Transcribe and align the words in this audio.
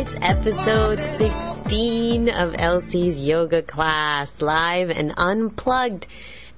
It's 0.00 0.16
episode 0.18 0.98
16 0.98 2.30
of 2.30 2.54
Elsie's 2.56 3.22
yoga 3.22 3.60
class, 3.60 4.40
live 4.40 4.88
and 4.88 5.12
unplugged. 5.18 6.06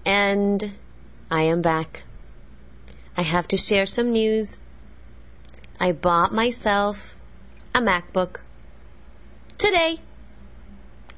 And 0.07 0.73
I 1.29 1.43
am 1.47 1.61
back. 1.61 2.05
I 3.17 3.23
have 3.23 3.49
to 3.49 3.57
share 3.57 3.87
some 3.87 4.13
news. 4.13 4.61
I 5.81 5.91
bought 5.91 6.33
myself 6.33 7.17
a 7.75 7.81
MacBook 7.81 8.43
today. 9.59 9.99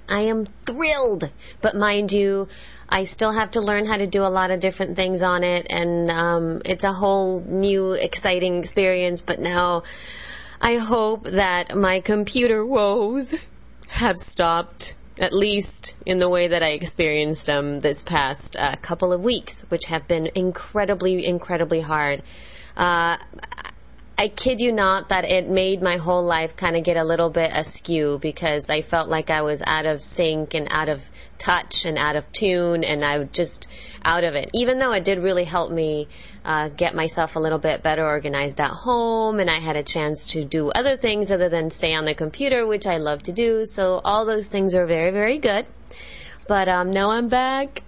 I 0.09 0.23
am 0.23 0.47
thrilled. 0.47 1.31
But 1.61 1.77
mind 1.77 2.11
you, 2.11 2.49
I 2.89 3.05
still 3.05 3.33
have 3.33 3.51
to 3.51 3.61
learn 3.61 3.85
how 3.85 3.99
to 3.99 4.07
do 4.07 4.23
a 4.23 4.33
lot 4.33 4.51
of 4.51 4.61
different 4.61 4.97
things 4.97 5.23
on 5.23 5.45
it, 5.45 5.67
and 5.69 6.11
um, 6.11 6.63
it's 6.65 6.85
a 6.85 6.93
whole 6.95 7.43
new, 7.43 7.93
exciting 7.93 8.61
experience. 8.61 9.21
But 9.21 9.41
now, 9.41 9.83
I 10.65 10.79
hope 10.79 11.25
that 11.25 11.77
my 11.77 12.01
computer 12.01 12.65
woes 12.65 13.35
have 13.87 14.17
stopped, 14.17 14.95
at 15.19 15.35
least 15.35 15.95
in 16.07 16.19
the 16.19 16.29
way 16.31 16.49
that 16.49 16.63
I 16.63 16.69
experienced 16.69 17.45
them 17.45 17.81
this 17.81 18.03
past 18.03 18.57
uh, 18.57 18.75
couple 18.77 19.13
of 19.13 19.23
weeks, 19.23 19.67
which 19.69 19.85
have 19.89 20.09
been 20.09 20.31
incredibly, 20.35 21.27
incredibly 21.27 21.83
hard. 21.83 22.23
Uh, 22.79 23.19
I 24.17 24.29
kid 24.29 24.61
you 24.61 24.71
not 24.71 25.09
that 25.09 25.25
it 25.25 25.49
made 25.49 25.83
my 25.83 25.97
whole 25.97 26.23
life 26.23 26.55
kind 26.55 26.77
of 26.77 26.85
get 26.85 26.97
a 26.97 27.03
little 27.03 27.31
bit 27.31 27.51
askew 27.53 28.19
because 28.21 28.71
I 28.71 28.83
felt 28.83 29.09
like 29.09 29.29
I 29.29 29.43
was 29.43 29.61
out 29.67 29.87
of 29.87 30.01
sync 30.01 30.55
and 30.55 30.69
out 30.71 30.89
of 30.89 31.05
touch 31.37 31.85
and 31.85 31.99
out 31.99 32.15
of 32.15 32.31
tune 32.31 32.85
and 32.85 33.05
I 33.05 33.19
was 33.19 33.29
just 33.33 33.67
out 34.05 34.23
of 34.23 34.37
it. 34.37 34.51
Even 34.55 34.79
though 34.79 34.93
it 34.93 35.03
did 35.03 35.19
really 35.19 35.43
help 35.43 35.73
me 35.73 36.07
uh, 36.45 36.69
get 36.69 36.95
myself 36.95 37.35
a 37.35 37.41
little 37.41 37.59
bit 37.59 37.83
better 37.83 38.07
organized 38.07 38.61
at 38.61 38.71
home 38.71 39.41
and 39.41 39.51
I 39.51 39.59
had 39.59 39.75
a 39.75 39.83
chance 39.83 40.29
to 40.29 40.45
do 40.45 40.71
other 40.71 40.97
things 40.97 41.33
other 41.33 41.49
than 41.49 41.71
stay 41.71 41.93
on 41.95 42.05
the 42.05 42.15
computer, 42.15 42.65
which 42.69 42.87
I 42.87 42.99
love 42.99 43.25
to 43.25 43.33
do. 43.33 43.65
So 43.65 44.01
all 44.05 44.27
those 44.27 44.47
things 44.47 44.75
are 44.75 44.87
very, 44.87 45.11
very 45.11 45.39
good. 45.39 45.67
But 46.47 46.69
um, 46.69 46.93
now 46.93 47.11
I'm 47.11 47.27
back 47.29 47.83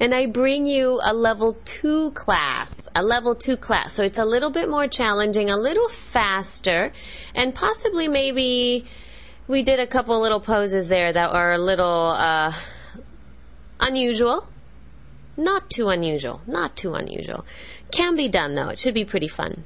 and 0.00 0.14
I 0.14 0.26
bring 0.26 0.66
you 0.66 1.00
a 1.04 1.12
level 1.12 1.56
two 1.64 2.10
class, 2.12 2.88
a 2.94 3.02
level 3.02 3.34
two 3.34 3.56
class. 3.56 3.92
So 3.92 4.04
it's 4.04 4.18
a 4.18 4.24
little 4.24 4.50
bit 4.50 4.68
more 4.68 4.86
challenging, 4.88 5.50
a 5.50 5.56
little 5.56 5.88
faster, 5.88 6.92
and 7.34 7.54
possibly 7.54 8.08
maybe 8.08 8.84
we 9.48 9.62
did 9.62 9.80
a 9.80 9.86
couple 9.86 10.20
little 10.20 10.40
poses 10.40 10.88
there 10.88 11.12
that 11.12 11.30
are 11.30 11.52
a 11.52 11.58
little 11.58 12.14
uh, 12.16 12.52
unusual. 13.80 14.46
Not 15.36 15.70
too 15.70 15.88
unusual, 15.88 16.42
not 16.46 16.76
too 16.76 16.94
unusual. 16.94 17.46
Can 17.90 18.16
be 18.16 18.28
done 18.28 18.54
though. 18.54 18.68
It 18.68 18.78
should 18.78 18.94
be 18.94 19.06
pretty 19.06 19.28
fun. 19.28 19.64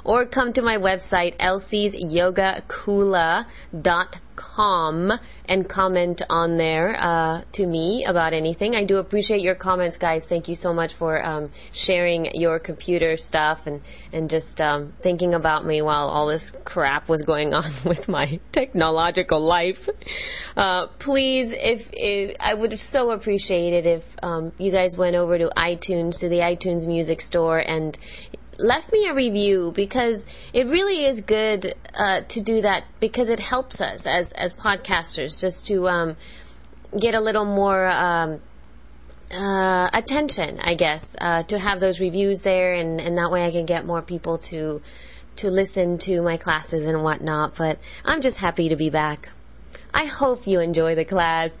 or 0.04 0.26
come 0.26 0.52
to 0.54 0.62
my 0.62 0.78
website, 0.78 1.36
elsie'syogakula.com 1.38 4.20
com 4.36 5.12
and 5.48 5.68
comment 5.68 6.22
on 6.28 6.56
there 6.56 6.96
uh, 6.98 7.42
to 7.52 7.66
me 7.66 8.04
about 8.04 8.32
anything. 8.32 8.74
I 8.74 8.84
do 8.84 8.98
appreciate 8.98 9.40
your 9.40 9.54
comments, 9.54 9.96
guys. 9.96 10.26
Thank 10.26 10.48
you 10.48 10.54
so 10.54 10.72
much 10.72 10.94
for 10.94 11.24
um, 11.24 11.50
sharing 11.72 12.34
your 12.34 12.58
computer 12.58 13.16
stuff 13.16 13.66
and 13.66 13.82
and 14.12 14.30
just 14.30 14.60
um, 14.60 14.92
thinking 14.98 15.34
about 15.34 15.64
me 15.64 15.82
while 15.82 16.08
all 16.08 16.26
this 16.26 16.50
crap 16.64 17.08
was 17.08 17.22
going 17.22 17.54
on 17.60 17.70
with 17.84 18.08
my 18.08 18.40
technological 18.52 19.40
life. 19.40 19.88
Uh, 20.56 20.86
please, 20.98 21.52
if, 21.52 21.90
if, 21.92 22.36
I 22.38 22.54
would 22.54 22.78
so 22.78 23.10
appreciate 23.10 23.72
it 23.72 23.86
if 23.86 24.16
um, 24.22 24.52
you 24.58 24.70
guys 24.70 24.98
went 24.98 25.16
over 25.16 25.38
to 25.38 25.50
iTunes 25.56 26.20
to 26.20 26.28
the 26.28 26.40
iTunes 26.40 26.86
Music 26.86 27.20
Store 27.20 27.58
and 27.58 27.81
left 28.58 28.92
me 28.92 29.06
a 29.06 29.14
review 29.14 29.72
because 29.74 30.26
it 30.52 30.68
really 30.68 31.04
is 31.04 31.22
good 31.22 31.74
uh, 31.94 32.20
to 32.28 32.40
do 32.40 32.62
that 32.62 32.84
because 33.00 33.28
it 33.28 33.40
helps 33.40 33.80
us 33.80 34.06
as 34.06 34.32
as 34.32 34.54
podcasters 34.54 35.38
just 35.40 35.66
to 35.66 35.88
um, 35.88 36.16
get 36.98 37.14
a 37.14 37.20
little 37.20 37.44
more 37.44 37.86
um, 37.88 38.40
uh, 39.32 39.88
attention, 39.92 40.60
I 40.62 40.74
guess, 40.74 41.16
uh, 41.20 41.42
to 41.44 41.58
have 41.58 41.80
those 41.80 42.00
reviews 42.00 42.42
there, 42.42 42.74
and, 42.74 43.00
and 43.00 43.16
that 43.18 43.30
way 43.30 43.44
I 43.44 43.50
can 43.50 43.66
get 43.66 43.86
more 43.86 44.02
people 44.02 44.38
to 44.38 44.82
to 45.34 45.48
listen 45.48 45.96
to 45.96 46.20
my 46.20 46.36
classes 46.36 46.86
and 46.86 47.02
whatnot. 47.02 47.54
But 47.56 47.78
I'm 48.04 48.20
just 48.20 48.36
happy 48.36 48.68
to 48.68 48.76
be 48.76 48.90
back. 48.90 49.30
I 49.94 50.04
hope 50.04 50.46
you 50.46 50.60
enjoy 50.60 50.94
the 50.94 51.06
class. 51.06 51.56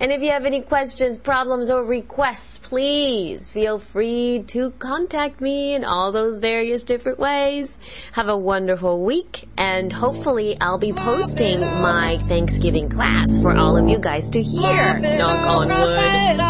And 0.00 0.10
if 0.12 0.22
you 0.22 0.30
have 0.30 0.46
any 0.46 0.62
questions, 0.62 1.18
problems, 1.18 1.70
or 1.70 1.84
requests, 1.84 2.56
please 2.56 3.46
feel 3.46 3.78
free 3.78 4.42
to 4.46 4.70
contact 4.70 5.42
me 5.42 5.74
in 5.74 5.84
all 5.84 6.10
those 6.10 6.38
various 6.38 6.84
different 6.84 7.18
ways. 7.18 7.78
Have 8.12 8.28
a 8.28 8.36
wonderful 8.36 9.04
week, 9.04 9.46
and 9.58 9.92
hopefully 9.92 10.56
I'll 10.58 10.78
be 10.78 10.94
posting 10.94 11.60
my 11.60 12.16
Thanksgiving 12.16 12.88
class 12.88 13.36
for 13.36 13.54
all 13.54 13.76
of 13.76 13.90
you 13.90 13.98
guys 13.98 14.30
to 14.30 14.40
hear. 14.40 14.98
Knock 14.98 15.46
on 15.46 15.68
wood. 15.68 16.40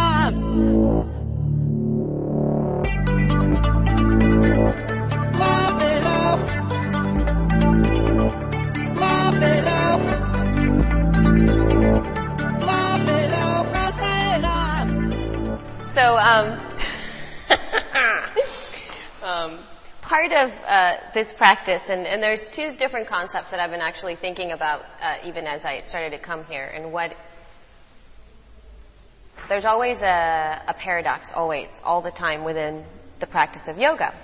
So, 15.90 16.16
um, 16.16 16.52
um, 19.24 19.58
part 20.02 20.30
of 20.30 20.56
uh, 20.64 20.96
this 21.14 21.32
practice, 21.32 21.90
and, 21.90 22.06
and, 22.06 22.22
there's 22.22 22.46
two 22.46 22.76
different 22.76 23.08
concepts 23.08 23.50
that 23.50 23.58
I've 23.58 23.72
been 23.72 23.80
actually 23.80 24.14
thinking 24.14 24.52
about 24.52 24.84
uh, 25.02 25.16
even 25.24 25.48
as 25.48 25.64
I 25.64 25.78
started 25.78 26.10
to 26.10 26.18
come 26.18 26.44
here, 26.44 26.64
and 26.64 26.92
what 26.92 27.16
there's 29.48 29.64
always 29.64 30.04
a, 30.04 30.62
a 30.68 30.74
paradox, 30.74 31.32
always, 31.32 31.80
all 31.82 32.02
the 32.02 32.12
time 32.12 32.44
within 32.44 32.84
the 33.18 33.26
practice 33.26 33.66
of 33.66 33.76
yoga. 33.76 34.14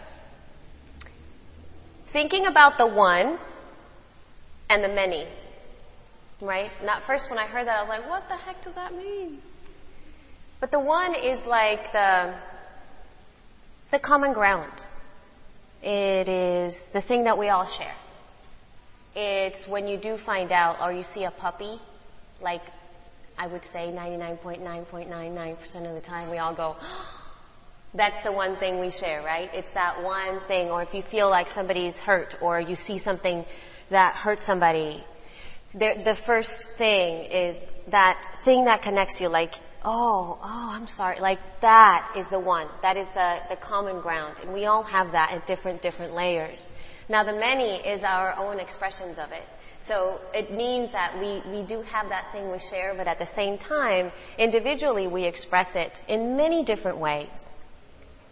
Thinking 2.06 2.46
about 2.46 2.78
the 2.78 2.86
one 2.86 3.38
and 4.70 4.84
the 4.84 4.88
many, 4.88 5.26
right? 6.40 6.70
And 6.78 6.88
at 6.88 7.02
first, 7.02 7.28
when 7.28 7.40
I 7.40 7.46
heard 7.46 7.66
that, 7.66 7.76
I 7.76 7.80
was 7.80 7.88
like, 7.88 8.08
what 8.08 8.28
the 8.28 8.36
heck 8.36 8.62
does 8.62 8.74
that 8.74 8.96
mean? 8.96 9.42
But 10.61 10.70
the 10.70 10.81
one 10.81 11.14
is 11.14 11.47
like 11.47 11.93
the, 11.93 12.35
the 13.91 13.99
common 13.99 14.32
ground. 14.32 14.73
It 15.82 16.29
is 16.29 16.85
the 16.87 17.00
thing 17.00 17.25
that 17.25 17.38
we 17.38 17.49
all 17.49 17.67
share. 17.67 17.94
It's 19.14 19.69
when 19.69 19.87
you 19.88 19.97
do 19.97 20.17
find 20.17 20.53
out 20.53 20.81
or 20.81 20.93
you 20.93 21.03
see 21.03 21.25
a 21.25 21.31
puppy, 21.31 21.79
like 22.41 22.62
I 23.38 23.47
would 23.47 23.64
say 23.64 23.93
99.9.99% 23.94 25.87
of 25.87 25.94
the 25.94 26.00
time 26.00 26.31
we 26.31 26.38
all 26.38 26.55
go, 26.55 26.76
oh, 26.81 27.20
that's 27.94 28.23
the 28.23 28.32
one 28.32 28.56
thing 28.56 28.81
we 28.81 28.91
share, 28.91 29.23
right? 29.23 29.50
It's 29.55 29.70
that 29.73 30.02
one 30.02 30.41
thing, 30.41 30.70
or 30.70 30.82
if 30.82 30.94
you 30.94 31.02
feel 31.02 31.31
like 31.31 31.49
somebody's 31.49 32.00
hurt, 32.00 32.37
or 32.41 32.61
you 32.61 32.76
see 32.76 32.99
something 32.99 33.44
that 33.91 34.14
hurts 34.14 34.47
somebody, 34.47 35.02
the, 35.75 36.00
the 36.05 36.14
first 36.14 36.73
thing 36.73 37.25
is 37.31 37.67
that 37.88 38.23
thing 38.43 38.64
that 38.64 38.82
connects 38.82 39.20
you, 39.20 39.29
like, 39.29 39.55
oh, 39.87 40.38
oh, 40.43 40.71
I'm 40.75 40.88
sorry, 40.88 41.21
like 41.21 41.38
that 41.61 42.15
is 42.17 42.29
the 42.29 42.41
one. 42.41 42.67
That 42.83 42.97
is 42.97 43.09
the, 43.11 43.41
the 43.49 43.56
common 43.56 44.00
ground. 44.00 44.37
And 44.43 44.53
we 44.53 44.67
all 44.67 44.83
have 44.83 45.12
that 45.12 45.31
at 45.33 45.47
different, 45.47 45.81
different 45.81 46.15
layers. 46.15 46.69
Now 47.09 47.23
the 47.23 47.33
many 47.33 47.77
is 47.77 48.03
our 48.03 48.37
own 48.37 48.59
expressions 48.59 49.19
of 49.19 49.31
it. 49.31 49.44
So 49.79 50.21
it 50.35 50.53
means 50.53 50.91
that 50.91 51.19
we, 51.21 51.41
we 51.50 51.62
do 51.62 51.83
have 51.83 52.09
that 52.09 52.33
thing 52.33 52.50
we 52.50 52.59
share, 52.59 52.94
but 52.97 53.06
at 53.06 53.21
the 53.21 53.27
same 53.27 53.59
time, 53.59 54.11
individually 54.37 55.06
we 55.06 55.25
express 55.25 55.77
it 55.77 55.93
in 56.09 56.37
many 56.37 56.65
different 56.65 56.99
ways. 56.99 57.53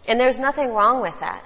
And 0.07 0.19
there's 0.19 0.39
nothing 0.39 0.73
wrong 0.73 1.01
with 1.01 1.17
that. 1.21 1.45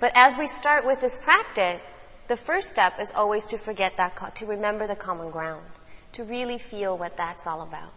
But 0.00 0.12
as 0.16 0.36
we 0.36 0.48
start 0.48 0.84
with 0.84 1.00
this 1.00 1.18
practice, 1.18 1.86
the 2.26 2.36
first 2.36 2.68
step 2.68 2.94
is 3.00 3.12
always 3.12 3.46
to 3.46 3.58
forget 3.58 3.98
that, 3.98 4.34
to 4.36 4.46
remember 4.46 4.88
the 4.88 4.96
common 4.96 5.30
ground, 5.30 5.64
to 6.12 6.24
really 6.24 6.58
feel 6.58 6.98
what 6.98 7.16
that's 7.16 7.46
all 7.46 7.62
about. 7.62 7.92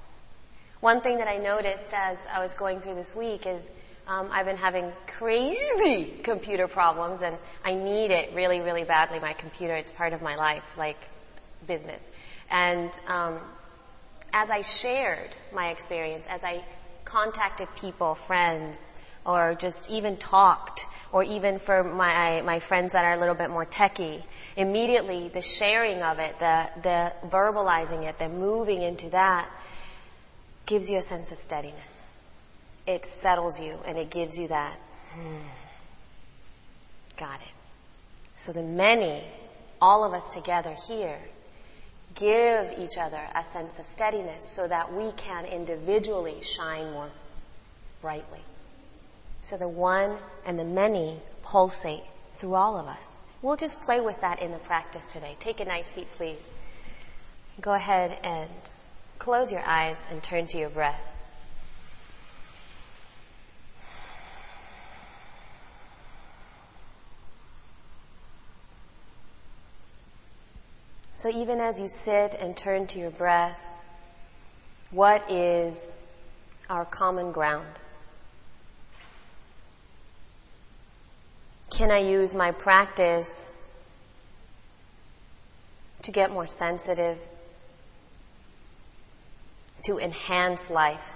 One 0.81 1.01
thing 1.01 1.17
that 1.17 1.27
I 1.27 1.37
noticed 1.37 1.93
as 1.93 2.25
I 2.31 2.39
was 2.39 2.53
going 2.53 2.79
through 2.79 2.95
this 2.95 3.13
week 3.13 3.45
is 3.45 3.73
um, 4.07 4.29
I've 4.31 4.45
been 4.45 4.55
having 4.55 4.93
crazy 5.07 6.05
computer 6.23 6.69
problems, 6.69 7.21
and 7.21 7.35
I 7.65 7.73
need 7.73 8.11
it 8.11 8.33
really, 8.33 8.61
really 8.61 8.85
badly. 8.85 9.19
My 9.19 9.33
computer, 9.33 9.75
it's 9.75 9.91
part 9.91 10.13
of 10.13 10.21
my 10.21 10.37
life, 10.37 10.77
like 10.77 10.97
business. 11.67 12.01
And 12.49 12.97
um, 13.07 13.39
as 14.31 14.49
I 14.49 14.61
shared 14.61 15.29
my 15.53 15.71
experience, 15.71 16.25
as 16.29 16.45
I 16.45 16.63
contacted 17.03 17.67
people, 17.81 18.15
friends, 18.15 18.93
or 19.25 19.55
just 19.55 19.91
even 19.91 20.15
talked 20.15 20.85
or 21.11 21.23
even 21.23 21.59
for 21.59 21.83
my, 21.83 22.41
my 22.41 22.59
friends 22.59 22.93
that 22.93 23.03
are 23.03 23.13
a 23.13 23.19
little 23.19 23.35
bit 23.35 23.49
more 23.49 23.65
techy, 23.65 24.23
immediately 24.55 25.27
the 25.27 25.41
sharing 25.41 26.01
of 26.03 26.19
it, 26.19 26.39
the, 26.39 26.69
the 26.83 27.13
verbalizing 27.27 28.07
it, 28.07 28.17
the 28.17 28.29
moving 28.29 28.81
into 28.81 29.09
that 29.09 29.49
gives 30.69 30.87
you 30.87 30.99
a 30.99 31.01
sense 31.01 31.31
of 31.31 31.39
steadiness. 31.39 32.07
It 32.85 33.03
settles 33.03 33.59
you 33.59 33.75
and 33.87 33.97
it 33.97 34.11
gives 34.11 34.37
you 34.37 34.49
that, 34.49 34.79
hmm, 35.13 35.47
got 37.17 37.41
it. 37.41 37.47
So 38.35 38.53
the 38.53 38.61
many, 38.61 39.23
all 39.81 40.05
of 40.05 40.13
us 40.13 40.29
together 40.29 40.75
here, 40.87 41.17
give 42.13 42.73
each 42.77 42.99
other 43.01 43.19
a 43.35 43.41
sense 43.41 43.79
of 43.79 43.87
steadiness 43.87 44.47
so 44.47 44.67
that 44.67 44.93
we 44.93 45.11
can 45.11 45.45
individually 45.45 46.43
shine 46.43 46.91
more 46.91 47.09
brightly. 48.01 48.41
So 49.41 49.57
the 49.57 49.67
one 49.67 50.17
and 50.45 50.59
the 50.59 50.65
many 50.65 51.17
pulsate 51.41 52.03
through 52.35 52.53
all 52.53 52.77
of 52.77 52.85
us. 52.85 53.17
We'll 53.41 53.57
just 53.57 53.81
play 53.81 54.01
with 54.01 54.21
that 54.21 54.39
in 54.39 54.51
the 54.51 54.59
practice 54.59 55.11
today. 55.13 55.35
Take 55.39 55.61
a 55.61 55.65
nice 55.65 55.87
seat, 55.87 56.09
please. 56.11 56.53
Go 57.59 57.73
ahead 57.73 58.15
and 58.23 58.49
close 59.19 59.51
your 59.51 59.61
eyes 59.63 60.07
and 60.11 60.23
turn 60.23 60.47
to 60.47 60.57
your 60.57 60.69
breath. 60.69 60.99
So 71.13 71.29
even 71.29 71.59
as 71.59 71.79
you 71.79 71.87
sit 71.87 72.33
and 72.33 72.55
turn 72.55 72.87
to 72.87 72.99
your 72.99 73.11
breath, 73.11 73.61
what 74.89 75.29
is 75.29 75.95
our 76.69 76.85
common 76.85 77.31
ground? 77.31 77.67
can 81.79 81.91
I 81.91 81.99
use 81.99 82.35
my 82.35 82.51
practice 82.51 83.49
to 86.01 86.11
get 86.11 86.29
more 86.29 86.45
sensitive, 86.45 87.17
to 89.83 89.97
enhance 89.97 90.69
life? 90.69 91.15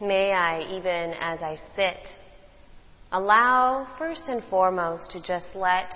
May 0.00 0.32
I, 0.32 0.62
even 0.72 1.14
as 1.20 1.42
I 1.42 1.54
sit, 1.54 2.18
allow 3.10 3.84
first 3.84 4.28
and 4.28 4.42
foremost 4.42 5.12
to 5.12 5.20
just 5.20 5.54
let 5.56 5.94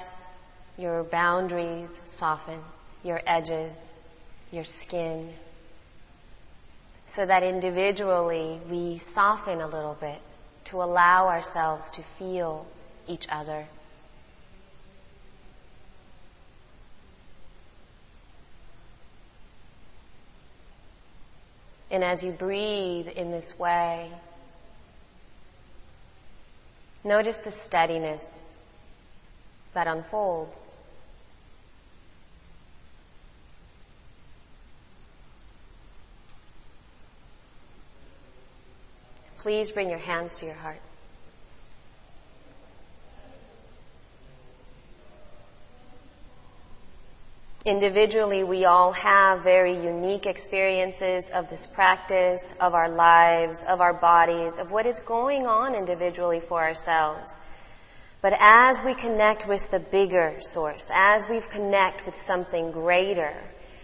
your 0.78 1.02
boundaries 1.02 2.00
soften, 2.04 2.60
your 3.02 3.20
edges, 3.26 3.90
your 4.52 4.64
skin, 4.64 5.32
so 7.06 7.26
that 7.26 7.42
individually 7.42 8.60
we 8.70 8.98
soften 8.98 9.60
a 9.60 9.66
little 9.66 9.96
bit 10.00 10.20
to 10.64 10.82
allow 10.82 11.28
ourselves 11.28 11.90
to 11.92 12.02
feel 12.02 12.66
each 13.08 13.26
other. 13.30 13.66
And 21.90 22.04
as 22.04 22.22
you 22.22 22.32
breathe 22.32 23.08
in 23.08 23.30
this 23.30 23.58
way, 23.58 24.10
notice 27.02 27.38
the 27.38 27.50
steadiness 27.50 28.42
that 29.72 29.86
unfolds. 29.86 30.60
Please 39.38 39.70
bring 39.70 39.88
your 39.88 39.98
hands 39.98 40.36
to 40.36 40.46
your 40.46 40.56
heart. 40.56 40.80
Individually, 47.68 48.44
we 48.44 48.64
all 48.64 48.92
have 48.92 49.44
very 49.44 49.74
unique 49.74 50.24
experiences 50.24 51.28
of 51.28 51.50
this 51.50 51.66
practice, 51.66 52.54
of 52.58 52.72
our 52.72 52.88
lives, 52.88 53.66
of 53.66 53.82
our 53.82 53.92
bodies, 53.92 54.58
of 54.58 54.72
what 54.72 54.86
is 54.86 55.00
going 55.00 55.46
on 55.46 55.74
individually 55.74 56.40
for 56.40 56.62
ourselves. 56.62 57.36
But 58.22 58.32
as 58.40 58.82
we 58.82 58.94
connect 58.94 59.46
with 59.46 59.70
the 59.70 59.80
bigger 59.80 60.36
source, 60.40 60.90
as 60.94 61.28
we 61.28 61.40
connect 61.40 62.06
with 62.06 62.14
something 62.14 62.72
greater, 62.72 63.34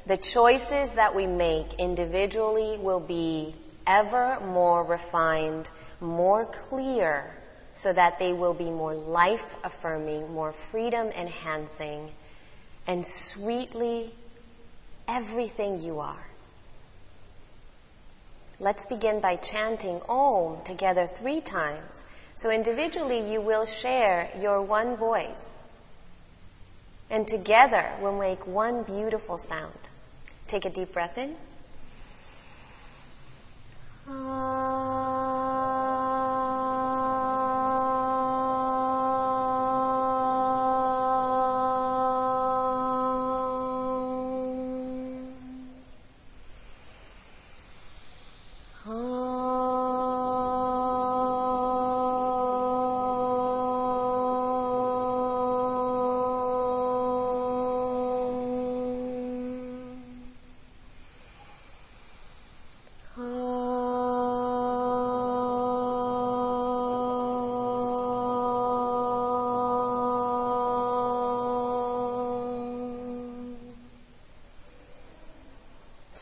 the 0.06 0.16
choices 0.16 0.94
that 0.94 1.14
we 1.14 1.26
make 1.26 1.74
individually 1.74 2.78
will 2.78 3.00
be 3.00 3.54
ever 3.86 4.40
more 4.40 4.82
refined, 4.82 5.68
more 6.00 6.46
clear, 6.46 7.30
so 7.74 7.92
that 7.92 8.18
they 8.18 8.32
will 8.32 8.54
be 8.54 8.70
more 8.70 8.94
life 8.94 9.56
affirming, 9.62 10.32
more 10.32 10.52
freedom 10.52 11.08
enhancing, 11.08 12.10
and 12.86 13.06
sweetly 13.06 14.12
everything 15.08 15.78
you 15.80 16.00
are. 16.00 16.26
Let's 18.60 18.86
begin 18.86 19.20
by 19.20 19.36
chanting 19.36 20.00
Om 20.08 20.62
together 20.64 21.06
three 21.06 21.40
times. 21.40 22.06
So 22.34 22.50
individually 22.50 23.32
you 23.32 23.40
will 23.40 23.66
share 23.66 24.28
your 24.40 24.62
one 24.62 24.96
voice. 24.96 25.62
And 27.10 27.26
together 27.26 27.90
we'll 28.00 28.18
make 28.18 28.46
one 28.46 28.82
beautiful 28.82 29.38
sound. 29.38 29.78
Take 30.46 30.64
a 30.64 30.70
deep 30.70 30.92
breath 30.92 31.18
in. 31.18 31.36
Oh. 34.08 34.54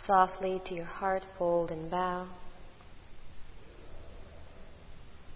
Softly 0.02 0.58
to 0.64 0.74
your 0.74 0.84
heart, 0.84 1.24
fold 1.24 1.70
and 1.70 1.88
bow. 1.88 2.26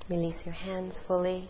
Release 0.08 0.44
your 0.44 0.56
hands 0.56 0.98
fully. 0.98 1.48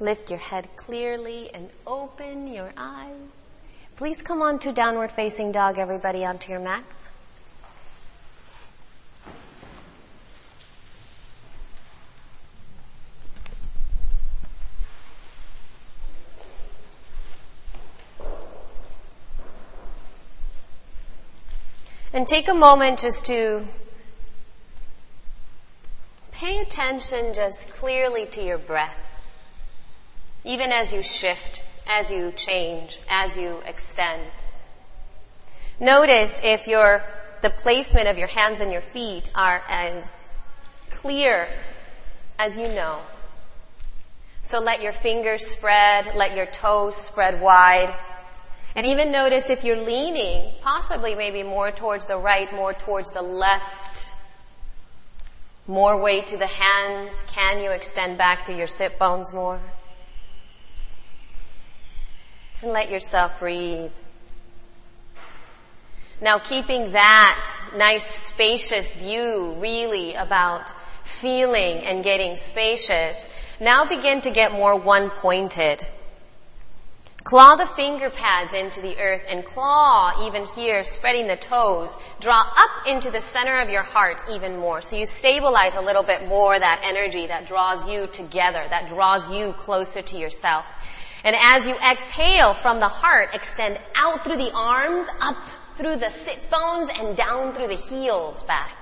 Lift 0.00 0.30
your 0.30 0.38
head 0.38 0.66
clearly 0.74 1.50
and 1.52 1.68
open 1.86 2.48
your 2.48 2.72
eyes. 2.78 3.60
Please 3.96 4.22
come 4.22 4.40
on 4.40 4.58
to 4.60 4.72
downward 4.72 5.12
facing 5.12 5.52
dog, 5.52 5.76
everybody, 5.76 6.24
onto 6.24 6.50
your 6.50 6.62
mats. 6.62 7.10
And 22.12 22.26
take 22.26 22.48
a 22.48 22.54
moment 22.54 23.00
just 23.00 23.26
to 23.26 23.64
pay 26.32 26.60
attention 26.60 27.34
just 27.34 27.68
clearly 27.70 28.26
to 28.26 28.42
your 28.42 28.58
breath. 28.58 28.96
Even 30.44 30.72
as 30.72 30.92
you 30.92 31.02
shift, 31.02 31.64
as 31.86 32.10
you 32.10 32.32
change, 32.32 32.98
as 33.08 33.36
you 33.36 33.62
extend. 33.66 34.22
Notice 35.78 36.40
if 36.42 36.66
your, 36.66 37.02
the 37.42 37.50
placement 37.50 38.08
of 38.08 38.18
your 38.18 38.28
hands 38.28 38.60
and 38.60 38.72
your 38.72 38.80
feet 38.80 39.30
are 39.34 39.62
as 39.68 40.20
clear 40.90 41.48
as 42.38 42.58
you 42.58 42.68
know. 42.68 43.00
So 44.40 44.60
let 44.60 44.82
your 44.82 44.92
fingers 44.92 45.46
spread, 45.46 46.14
let 46.14 46.34
your 46.34 46.46
toes 46.46 46.96
spread 46.96 47.40
wide. 47.40 47.94
And 48.76 48.86
even 48.86 49.10
notice 49.10 49.50
if 49.50 49.64
you're 49.64 49.84
leaning, 49.84 50.52
possibly 50.60 51.14
maybe 51.14 51.42
more 51.42 51.72
towards 51.72 52.06
the 52.06 52.16
right, 52.16 52.52
more 52.52 52.72
towards 52.72 53.10
the 53.10 53.22
left, 53.22 54.08
more 55.66 56.00
weight 56.00 56.28
to 56.28 56.36
the 56.36 56.46
hands. 56.46 57.24
Can 57.28 57.62
you 57.62 57.70
extend 57.70 58.16
back 58.16 58.42
through 58.42 58.56
your 58.56 58.66
sit 58.66 58.98
bones 58.98 59.32
more? 59.32 59.60
And 62.62 62.72
let 62.72 62.90
yourself 62.90 63.40
breathe. 63.40 63.92
Now 66.20 66.38
keeping 66.38 66.92
that 66.92 67.50
nice 67.76 68.04
spacious 68.04 68.94
view 68.94 69.54
really 69.58 70.14
about 70.14 70.70
feeling 71.02 71.78
and 71.78 72.04
getting 72.04 72.36
spacious, 72.36 73.30
now 73.58 73.86
begin 73.86 74.20
to 74.22 74.30
get 74.30 74.52
more 74.52 74.76
one 74.76 75.10
pointed. 75.10 75.84
Claw 77.22 77.56
the 77.56 77.66
finger 77.66 78.08
pads 78.08 78.54
into 78.54 78.80
the 78.80 78.98
earth 78.98 79.26
and 79.28 79.44
claw 79.44 80.26
even 80.26 80.46
here, 80.46 80.82
spreading 80.82 81.26
the 81.26 81.36
toes. 81.36 81.94
Draw 82.18 82.34
up 82.34 82.86
into 82.86 83.10
the 83.10 83.20
center 83.20 83.60
of 83.60 83.68
your 83.68 83.82
heart 83.82 84.22
even 84.32 84.58
more. 84.58 84.80
So 84.80 84.96
you 84.96 85.04
stabilize 85.04 85.76
a 85.76 85.82
little 85.82 86.02
bit 86.02 86.26
more 86.26 86.58
that 86.58 86.80
energy 86.82 87.26
that 87.26 87.46
draws 87.46 87.86
you 87.86 88.06
together, 88.06 88.64
that 88.70 88.88
draws 88.88 89.30
you 89.30 89.52
closer 89.52 90.00
to 90.00 90.16
yourself. 90.16 90.64
And 91.22 91.36
as 91.38 91.68
you 91.68 91.74
exhale 91.74 92.54
from 92.54 92.80
the 92.80 92.88
heart, 92.88 93.34
extend 93.34 93.78
out 93.94 94.24
through 94.24 94.38
the 94.38 94.52
arms, 94.54 95.06
up 95.20 95.36
through 95.74 95.96
the 95.96 96.08
sit 96.08 96.50
bones, 96.50 96.88
and 96.88 97.14
down 97.16 97.52
through 97.52 97.68
the 97.68 97.76
heels 97.76 98.42
back. 98.44 98.79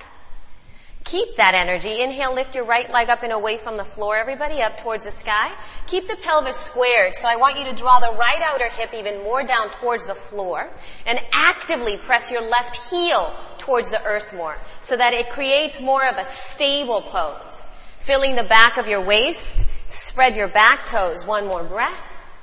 Keep 1.09 1.37
that 1.37 1.55
energy. 1.55 2.03
Inhale, 2.03 2.35
lift 2.35 2.53
your 2.53 2.65
right 2.65 2.87
leg 2.91 3.09
up 3.09 3.23
and 3.23 3.33
away 3.33 3.57
from 3.57 3.77
the 3.77 3.83
floor, 3.83 4.15
everybody, 4.15 4.61
up 4.61 4.77
towards 4.77 5.05
the 5.05 5.11
sky. 5.11 5.51
Keep 5.87 6.07
the 6.07 6.15
pelvis 6.15 6.55
squared. 6.55 7.15
So 7.15 7.27
I 7.27 7.37
want 7.37 7.57
you 7.57 7.65
to 7.65 7.73
draw 7.73 7.99
the 7.99 8.15
right 8.15 8.39
outer 8.43 8.69
hip 8.69 8.93
even 8.93 9.23
more 9.23 9.41
down 9.41 9.71
towards 9.71 10.05
the 10.05 10.13
floor 10.13 10.69
and 11.07 11.19
actively 11.33 11.97
press 11.97 12.31
your 12.31 12.43
left 12.43 12.91
heel 12.91 13.35
towards 13.57 13.89
the 13.89 14.03
earth 14.03 14.35
more 14.35 14.55
so 14.81 14.97
that 14.97 15.15
it 15.15 15.31
creates 15.31 15.81
more 15.81 16.07
of 16.07 16.19
a 16.19 16.23
stable 16.23 17.01
pose. 17.01 17.63
Filling 17.97 18.35
the 18.35 18.43
back 18.43 18.77
of 18.77 18.87
your 18.87 19.03
waist, 19.03 19.65
spread 19.87 20.35
your 20.35 20.47
back 20.47 20.85
toes. 20.85 21.25
One 21.25 21.47
more 21.47 21.63
breath. 21.63 22.35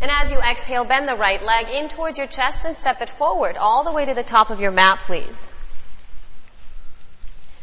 And 0.00 0.10
as 0.10 0.32
you 0.32 0.38
exhale, 0.38 0.84
bend 0.84 1.06
the 1.06 1.14
right 1.14 1.42
leg 1.42 1.68
in 1.68 1.88
towards 1.88 2.16
your 2.16 2.26
chest 2.26 2.64
and 2.64 2.74
step 2.74 3.02
it 3.02 3.10
forward 3.10 3.58
all 3.58 3.84
the 3.84 3.92
way 3.92 4.06
to 4.06 4.14
the 4.14 4.22
top 4.22 4.48
of 4.48 4.60
your 4.60 4.70
mat, 4.70 5.00
please. 5.04 5.54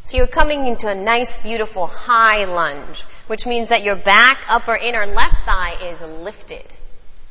So 0.03 0.17
you're 0.17 0.27
coming 0.27 0.65
into 0.65 0.89
a 0.89 0.95
nice, 0.95 1.37
beautiful 1.37 1.85
high 1.85 2.45
lunge, 2.45 3.03
which 3.27 3.45
means 3.45 3.69
that 3.69 3.83
your 3.83 3.95
back, 3.95 4.43
upper, 4.47 4.75
inner 4.75 5.05
left 5.05 5.45
thigh 5.45 5.89
is 5.89 6.01
lifted. 6.01 6.65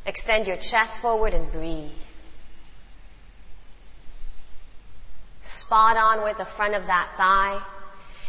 Extend 0.05 0.47
your 0.47 0.57
chest 0.57 1.01
forward 1.01 1.33
and 1.33 1.51
breathe. 1.51 1.91
Spot 5.41 5.97
on 5.97 6.23
with 6.23 6.37
the 6.37 6.45
front 6.45 6.75
of 6.75 6.87
that 6.87 7.09
thigh. 7.17 7.61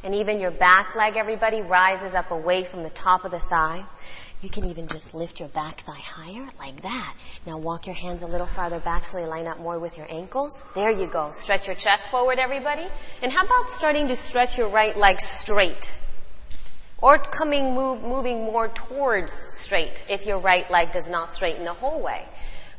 And 0.04 0.16
even 0.16 0.40
your 0.40 0.50
back 0.50 0.96
leg, 0.96 1.16
everybody, 1.16 1.62
rises 1.62 2.14
up 2.14 2.32
away 2.32 2.64
from 2.64 2.82
the 2.82 2.90
top 2.90 3.24
of 3.24 3.30
the 3.30 3.38
thigh. 3.38 3.84
You 4.42 4.48
can 4.48 4.64
even 4.64 4.88
just 4.88 5.14
lift 5.14 5.38
your 5.38 5.48
back 5.48 5.76
thigh 5.82 5.92
higher, 5.92 6.48
like 6.58 6.82
that. 6.82 7.14
Now 7.46 7.58
walk 7.58 7.86
your 7.86 7.94
hands 7.94 8.24
a 8.24 8.26
little 8.26 8.46
farther 8.46 8.80
back 8.80 9.04
so 9.04 9.18
they 9.18 9.24
line 9.24 9.46
up 9.46 9.60
more 9.60 9.78
with 9.78 9.96
your 9.96 10.06
ankles. 10.10 10.64
There 10.74 10.90
you 10.90 11.06
go. 11.06 11.30
Stretch 11.30 11.68
your 11.68 11.76
chest 11.76 12.10
forward, 12.10 12.40
everybody. 12.40 12.84
And 13.22 13.30
how 13.30 13.44
about 13.44 13.70
starting 13.70 14.08
to 14.08 14.16
stretch 14.16 14.58
your 14.58 14.68
right 14.68 14.96
leg 14.96 15.20
straight? 15.20 15.96
Or 17.00 17.18
coming, 17.18 17.74
move, 17.74 18.02
moving 18.02 18.42
more 18.42 18.66
towards 18.66 19.44
straight 19.56 20.04
if 20.08 20.26
your 20.26 20.38
right 20.38 20.68
leg 20.68 20.90
does 20.90 21.08
not 21.08 21.30
straighten 21.30 21.62
the 21.62 21.72
whole 21.72 22.02
way. 22.02 22.26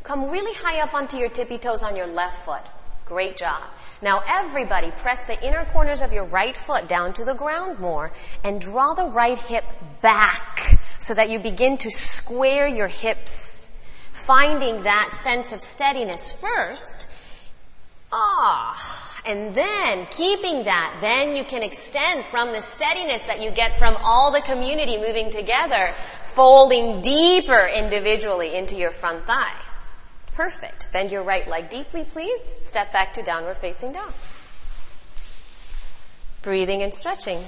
Come 0.04 0.30
really 0.32 0.54
high 0.54 0.82
up 0.82 0.94
onto 0.94 1.18
your 1.18 1.30
tippy 1.30 1.60
toes 1.60 1.82
on 1.82 1.96
your 1.96 2.08
left 2.08 2.44
foot. 2.44 2.62
Great 3.06 3.38
job. 3.38 3.64
Now 4.04 4.22
everybody 4.28 4.92
press 4.92 5.24
the 5.24 5.42
inner 5.42 5.64
corners 5.72 6.02
of 6.02 6.12
your 6.12 6.26
right 6.26 6.56
foot 6.56 6.90
down 6.90 7.14
to 7.14 7.24
the 7.24 7.34
ground 7.34 7.80
more 7.80 8.12
and 8.44 8.60
draw 8.60 8.94
the 8.94 9.06
right 9.06 9.40
hip 9.40 9.64
back 10.02 10.60
so 11.00 11.14
that 11.14 11.30
you 11.30 11.40
begin 11.40 11.78
to 11.78 11.90
square 11.90 12.68
your 12.68 12.90
hips. 12.90 13.70
Finding 14.12 14.84
that 14.84 15.14
sense 15.14 15.54
of 15.54 15.62
steadiness 15.62 16.34
first. 16.34 17.08
Ah. 18.12 19.12
And 19.26 19.56
then, 19.56 20.06
keeping 20.12 20.66
that, 20.66 20.98
then 21.00 21.38
you 21.38 21.46
can 21.46 21.64
extend 21.64 22.26
from 22.26 22.52
the 22.52 22.60
steadiness 22.60 23.24
that 23.24 23.42
you 23.42 23.52
get 23.52 23.80
from 23.80 23.96
all 24.04 24.34
the 24.34 24.42
community 24.42 24.98
moving 24.98 25.32
together, 25.32 25.96
folding 26.24 27.02
deeper 27.02 27.66
individually 27.74 28.54
into 28.54 28.76
your 28.76 28.92
front 28.92 29.26
thigh. 29.26 29.56
Perfect. 30.36 30.92
Bend 30.92 31.12
your 31.12 31.24
right 31.24 31.48
leg 31.48 31.70
deeply, 31.70 32.04
please. 32.06 32.56
Step 32.60 32.92
back 32.92 33.14
to 33.14 33.24
downward 33.24 33.58
facing 33.58 33.92
dog. 33.92 34.12
Breathing 36.42 36.82
and 36.82 36.94
stretching. 36.94 37.44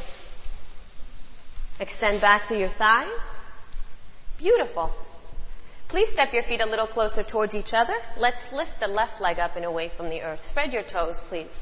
Extend 1.80 2.22
back 2.22 2.44
through 2.44 2.60
your 2.60 2.70
thighs. 2.70 3.39
Beautiful. 4.38 4.94
Please 5.88 6.12
step 6.12 6.34
your 6.34 6.44
feet 6.44 6.62
a 6.62 6.65
little 6.65 6.88
closer 6.88 7.24
towards 7.24 7.56
each 7.56 7.74
other. 7.74 7.96
Let's 8.18 8.51
lift 8.54 8.80
the 8.80 8.88
left 8.88 9.20
leg 9.20 9.39
up 9.39 9.56
and 9.56 9.65
away 9.65 9.89
from 9.89 10.10
the 10.10 10.22
earth. 10.22 10.42
Spread 10.42 10.74
your 10.74 10.84
toes, 10.84 11.22
please. 11.22 11.60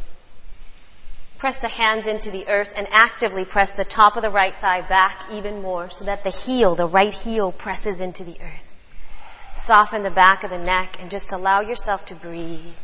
Press 1.38 1.60
the 1.60 1.68
hands 1.68 2.08
into 2.08 2.32
the 2.32 2.48
earth 2.48 2.74
and 2.77 2.88
actively 2.89 3.44
press 3.44 3.74
the 3.74 3.84
top 3.84 4.15
of 4.15 4.22
the 4.22 4.30
right 4.30 4.53
thigh 4.53 4.82
back 4.82 5.30
even 5.32 5.62
more 5.62 5.89
so 5.89 6.06
that 6.06 6.24
the 6.24 6.30
heel, 6.30 6.75
the 6.75 6.86
right 6.86 7.13
heel 7.13 7.51
presses 7.51 8.00
into 8.00 8.24
the 8.24 8.38
earth. 8.42 8.73
Soften 9.54 10.02
the 10.02 10.10
back 10.10 10.44
of 10.44 10.50
the 10.50 10.58
neck 10.58 10.98
and 11.00 11.12
just 11.12 11.32
allow 11.32 11.62
yourself 11.62 12.06
to 12.06 12.16
breathe. 12.16 12.76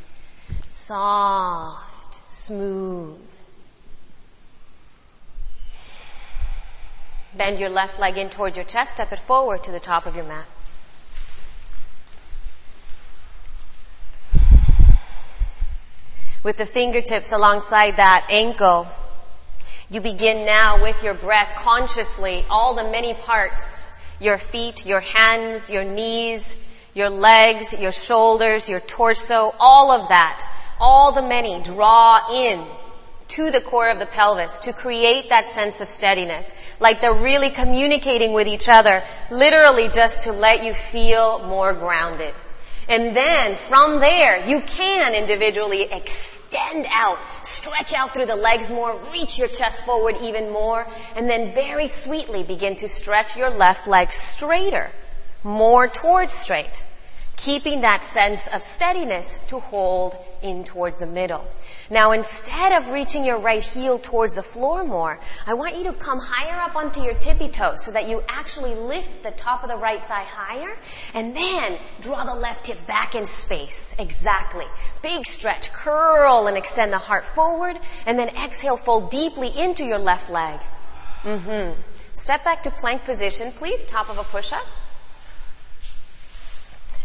Soft, 0.67 2.19
smooth. 2.31 3.19
Bend 7.35 7.59
your 7.59 7.69
left 7.69 7.99
leg 7.99 8.17
in 8.17 8.29
towards 8.29 8.55
your 8.55 8.65
chest, 8.65 8.93
step 8.93 9.11
it 9.11 9.19
forward 9.19 9.63
to 9.63 9.71
the 9.71 9.79
top 9.79 10.05
of 10.05 10.15
your 10.15 10.25
mat. 10.25 10.47
With 16.43 16.57
the 16.57 16.65
fingertips 16.65 17.31
alongside 17.31 17.97
that 17.97 18.27
ankle, 18.29 18.87
you 19.89 20.01
begin 20.01 20.45
now 20.45 20.81
with 20.81 21.03
your 21.03 21.13
breath 21.15 21.53
consciously, 21.57 22.45
all 22.49 22.75
the 22.75 22.83
many 22.83 23.13
parts 23.13 23.93
your 24.19 24.37
feet, 24.37 24.85
your 24.85 24.99
hands, 24.99 25.69
your 25.69 25.83
knees, 25.83 26.57
your 26.93 27.09
legs, 27.09 27.73
your 27.73 27.91
shoulders, 27.91 28.69
your 28.69 28.79
torso, 28.79 29.53
all 29.59 29.91
of 29.91 30.09
that, 30.09 30.45
all 30.79 31.11
the 31.11 31.21
many 31.21 31.61
draw 31.61 32.33
in 32.33 32.65
to 33.29 33.51
the 33.51 33.61
core 33.61 33.89
of 33.89 33.99
the 33.99 34.05
pelvis 34.05 34.59
to 34.59 34.73
create 34.73 35.29
that 35.29 35.47
sense 35.47 35.81
of 35.81 35.87
steadiness. 35.87 36.51
Like 36.79 36.99
they're 36.99 37.13
really 37.13 37.51
communicating 37.51 38.33
with 38.33 38.47
each 38.47 38.67
other, 38.67 39.03
literally 39.29 39.87
just 39.89 40.23
to 40.23 40.31
let 40.31 40.63
you 40.63 40.73
feel 40.73 41.45
more 41.47 41.73
grounded. 41.73 42.33
And 42.89 43.15
then 43.15 43.55
from 43.55 43.99
there, 43.99 44.47
you 44.49 44.61
can 44.61 45.13
individually 45.13 45.83
extend 45.83 46.87
out, 46.89 47.19
stretch 47.45 47.93
out 47.95 48.15
through 48.15 48.25
the 48.25 48.35
legs 48.35 48.71
more, 48.71 48.99
reach 49.13 49.37
your 49.37 49.47
chest 49.47 49.85
forward 49.85 50.15
even 50.23 50.49
more, 50.49 50.87
and 51.15 51.29
then 51.29 51.53
very 51.53 51.87
sweetly 51.87 52.41
begin 52.41 52.77
to 52.77 52.87
stretch 52.87 53.37
your 53.37 53.51
left 53.51 53.87
leg 53.87 54.11
straighter, 54.11 54.89
more 55.43 55.87
towards 55.87 56.33
straight, 56.33 56.83
keeping 57.37 57.81
that 57.81 58.03
sense 58.03 58.47
of 58.47 58.63
steadiness 58.63 59.37
to 59.49 59.59
hold 59.59 60.17
in 60.41 60.63
towards 60.63 60.99
the 60.99 61.05
middle. 61.05 61.45
Now 61.89 62.11
instead 62.11 62.81
of 62.81 62.89
reaching 62.89 63.25
your 63.25 63.39
right 63.39 63.63
heel 63.63 63.99
towards 63.99 64.35
the 64.35 64.43
floor 64.43 64.83
more, 64.83 65.19
I 65.45 65.53
want 65.53 65.77
you 65.77 65.85
to 65.85 65.93
come 65.93 66.19
higher 66.19 66.59
up 66.61 66.75
onto 66.75 67.01
your 67.01 67.13
tippy 67.13 67.49
toes 67.49 67.83
so 67.83 67.91
that 67.91 68.07
you 68.07 68.23
actually 68.27 68.75
lift 68.75 69.23
the 69.23 69.31
top 69.31 69.63
of 69.63 69.69
the 69.69 69.77
right 69.77 70.01
thigh 70.01 70.25
higher 70.27 70.77
and 71.13 71.35
then 71.35 71.77
draw 72.01 72.23
the 72.23 72.35
left 72.35 72.67
hip 72.67 72.85
back 72.87 73.15
in 73.15 73.25
space. 73.25 73.95
Exactly. 73.99 74.65
Big 75.01 75.25
stretch. 75.25 75.71
Curl 75.73 76.47
and 76.47 76.57
extend 76.57 76.93
the 76.93 76.97
heart 76.97 77.25
forward 77.25 77.77
and 78.05 78.17
then 78.17 78.29
exhale, 78.29 78.77
fold 78.77 79.09
deeply 79.09 79.49
into 79.57 79.85
your 79.85 79.99
left 79.99 80.29
leg. 80.29 80.59
Mm-hmm. 81.23 81.79
Step 82.13 82.43
back 82.43 82.63
to 82.63 82.71
plank 82.71 83.05
position, 83.05 83.51
please, 83.51 83.87
top 83.87 84.09
of 84.09 84.17
a 84.17 84.23
push-up. 84.23 84.65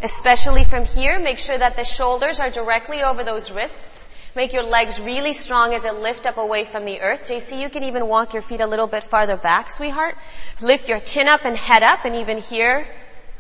Especially 0.05 0.65
from 0.65 0.85
here, 0.85 1.19
make 1.19 1.39
sure 1.39 1.57
that 1.57 1.77
the 1.77 1.85
shoulders 1.85 2.39
are 2.39 2.51
directly 2.51 3.03
over 3.03 3.25
those 3.25 3.51
wrists. 3.51 4.11
Make 4.37 4.53
your 4.53 4.65
legs 4.65 5.01
really 5.01 5.33
strong 5.33 5.73
as 5.73 5.87
it 5.87 5.95
lift 5.95 6.27
up 6.27 6.37
away 6.37 6.67
from 6.67 6.85
the 6.85 7.01
earth. 7.01 7.27
JC, 7.27 7.59
you 7.59 7.71
can 7.71 7.85
even 7.85 8.07
walk 8.07 8.35
your 8.35 8.43
feet 8.43 8.61
a 8.61 8.67
little 8.67 8.87
bit 8.87 9.03
farther 9.03 9.39
back, 9.39 9.71
sweetheart. 9.71 10.17
Lift 10.61 10.91
your 10.91 11.01
chin 11.01 11.27
up 11.27 11.47
and 11.47 11.57
head 11.57 11.83
up 11.83 12.05
and 12.05 12.17
even 12.17 12.37
here. 12.37 12.87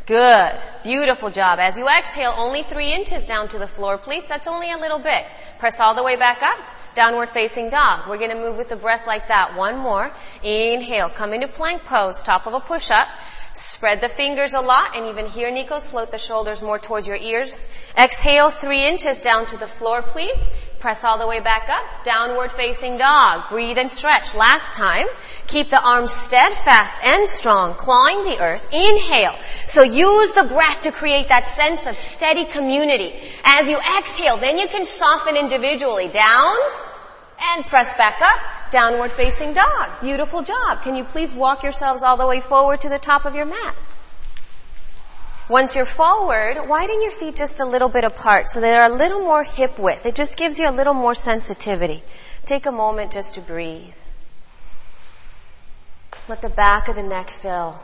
Good. 0.06 0.52
Beautiful 0.82 1.28
job. 1.28 1.58
As 1.58 1.76
you 1.76 1.86
exhale, 1.86 2.32
only 2.34 2.62
three 2.62 2.94
inches 2.94 3.26
down 3.26 3.48
to 3.48 3.58
the 3.58 3.66
floor, 3.66 3.98
please. 3.98 4.26
That's 4.26 4.48
only 4.48 4.72
a 4.72 4.78
little 4.78 4.98
bit. 4.98 5.22
Press 5.58 5.80
all 5.80 5.94
the 5.94 6.02
way 6.02 6.16
back 6.16 6.42
up. 6.42 6.58
Downward 6.94 7.28
facing 7.28 7.68
dog. 7.68 8.08
We're 8.08 8.18
gonna 8.18 8.40
move 8.40 8.56
with 8.56 8.70
the 8.70 8.76
breath 8.76 9.06
like 9.06 9.28
that. 9.28 9.54
One 9.54 9.76
more. 9.76 10.10
Inhale. 10.42 11.10
Come 11.10 11.34
into 11.34 11.48
plank 11.48 11.84
pose, 11.84 12.22
top 12.22 12.46
of 12.46 12.54
a 12.54 12.60
push 12.60 12.90
up. 12.90 13.08
Spread 13.54 14.00
the 14.00 14.08
fingers 14.08 14.54
a 14.54 14.60
lot, 14.60 14.96
and 14.96 15.06
even 15.06 15.26
here, 15.26 15.48
Nikos, 15.48 15.88
float 15.88 16.10
the 16.10 16.18
shoulders 16.18 16.60
more 16.60 16.80
towards 16.80 17.06
your 17.06 17.16
ears. 17.16 17.64
Exhale 17.96 18.50
three 18.50 18.84
inches 18.84 19.22
down 19.22 19.46
to 19.46 19.56
the 19.56 19.66
floor, 19.66 20.02
please. 20.02 20.40
Press 20.80 21.04
all 21.04 21.18
the 21.18 21.26
way 21.28 21.38
back 21.40 21.68
up. 21.68 22.04
Downward 22.04 22.50
facing 22.50 22.98
dog. 22.98 23.48
Breathe 23.48 23.78
and 23.78 23.88
stretch. 23.88 24.34
Last 24.34 24.74
time. 24.74 25.06
Keep 25.46 25.70
the 25.70 25.80
arms 25.80 26.12
steadfast 26.12 27.02
and 27.04 27.28
strong, 27.28 27.74
clawing 27.74 28.24
the 28.24 28.42
earth. 28.42 28.68
Inhale. 28.72 29.38
So 29.66 29.82
use 29.82 30.32
the 30.32 30.44
breath 30.44 30.82
to 30.82 30.90
create 30.90 31.28
that 31.28 31.46
sense 31.46 31.86
of 31.86 31.94
steady 31.96 32.44
community. 32.44 33.14
As 33.44 33.70
you 33.70 33.78
exhale, 33.98 34.36
then 34.36 34.58
you 34.58 34.66
can 34.66 34.84
soften 34.84 35.36
individually. 35.36 36.08
Down, 36.08 36.56
and 37.52 37.66
press 37.66 37.94
back 37.94 38.20
up, 38.20 38.70
downward 38.70 39.12
facing 39.12 39.52
dog. 39.52 40.00
Beautiful 40.00 40.42
job. 40.42 40.82
Can 40.82 40.96
you 40.96 41.04
please 41.04 41.32
walk 41.32 41.62
yourselves 41.62 42.02
all 42.02 42.16
the 42.16 42.26
way 42.26 42.40
forward 42.40 42.80
to 42.82 42.88
the 42.88 42.98
top 42.98 43.24
of 43.24 43.34
your 43.34 43.46
mat? 43.46 43.76
Once 45.48 45.76
you're 45.76 45.84
forward, 45.84 46.56
widen 46.68 47.02
your 47.02 47.10
feet 47.10 47.36
just 47.36 47.60
a 47.60 47.66
little 47.66 47.90
bit 47.90 48.02
apart 48.02 48.48
so 48.48 48.60
they're 48.60 48.90
a 48.90 48.96
little 48.96 49.20
more 49.20 49.44
hip 49.44 49.78
width. 49.78 50.06
It 50.06 50.14
just 50.14 50.38
gives 50.38 50.58
you 50.58 50.66
a 50.68 50.72
little 50.72 50.94
more 50.94 51.14
sensitivity. 51.14 52.02
Take 52.46 52.64
a 52.64 52.72
moment 52.72 53.12
just 53.12 53.34
to 53.34 53.42
breathe. 53.42 53.94
Let 56.28 56.40
the 56.40 56.48
back 56.48 56.88
of 56.88 56.96
the 56.96 57.02
neck 57.02 57.28
fill. 57.28 57.78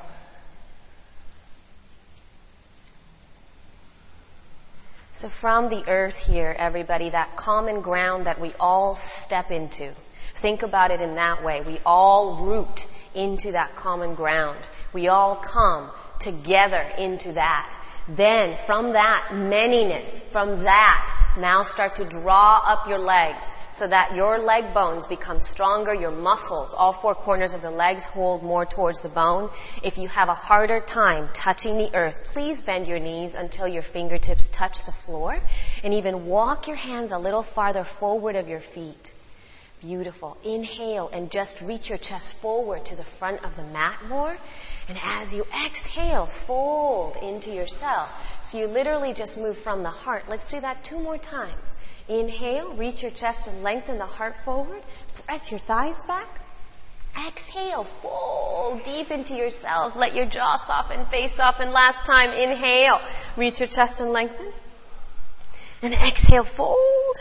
So 5.21 5.28
from 5.28 5.69
the 5.69 5.87
earth 5.87 6.17
here, 6.17 6.56
everybody, 6.59 7.11
that 7.11 7.37
common 7.37 7.83
ground 7.83 8.25
that 8.25 8.41
we 8.41 8.54
all 8.59 8.95
step 8.95 9.50
into, 9.50 9.93
think 10.37 10.63
about 10.63 10.93
it 10.93 11.02
in 11.02 11.17
that 11.17 11.45
way. 11.45 11.61
We 11.61 11.78
all 11.85 12.37
root 12.47 12.87
into 13.15 13.52
that 13.52 13.76
common 13.76 14.15
ground. 14.15 14.59
We 14.95 15.09
all 15.09 15.37
come 15.37 15.91
together 16.21 16.80
into 16.97 17.33
that. 17.33 17.71
Then 18.08 18.56
from 18.56 18.93
that 18.93 19.28
manyness, 19.30 20.25
from 20.25 20.65
that, 20.65 21.17
now 21.36 21.63
start 21.63 21.97
to 21.97 22.04
draw 22.04 22.60
up 22.67 22.89
your 22.89 22.99
legs 22.99 23.56
so 23.71 23.86
that 23.86 24.17
your 24.17 24.39
leg 24.41 24.75
bones 24.75 25.06
become 25.06 25.39
stronger, 25.39 25.95
your 25.95 26.10
muscles, 26.10 26.75
all 26.75 26.93
four 26.93 27.15
corners 27.15 27.54
of 27.54 27.63
the 27.63 27.71
legs 27.71 28.04
hold 28.04 28.43
more 28.43 28.67
towards 28.67 29.00
the 29.02 29.08
bone. 29.08 29.50
If 29.82 29.99
you 29.99 30.08
have 30.08 30.28
a 30.28 30.34
harder 30.34 30.80
time 30.80 31.28
touching 31.32 31.78
the 31.78 31.95
earth, 31.95 32.25
please 32.32 32.63
bend 32.63 32.89
your 32.89 32.99
knees 32.99 33.34
until 33.34 33.69
your 33.69 33.82
fingertips 33.82 34.49
touch 34.49 34.84
the 34.84 34.93
floor 34.93 35.39
and 35.84 35.95
even 35.95 36.26
walk 36.26 36.67
your 36.67 36.76
hands 36.76 37.13
a 37.13 37.19
little 37.19 37.45
farther 37.45 37.84
forward 37.84 38.34
of 38.34 38.49
your 38.49 38.60
feet. 38.60 39.13
Beautiful. 39.80 40.36
Inhale 40.45 41.08
and 41.10 41.30
just 41.30 41.63
reach 41.63 41.89
your 41.89 41.97
chest 41.97 42.34
forward 42.34 42.84
to 42.86 42.97
the 42.97 43.04
front 43.04 43.45
of 43.45 43.56
the 43.56 43.63
mat 43.63 43.99
more. 44.08 44.36
And 44.91 44.99
as 45.05 45.33
you 45.33 45.47
exhale, 45.65 46.26
fold 46.26 47.15
into 47.23 47.55
yourself. 47.55 48.11
So 48.43 48.59
you 48.59 48.67
literally 48.67 49.15
just 49.15 49.39
move 49.39 49.57
from 49.57 49.85
the 49.85 49.89
heart. 49.89 50.29
Let's 50.29 50.49
do 50.49 50.61
that 50.61 50.83
two 50.83 50.99
more 50.99 51.17
times. 51.17 51.76
Inhale, 52.09 52.75
reach 52.75 53.00
your 53.00 53.13
chest 53.13 53.47
and 53.47 53.63
lengthen 53.63 53.99
the 53.99 54.07
heart 54.07 54.35
forward. 54.45 54.83
Press 55.26 55.53
your 55.53 55.61
thighs 55.61 56.03
back. 56.03 56.26
Exhale, 57.29 57.85
fold 57.85 58.83
deep 58.83 59.13
into 59.13 59.37
yourself. 59.37 59.95
Let 59.95 60.17
your 60.17 60.26
jaw 60.26 60.57
soften, 60.57 61.07
face 61.07 61.37
soften. 61.37 61.73
Last 61.73 62.05
time, 62.05 62.33
inhale, 62.33 62.99
reach 63.37 63.61
your 63.61 63.69
chest 63.69 64.00
and 64.00 64.11
lengthen. 64.11 64.53
And 65.83 65.95
exhale, 65.95 66.43
fold. 66.43 67.17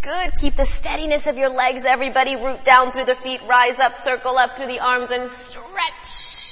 Good. 0.00 0.30
Keep 0.40 0.56
the 0.56 0.64
steadiness 0.64 1.26
of 1.26 1.36
your 1.36 1.50
legs, 1.50 1.84
everybody. 1.84 2.36
Root 2.36 2.64
down 2.64 2.92
through 2.92 3.04
the 3.04 3.14
feet, 3.14 3.42
rise 3.46 3.78
up, 3.78 3.94
circle 3.94 4.38
up 4.38 4.56
through 4.56 4.68
the 4.68 4.80
arms, 4.80 5.10
and 5.10 5.28
stretch. 5.28 6.47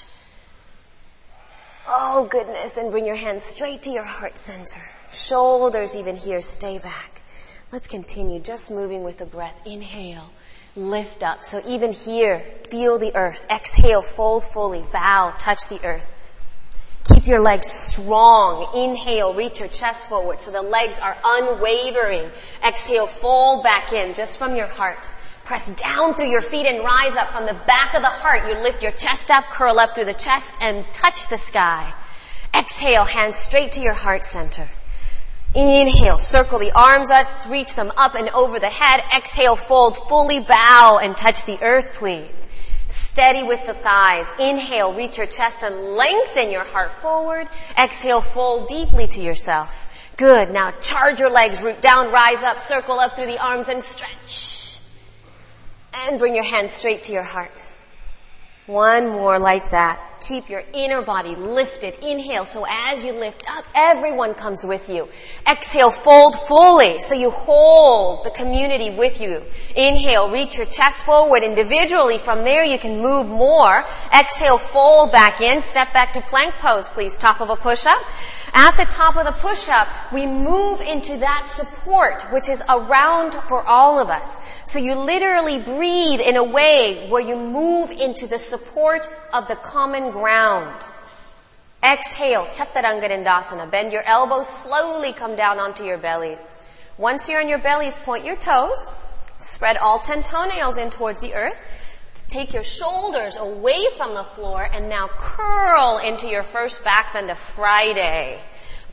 Oh 1.88 2.26
goodness. 2.30 2.76
And 2.76 2.90
bring 2.90 3.06
your 3.06 3.16
hands 3.16 3.44
straight 3.44 3.82
to 3.82 3.90
your 3.90 4.04
heart 4.04 4.36
center. 4.38 4.80
Shoulders 5.12 5.96
even 5.96 6.16
here, 6.16 6.40
stay 6.40 6.78
back. 6.78 7.22
Let's 7.72 7.88
continue 7.88 8.40
just 8.40 8.70
moving 8.70 9.04
with 9.04 9.18
the 9.18 9.26
breath. 9.26 9.54
Inhale. 9.64 10.30
Lift 10.74 11.22
up. 11.22 11.42
So 11.42 11.62
even 11.66 11.92
here, 11.92 12.44
feel 12.70 12.98
the 12.98 13.16
earth. 13.16 13.46
Exhale, 13.50 14.02
fold 14.02 14.44
fully. 14.44 14.84
Bow, 14.92 15.34
touch 15.38 15.68
the 15.68 15.84
earth. 15.84 16.06
Keep 17.04 17.26
your 17.28 17.40
legs 17.40 17.70
strong. 17.70 18.72
Inhale, 18.74 19.34
reach 19.34 19.60
your 19.60 19.68
chest 19.68 20.08
forward 20.08 20.40
so 20.40 20.50
the 20.50 20.62
legs 20.62 20.98
are 20.98 21.16
unwavering. 21.24 22.30
Exhale, 22.66 23.06
fold 23.06 23.62
back 23.62 23.92
in 23.92 24.14
just 24.14 24.38
from 24.38 24.56
your 24.56 24.66
heart. 24.66 24.98
Press 25.46 25.72
down 25.80 26.14
through 26.14 26.28
your 26.28 26.40
feet 26.40 26.66
and 26.66 26.82
rise 26.82 27.14
up 27.14 27.30
from 27.30 27.46
the 27.46 27.54
back 27.54 27.94
of 27.94 28.02
the 28.02 28.08
heart. 28.08 28.48
You 28.48 28.60
lift 28.64 28.82
your 28.82 28.90
chest 28.90 29.30
up, 29.30 29.44
curl 29.44 29.78
up 29.78 29.94
through 29.94 30.06
the 30.06 30.12
chest 30.12 30.56
and 30.60 30.84
touch 30.92 31.28
the 31.28 31.38
sky. 31.38 31.94
Exhale, 32.52 33.04
hands 33.04 33.36
straight 33.36 33.70
to 33.72 33.80
your 33.80 33.94
heart 33.94 34.24
center. 34.24 34.68
Inhale, 35.54 36.18
circle 36.18 36.58
the 36.58 36.72
arms 36.72 37.12
up, 37.12 37.28
reach 37.48 37.76
them 37.76 37.92
up 37.96 38.16
and 38.16 38.28
over 38.30 38.58
the 38.58 38.68
head. 38.68 39.00
Exhale, 39.16 39.54
fold, 39.54 39.96
fully 39.96 40.40
bow 40.40 40.98
and 41.00 41.16
touch 41.16 41.44
the 41.44 41.62
earth, 41.62 41.94
please. 41.94 42.44
Steady 42.88 43.44
with 43.44 43.64
the 43.66 43.74
thighs. 43.74 44.32
Inhale, 44.40 44.94
reach 44.94 45.16
your 45.16 45.28
chest 45.28 45.62
and 45.62 45.94
lengthen 45.94 46.50
your 46.50 46.64
heart 46.64 46.90
forward. 46.90 47.46
Exhale, 47.78 48.20
fold 48.20 48.66
deeply 48.66 49.06
to 49.06 49.22
yourself. 49.22 49.86
Good. 50.16 50.50
Now 50.50 50.72
charge 50.72 51.20
your 51.20 51.30
legs, 51.30 51.62
root 51.62 51.80
down, 51.80 52.10
rise 52.10 52.42
up, 52.42 52.58
circle 52.58 52.98
up 52.98 53.14
through 53.14 53.26
the 53.26 53.38
arms 53.40 53.68
and 53.68 53.84
stretch. 53.84 54.65
And 56.04 56.18
bring 56.18 56.34
your 56.34 56.44
hands 56.44 56.72
straight 56.72 57.04
to 57.04 57.12
your 57.12 57.22
heart. 57.22 57.60
One 58.66 59.08
more 59.08 59.38
like 59.38 59.70
that. 59.70 60.15
Keep 60.20 60.48
your 60.48 60.62
inner 60.72 61.02
body 61.02 61.36
lifted. 61.36 61.94
Inhale. 62.04 62.44
So 62.44 62.64
as 62.68 63.04
you 63.04 63.12
lift 63.12 63.44
up, 63.48 63.64
everyone 63.74 64.34
comes 64.34 64.64
with 64.64 64.88
you. 64.88 65.08
Exhale, 65.46 65.90
fold 65.90 66.34
fully. 66.34 66.98
So 66.98 67.14
you 67.14 67.30
hold 67.30 68.24
the 68.24 68.30
community 68.30 68.90
with 68.90 69.20
you. 69.20 69.44
Inhale, 69.76 70.30
reach 70.30 70.56
your 70.56 70.66
chest 70.66 71.04
forward 71.04 71.42
individually. 71.42 72.18
From 72.18 72.44
there 72.44 72.64
you 72.64 72.78
can 72.78 73.00
move 73.00 73.28
more. 73.28 73.84
Exhale, 74.12 74.58
fold 74.58 75.12
back 75.12 75.40
in. 75.40 75.60
Step 75.60 75.92
back 75.92 76.14
to 76.14 76.20
plank 76.22 76.54
pose, 76.58 76.88
please. 76.88 77.18
Top 77.18 77.40
of 77.40 77.50
a 77.50 77.56
push-up. 77.56 78.02
At 78.54 78.76
the 78.76 78.86
top 78.86 79.16
of 79.16 79.26
the 79.26 79.32
push-up, 79.32 80.12
we 80.12 80.26
move 80.26 80.80
into 80.80 81.18
that 81.18 81.46
support, 81.46 82.26
which 82.32 82.48
is 82.48 82.62
around 82.68 83.34
for 83.48 83.62
all 83.62 84.00
of 84.00 84.08
us. 84.08 84.38
So 84.64 84.78
you 84.78 84.94
literally 84.94 85.58
breathe 85.58 86.20
in 86.20 86.36
a 86.36 86.44
way 86.44 87.08
where 87.10 87.20
you 87.22 87.36
move 87.36 87.90
into 87.90 88.26
the 88.26 88.38
support 88.38 89.06
of 89.32 89.48
the 89.48 89.56
common 89.56 90.12
ground. 90.16 90.82
Exhale, 91.84 92.46
Chaturanga 92.46 93.70
Bend 93.70 93.92
your 93.92 94.02
elbows, 94.02 94.48
slowly 94.48 95.12
come 95.12 95.36
down 95.36 95.60
onto 95.60 95.84
your 95.84 95.98
bellies. 95.98 96.56
Once 96.96 97.28
you're 97.28 97.40
on 97.40 97.50
your 97.50 97.58
bellies, 97.58 97.98
point 97.98 98.24
your 98.24 98.36
toes. 98.36 98.90
Spread 99.36 99.76
all 99.76 99.98
ten 99.98 100.22
toenails 100.22 100.78
in 100.78 100.88
towards 100.88 101.20
the 101.20 101.34
earth. 101.34 101.60
Take 102.30 102.54
your 102.54 102.62
shoulders 102.62 103.36
away 103.36 103.88
from 103.94 104.14
the 104.14 104.24
floor 104.24 104.62
and 104.64 104.88
now 104.88 105.08
curl 105.18 105.98
into 105.98 106.26
your 106.26 106.42
first 106.42 106.82
back 106.82 107.12
bend 107.12 107.30
of 107.30 107.38
Friday. 107.38 108.40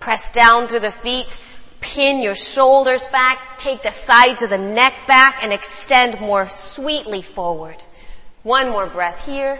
Press 0.01 0.33
down 0.33 0.67
through 0.67 0.81
the 0.81 0.91
feet, 0.91 1.39
pin 1.79 2.21
your 2.21 2.36
shoulders 2.36 3.07
back, 3.07 3.59
take 3.59 3.81
the 3.81 3.91
sides 3.91 4.43
of 4.43 4.49
the 4.49 4.57
neck 4.57 5.07
back 5.07 5.39
and 5.41 5.53
extend 5.53 6.19
more 6.19 6.49
sweetly 6.49 7.21
forward. 7.21 7.81
One 8.43 8.71
more 8.71 8.88
breath 8.88 9.25
here 9.25 9.57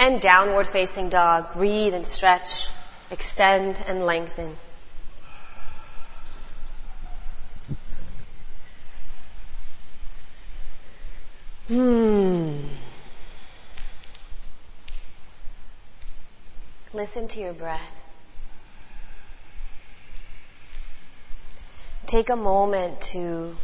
and 0.00 0.18
downward 0.18 0.66
facing 0.66 1.10
dog. 1.10 1.52
Breathe 1.52 1.92
and 1.92 2.08
stretch, 2.08 2.70
extend 3.10 3.84
and 3.86 4.06
lengthen. 4.06 4.56
Hmm. 11.68 12.56
Listen 16.94 17.28
to 17.28 17.40
your 17.40 17.52
breath. 17.52 17.94
Take 22.06 22.30
a 22.30 22.36
moment 22.36 23.02
to 23.12 23.54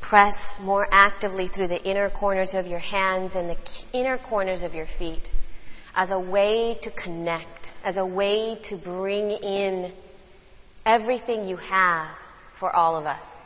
press 0.00 0.60
more 0.60 0.86
actively 0.90 1.46
through 1.46 1.68
the 1.68 1.82
inner 1.82 2.10
corners 2.10 2.52
of 2.54 2.66
your 2.66 2.80
hands 2.80 3.36
and 3.36 3.48
the 3.48 3.56
inner 3.94 4.18
corners 4.18 4.62
of 4.62 4.74
your 4.74 4.84
feet 4.84 5.30
as 5.94 6.10
a 6.10 6.18
way 6.18 6.76
to 6.82 6.90
connect, 6.90 7.74
as 7.84 7.96
a 7.96 8.06
way 8.06 8.56
to 8.64 8.76
bring 8.76 9.30
in 9.30 9.92
everything 10.84 11.48
you 11.48 11.56
have 11.56 12.08
for 12.54 12.74
all 12.74 12.96
of 12.96 13.06
us. 13.06 13.44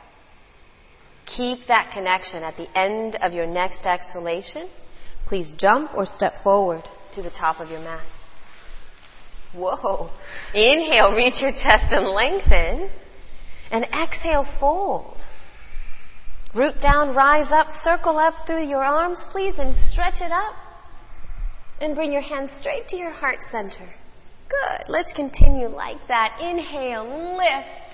Keep 1.25 1.65
that 1.65 1.91
connection 1.91 2.43
at 2.43 2.57
the 2.57 2.67
end 2.75 3.15
of 3.21 3.33
your 3.33 3.45
next 3.45 3.85
exhalation. 3.85 4.67
Please 5.25 5.51
jump 5.51 5.93
or 5.93 6.05
step 6.05 6.43
forward 6.43 6.83
to 7.11 7.21
the 7.21 7.29
top 7.29 7.59
of 7.59 7.69
your 7.69 7.81
mat. 7.81 8.01
Whoa. 9.53 10.09
Inhale, 10.53 11.15
reach 11.15 11.41
your 11.41 11.51
chest 11.51 11.93
and 11.93 12.07
lengthen. 12.07 12.89
And 13.71 13.85
exhale, 13.85 14.43
fold. 14.43 15.23
Root 16.55 16.81
down, 16.81 17.13
rise 17.13 17.51
up, 17.51 17.69
circle 17.69 18.17
up 18.17 18.47
through 18.47 18.65
your 18.65 18.83
arms, 18.83 19.25
please, 19.25 19.59
and 19.59 19.75
stretch 19.75 20.21
it 20.21 20.31
up. 20.31 20.55
And 21.81 21.95
bring 21.95 22.11
your 22.11 22.21
hands 22.21 22.51
straight 22.51 22.89
to 22.89 22.97
your 22.97 23.11
heart 23.11 23.43
center. 23.43 23.85
Good. 24.49 24.89
Let's 24.89 25.13
continue 25.13 25.67
like 25.67 26.07
that. 26.07 26.39
Inhale, 26.41 27.37
lift. 27.37 27.89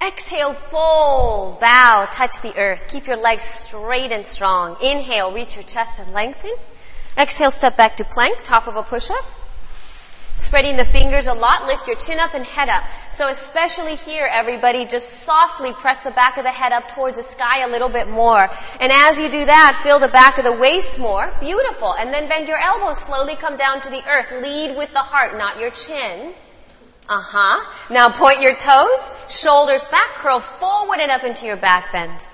Exhale, 0.00 0.54
fold, 0.54 1.60
bow, 1.60 2.08
touch 2.10 2.40
the 2.40 2.56
earth. 2.56 2.88
Keep 2.88 3.06
your 3.06 3.16
legs 3.16 3.42
straight 3.42 4.12
and 4.12 4.24
strong. 4.24 4.76
Inhale, 4.82 5.32
reach 5.32 5.56
your 5.56 5.64
chest 5.64 6.00
and 6.00 6.12
lengthen. 6.12 6.54
Exhale, 7.16 7.50
step 7.50 7.76
back 7.76 7.96
to 7.96 8.04
plank, 8.04 8.42
top 8.42 8.68
of 8.68 8.76
a 8.76 8.82
push-up. 8.82 9.24
Spreading 10.38 10.76
the 10.76 10.84
fingers 10.84 11.26
a 11.26 11.34
lot, 11.34 11.66
lift 11.66 11.88
your 11.88 11.96
chin 11.96 12.20
up 12.20 12.32
and 12.32 12.46
head 12.46 12.68
up. 12.68 12.84
So 13.10 13.26
especially 13.26 13.96
here, 13.96 14.24
everybody, 14.24 14.86
just 14.86 15.24
softly 15.24 15.72
press 15.72 15.98
the 16.00 16.12
back 16.12 16.38
of 16.38 16.44
the 16.44 16.52
head 16.52 16.70
up 16.70 16.86
towards 16.86 17.16
the 17.16 17.24
sky 17.24 17.64
a 17.64 17.68
little 17.68 17.88
bit 17.88 18.08
more. 18.08 18.48
And 18.80 18.92
as 18.92 19.18
you 19.18 19.28
do 19.28 19.44
that, 19.44 19.80
feel 19.82 19.98
the 19.98 20.06
back 20.06 20.38
of 20.38 20.44
the 20.44 20.52
waist 20.52 21.00
more. 21.00 21.28
Beautiful. 21.40 21.92
And 21.92 22.14
then 22.14 22.28
bend 22.28 22.46
your 22.46 22.56
elbows, 22.56 22.98
slowly 22.98 23.34
come 23.34 23.56
down 23.56 23.80
to 23.80 23.90
the 23.90 24.00
earth. 24.08 24.30
Lead 24.40 24.76
with 24.76 24.92
the 24.92 25.00
heart, 25.00 25.36
not 25.36 25.58
your 25.58 25.70
chin. 25.70 26.32
Uh-huh. 27.08 27.92
Now 27.92 28.10
point 28.10 28.40
your 28.40 28.54
toes, 28.54 29.14
shoulders 29.28 29.88
back, 29.88 30.14
curl 30.14 30.38
forward 30.38 31.00
and 31.00 31.10
up 31.10 31.24
into 31.24 31.46
your 31.46 31.56
back 31.56 31.90
bend. 31.90 32.28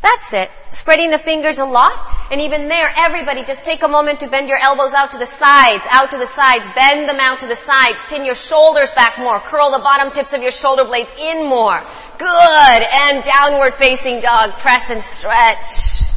That's 0.00 0.32
it. 0.32 0.50
Spreading 0.70 1.10
the 1.10 1.18
fingers 1.18 1.58
a 1.58 1.64
lot. 1.64 1.92
And 2.30 2.40
even 2.42 2.68
there, 2.68 2.90
everybody 2.96 3.42
just 3.44 3.64
take 3.64 3.82
a 3.82 3.88
moment 3.88 4.20
to 4.20 4.28
bend 4.28 4.48
your 4.48 4.58
elbows 4.58 4.94
out 4.94 5.12
to 5.12 5.18
the 5.18 5.26
sides, 5.26 5.86
out 5.90 6.10
to 6.12 6.18
the 6.18 6.26
sides, 6.26 6.68
bend 6.74 7.08
them 7.08 7.18
out 7.18 7.40
to 7.40 7.46
the 7.46 7.56
sides, 7.56 8.04
pin 8.04 8.24
your 8.24 8.34
shoulders 8.34 8.90
back 8.92 9.18
more, 9.18 9.40
curl 9.40 9.70
the 9.70 9.78
bottom 9.78 10.12
tips 10.12 10.34
of 10.34 10.42
your 10.42 10.52
shoulder 10.52 10.84
blades 10.84 11.12
in 11.18 11.48
more. 11.48 11.80
Good. 12.18 12.28
And 12.28 13.24
downward 13.24 13.74
facing 13.74 14.20
dog, 14.20 14.52
press 14.52 14.90
and 14.90 15.02
stretch. 15.02 16.14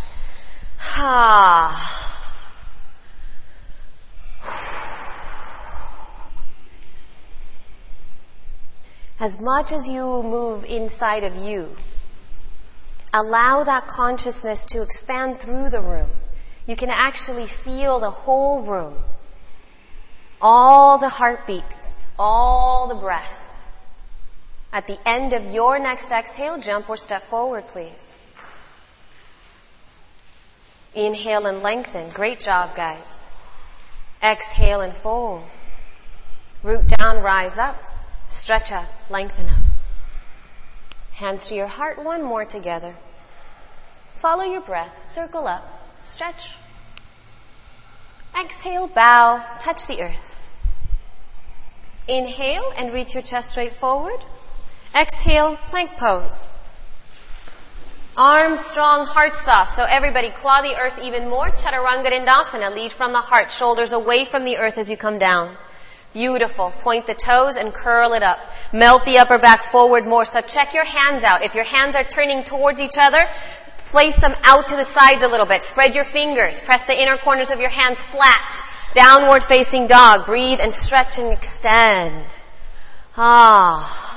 Ah. 0.97 1.97
As 9.19 9.39
much 9.39 9.71
as 9.71 9.87
you 9.87 10.23
move 10.23 10.65
inside 10.65 11.23
of 11.23 11.35
you, 11.35 11.75
allow 13.13 13.63
that 13.63 13.87
consciousness 13.87 14.65
to 14.67 14.81
expand 14.81 15.39
through 15.39 15.69
the 15.69 15.81
room. 15.81 16.09
You 16.65 16.75
can 16.75 16.89
actually 16.89 17.47
feel 17.47 17.99
the 17.99 18.11
whole 18.11 18.61
room. 18.61 18.95
All 20.39 20.97
the 20.97 21.09
heartbeats, 21.09 21.95
all 22.17 22.87
the 22.87 22.95
breath. 22.95 23.49
At 24.73 24.87
the 24.87 24.97
end 25.05 25.33
of 25.33 25.53
your 25.53 25.79
next 25.79 26.11
exhale, 26.11 26.57
jump 26.57 26.89
or 26.89 26.97
step 26.97 27.23
forward, 27.23 27.67
please. 27.67 28.15
Inhale 30.93 31.45
and 31.45 31.61
lengthen. 31.61 32.09
Great 32.09 32.39
job, 32.39 32.75
guys. 32.75 33.29
Exhale 34.23 34.81
and 34.81 34.93
fold. 34.93 35.43
Root 36.63 36.87
down, 36.87 37.21
rise 37.21 37.57
up. 37.57 37.81
Stretch 38.27 38.71
up, 38.71 38.87
lengthen 39.09 39.47
up. 39.47 39.70
Hands 41.21 41.47
to 41.49 41.55
your 41.55 41.67
heart, 41.67 42.03
one 42.03 42.23
more 42.23 42.45
together. 42.45 42.95
Follow 44.15 44.43
your 44.43 44.61
breath, 44.61 45.05
circle 45.05 45.47
up, 45.47 45.63
stretch. 46.01 46.55
Exhale, 48.35 48.87
bow, 48.87 49.45
touch 49.59 49.85
the 49.85 50.01
earth. 50.01 50.39
Inhale 52.07 52.73
and 52.75 52.91
reach 52.91 53.13
your 53.13 53.21
chest 53.21 53.51
straight 53.51 53.73
forward. 53.73 54.19
Exhale, 54.95 55.57
plank 55.67 55.95
pose. 55.95 56.47
Arms 58.17 58.59
strong, 58.59 59.05
heart 59.05 59.35
soft. 59.35 59.69
So 59.69 59.83
everybody 59.83 60.31
claw 60.31 60.63
the 60.63 60.75
earth 60.75 60.99
even 61.03 61.29
more. 61.29 61.51
Chaturanga 61.51 62.09
Dandasana. 62.09 62.73
Lead 62.73 62.91
from 62.91 63.11
the 63.11 63.21
heart. 63.21 63.51
Shoulders 63.51 63.91
away 63.91 64.25
from 64.25 64.43
the 64.43 64.57
earth 64.57 64.79
as 64.79 64.89
you 64.89 64.97
come 64.97 65.19
down. 65.19 65.55
Beautiful. 66.13 66.71
Point 66.71 67.07
the 67.07 67.13
toes 67.13 67.55
and 67.55 67.73
curl 67.73 68.13
it 68.13 68.21
up. 68.21 68.39
Melt 68.73 69.05
the 69.05 69.19
upper 69.19 69.37
back 69.37 69.63
forward 69.63 70.05
more. 70.05 70.25
So 70.25 70.41
check 70.41 70.73
your 70.73 70.85
hands 70.85 71.23
out. 71.23 71.43
If 71.43 71.55
your 71.55 71.63
hands 71.63 71.95
are 71.95 72.03
turning 72.03 72.43
towards 72.43 72.81
each 72.81 72.97
other, 72.99 73.25
place 73.77 74.17
them 74.17 74.35
out 74.43 74.67
to 74.69 74.75
the 74.75 74.83
sides 74.83 75.23
a 75.23 75.29
little 75.29 75.45
bit. 75.45 75.63
Spread 75.63 75.95
your 75.95 76.03
fingers. 76.03 76.59
Press 76.59 76.85
the 76.85 76.99
inner 76.99 77.17
corners 77.17 77.51
of 77.51 77.59
your 77.59 77.69
hands 77.69 78.03
flat. 78.03 78.51
Downward 78.93 79.43
facing 79.43 79.87
dog. 79.87 80.25
Breathe 80.25 80.59
and 80.61 80.73
stretch 80.73 81.17
and 81.19 81.31
extend. 81.31 82.25
Ah. 83.15 84.10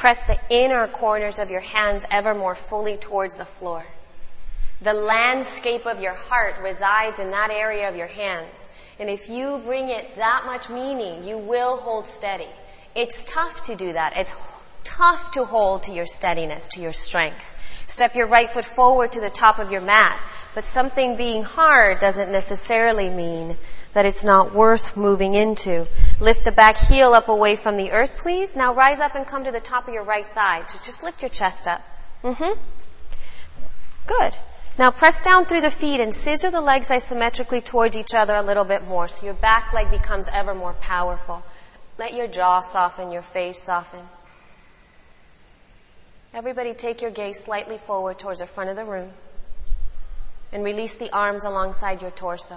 Press 0.00 0.22
the 0.22 0.40
inner 0.48 0.88
corners 0.88 1.38
of 1.38 1.50
your 1.50 1.60
hands 1.60 2.06
ever 2.10 2.34
more 2.34 2.54
fully 2.54 2.96
towards 2.96 3.36
the 3.36 3.44
floor. 3.44 3.84
The 4.80 4.94
landscape 4.94 5.84
of 5.84 6.00
your 6.00 6.14
heart 6.14 6.54
resides 6.62 7.18
in 7.18 7.32
that 7.32 7.50
area 7.50 7.86
of 7.86 7.96
your 7.96 8.06
hands. 8.06 8.70
And 8.98 9.10
if 9.10 9.28
you 9.28 9.60
bring 9.62 9.90
it 9.90 10.16
that 10.16 10.44
much 10.46 10.70
meaning, 10.70 11.24
you 11.28 11.36
will 11.36 11.76
hold 11.76 12.06
steady. 12.06 12.48
It's 12.94 13.26
tough 13.26 13.66
to 13.66 13.76
do 13.76 13.92
that. 13.92 14.14
It's 14.16 14.34
tough 14.84 15.32
to 15.32 15.44
hold 15.44 15.82
to 15.82 15.92
your 15.92 16.06
steadiness, 16.06 16.68
to 16.68 16.80
your 16.80 16.94
strength. 16.94 17.54
Step 17.86 18.14
your 18.14 18.26
right 18.26 18.48
foot 18.48 18.64
forward 18.64 19.12
to 19.12 19.20
the 19.20 19.28
top 19.28 19.58
of 19.58 19.70
your 19.70 19.82
mat. 19.82 20.18
But 20.54 20.64
something 20.64 21.18
being 21.18 21.42
hard 21.42 21.98
doesn't 21.98 22.32
necessarily 22.32 23.10
mean 23.10 23.58
that 23.92 24.06
it's 24.06 24.24
not 24.24 24.54
worth 24.54 24.96
moving 24.96 25.34
into. 25.34 25.86
Lift 26.20 26.44
the 26.44 26.52
back 26.52 26.76
heel 26.78 27.12
up 27.12 27.28
away 27.28 27.56
from 27.56 27.76
the 27.76 27.90
earth, 27.90 28.18
please. 28.18 28.54
Now 28.54 28.74
rise 28.74 29.00
up 29.00 29.14
and 29.14 29.26
come 29.26 29.44
to 29.44 29.52
the 29.52 29.60
top 29.60 29.88
of 29.88 29.94
your 29.94 30.04
right 30.04 30.26
thigh. 30.26 30.64
So 30.66 30.78
just 30.84 31.02
lift 31.02 31.22
your 31.22 31.28
chest 31.28 31.66
up. 31.66 31.82
Mm-hmm. 32.22 32.60
Good. 34.06 34.34
Now 34.78 34.90
press 34.90 35.22
down 35.22 35.44
through 35.44 35.62
the 35.62 35.70
feet 35.70 36.00
and 36.00 36.14
scissor 36.14 36.50
the 36.50 36.60
legs 36.60 36.90
isometrically 36.90 37.64
towards 37.64 37.96
each 37.96 38.14
other 38.14 38.34
a 38.34 38.42
little 38.42 38.64
bit 38.64 38.86
more 38.86 39.08
so 39.08 39.26
your 39.26 39.34
back 39.34 39.72
leg 39.72 39.90
becomes 39.90 40.28
ever 40.32 40.54
more 40.54 40.72
powerful. 40.72 41.42
Let 41.98 42.14
your 42.14 42.28
jaw 42.28 42.60
soften, 42.60 43.10
your 43.10 43.22
face 43.22 43.58
soften. 43.58 44.00
Everybody 46.32 46.74
take 46.74 47.02
your 47.02 47.10
gaze 47.10 47.42
slightly 47.44 47.76
forward 47.76 48.18
towards 48.18 48.40
the 48.40 48.46
front 48.46 48.70
of 48.70 48.76
the 48.76 48.84
room 48.84 49.10
and 50.52 50.64
release 50.64 50.96
the 50.96 51.12
arms 51.12 51.44
alongside 51.44 52.02
your 52.02 52.12
torso. 52.12 52.56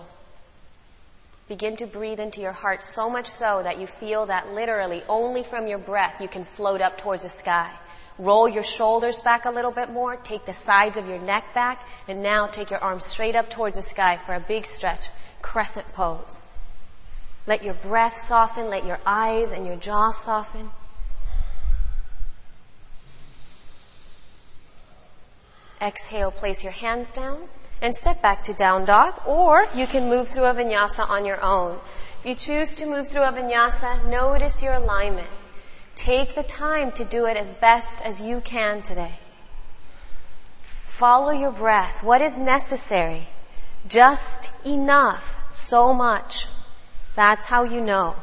Begin 1.47 1.75
to 1.77 1.87
breathe 1.87 2.21
into 2.21 2.39
your 2.39 2.53
heart 2.53 2.83
so 2.83 3.09
much 3.09 3.25
so 3.25 3.61
that 3.63 3.79
you 3.79 3.85
feel 3.85 4.27
that 4.27 4.53
literally 4.53 5.03
only 5.09 5.43
from 5.43 5.67
your 5.67 5.77
breath 5.77 6.21
you 6.21 6.27
can 6.29 6.45
float 6.45 6.79
up 6.79 6.97
towards 6.97 7.23
the 7.23 7.29
sky. 7.29 7.69
Roll 8.17 8.47
your 8.47 8.63
shoulders 8.63 9.21
back 9.21 9.45
a 9.45 9.51
little 9.51 9.71
bit 9.71 9.89
more. 9.89 10.15
Take 10.15 10.45
the 10.45 10.53
sides 10.53 10.97
of 10.97 11.07
your 11.07 11.19
neck 11.19 11.53
back. 11.53 11.85
And 12.07 12.23
now 12.23 12.47
take 12.47 12.69
your 12.69 12.79
arms 12.79 13.05
straight 13.05 13.35
up 13.35 13.49
towards 13.49 13.75
the 13.75 13.81
sky 13.81 14.17
for 14.17 14.35
a 14.35 14.39
big 14.39 14.65
stretch. 14.65 15.09
Crescent 15.41 15.87
pose. 15.93 16.41
Let 17.45 17.63
your 17.63 17.73
breath 17.73 18.13
soften. 18.13 18.69
Let 18.69 18.85
your 18.85 18.99
eyes 19.05 19.51
and 19.51 19.65
your 19.65 19.75
jaw 19.75 20.11
soften. 20.11 20.69
Exhale, 25.81 26.31
place 26.31 26.63
your 26.63 26.71
hands 26.71 27.11
down 27.11 27.39
and 27.83 27.93
step 27.93 28.21
back 28.21 28.45
to 28.45 28.53
down 28.53 28.85
dog, 28.85 29.13
or 29.27 29.67
you 29.75 29.85
can 29.85 30.07
move 30.07 30.29
through 30.29 30.45
a 30.45 30.53
vinyasa 30.53 31.07
on 31.09 31.25
your 31.25 31.43
own. 31.43 31.77
If 32.19 32.25
you 32.25 32.33
choose 32.33 32.75
to 32.75 32.85
move 32.85 33.09
through 33.09 33.23
a 33.23 33.33
vinyasa, 33.33 34.09
notice 34.09 34.63
your 34.63 34.73
alignment. 34.73 35.27
Take 35.95 36.33
the 36.33 36.43
time 36.43 36.93
to 36.93 37.03
do 37.03 37.25
it 37.25 37.35
as 37.35 37.57
best 37.57 38.01
as 38.01 38.21
you 38.21 38.39
can 38.39 38.83
today. 38.83 39.13
Follow 40.85 41.31
your 41.31 41.51
breath. 41.51 42.01
What 42.03 42.21
is 42.21 42.37
necessary? 42.37 43.27
Just 43.89 44.49
enough 44.65 45.37
so 45.49 45.93
much. 45.93 46.47
That's 47.15 47.45
how 47.45 47.63
you 47.63 47.81
know. 47.81 48.15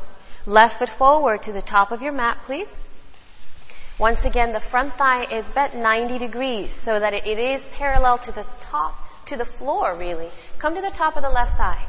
Left 0.47 0.79
foot 0.79 0.89
forward 0.89 1.43
to 1.43 1.53
the 1.53 1.61
top 1.61 1.93
of 1.93 2.01
your 2.01 2.13
mat, 2.13 2.39
please. 2.45 2.81
Once 3.99 4.25
again, 4.25 4.53
the 4.53 4.61
front 4.61 4.97
thigh 4.97 5.25
is 5.31 5.51
bent 5.51 5.77
90 5.77 6.17
degrees 6.17 6.73
so 6.73 6.99
that 6.99 7.13
it 7.13 7.39
is 7.39 7.69
parallel 7.75 8.17
to 8.17 8.33
the 8.33 8.47
top, 8.61 9.10
to 9.31 9.37
the 9.37 9.45
floor 9.45 9.95
really. 9.95 10.29
Come 10.59 10.75
to 10.75 10.81
the 10.81 10.91
top 10.91 11.17
of 11.17 11.23
the 11.23 11.31
left 11.31 11.57
thigh. 11.57 11.87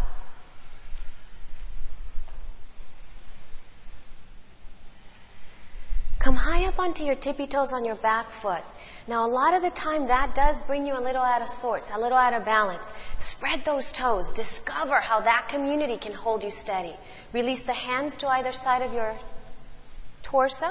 Come 6.19 6.35
high 6.35 6.65
up 6.65 6.77
onto 6.77 7.03
your 7.03 7.15
tippy 7.15 7.47
toes 7.47 7.73
on 7.73 7.83
your 7.83 7.95
back 7.95 8.29
foot. 8.29 8.61
Now 9.07 9.25
a 9.25 9.31
lot 9.31 9.55
of 9.55 9.63
the 9.63 9.71
time 9.71 10.07
that 10.07 10.35
does 10.35 10.61
bring 10.61 10.85
you 10.85 10.95
a 10.95 11.01
little 11.01 11.23
out 11.23 11.41
of 11.41 11.49
sorts, 11.49 11.89
a 11.91 11.97
little 11.97 12.17
out 12.17 12.35
of 12.35 12.45
balance. 12.45 12.93
Spread 13.17 13.65
those 13.65 13.91
toes. 13.91 14.33
Discover 14.33 14.99
how 14.99 15.21
that 15.21 15.49
community 15.49 15.97
can 15.97 16.13
hold 16.13 16.43
you 16.43 16.51
steady. 16.51 16.93
Release 17.33 17.63
the 17.63 17.73
hands 17.73 18.17
to 18.17 18.27
either 18.27 18.51
side 18.51 18.83
of 18.83 18.93
your 18.93 19.15
torso. 20.31 20.67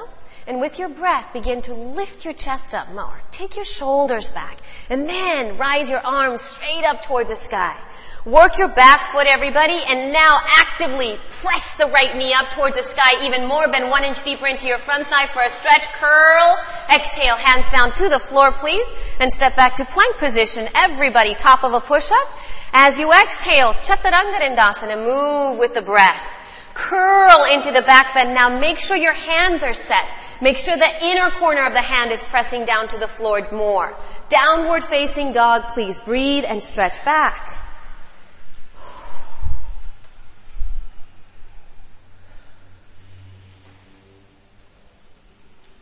And 0.46 0.58
with 0.58 0.78
your 0.78 0.88
breath, 0.88 1.32
begin 1.34 1.60
to 1.62 1.74
lift 1.74 2.24
your 2.24 2.32
chest 2.32 2.74
up 2.74 2.90
more. 2.92 3.20
Take 3.30 3.56
your 3.56 3.64
shoulders 3.64 4.30
back. 4.30 4.56
And 4.88 5.06
then 5.06 5.58
rise 5.58 5.88
your 5.90 6.00
arms 6.00 6.40
straight 6.40 6.82
up 6.82 7.02
towards 7.02 7.30
the 7.30 7.36
sky. 7.36 7.76
Work 8.24 8.58
your 8.58 8.68
back 8.68 9.12
foot, 9.12 9.26
everybody, 9.26 9.78
and 9.86 10.12
now 10.12 10.40
actively 10.58 11.16
press 11.42 11.76
the 11.76 11.86
right 11.86 12.16
knee 12.16 12.34
up 12.34 12.50
towards 12.50 12.76
the 12.76 12.82
sky 12.82 13.26
even 13.26 13.46
more. 13.46 13.68
Bend 13.70 13.90
one 13.90 14.04
inch 14.04 14.24
deeper 14.24 14.46
into 14.46 14.66
your 14.66 14.78
front 14.78 15.06
thigh 15.08 15.26
for 15.26 15.42
a 15.42 15.50
stretch. 15.50 15.86
Curl. 15.92 16.58
Exhale, 16.92 17.36
hands 17.36 17.68
down 17.68 17.92
to 17.92 18.08
the 18.08 18.18
floor, 18.18 18.52
please. 18.52 18.88
And 19.20 19.30
step 19.32 19.56
back 19.56 19.76
to 19.76 19.84
plank 19.84 20.16
position. 20.16 20.68
Everybody, 20.74 21.34
top 21.34 21.64
of 21.64 21.72
a 21.74 21.80
push-up. 21.80 22.28
As 22.72 22.98
you 22.98 23.12
exhale, 23.12 23.74
Chaturanga 23.74 24.38
Dandasana, 24.40 24.96
move 25.04 25.58
with 25.58 25.74
the 25.74 25.82
breath. 25.82 26.39
Curl 26.74 27.44
into 27.52 27.70
the 27.72 27.82
back 27.82 28.14
bend. 28.14 28.34
Now 28.34 28.48
make 28.58 28.78
sure 28.78 28.96
your 28.96 29.12
hands 29.12 29.62
are 29.62 29.74
set. 29.74 30.14
Make 30.40 30.56
sure 30.56 30.76
the 30.76 31.04
inner 31.04 31.30
corner 31.30 31.66
of 31.66 31.72
the 31.72 31.82
hand 31.82 32.12
is 32.12 32.24
pressing 32.24 32.64
down 32.64 32.88
to 32.88 32.98
the 32.98 33.06
floor 33.06 33.46
more. 33.52 33.94
Downward 34.28 34.84
facing 34.84 35.32
dog, 35.32 35.74
please. 35.74 35.98
Breathe 35.98 36.44
and 36.46 36.62
stretch 36.62 37.04
back. 37.04 37.46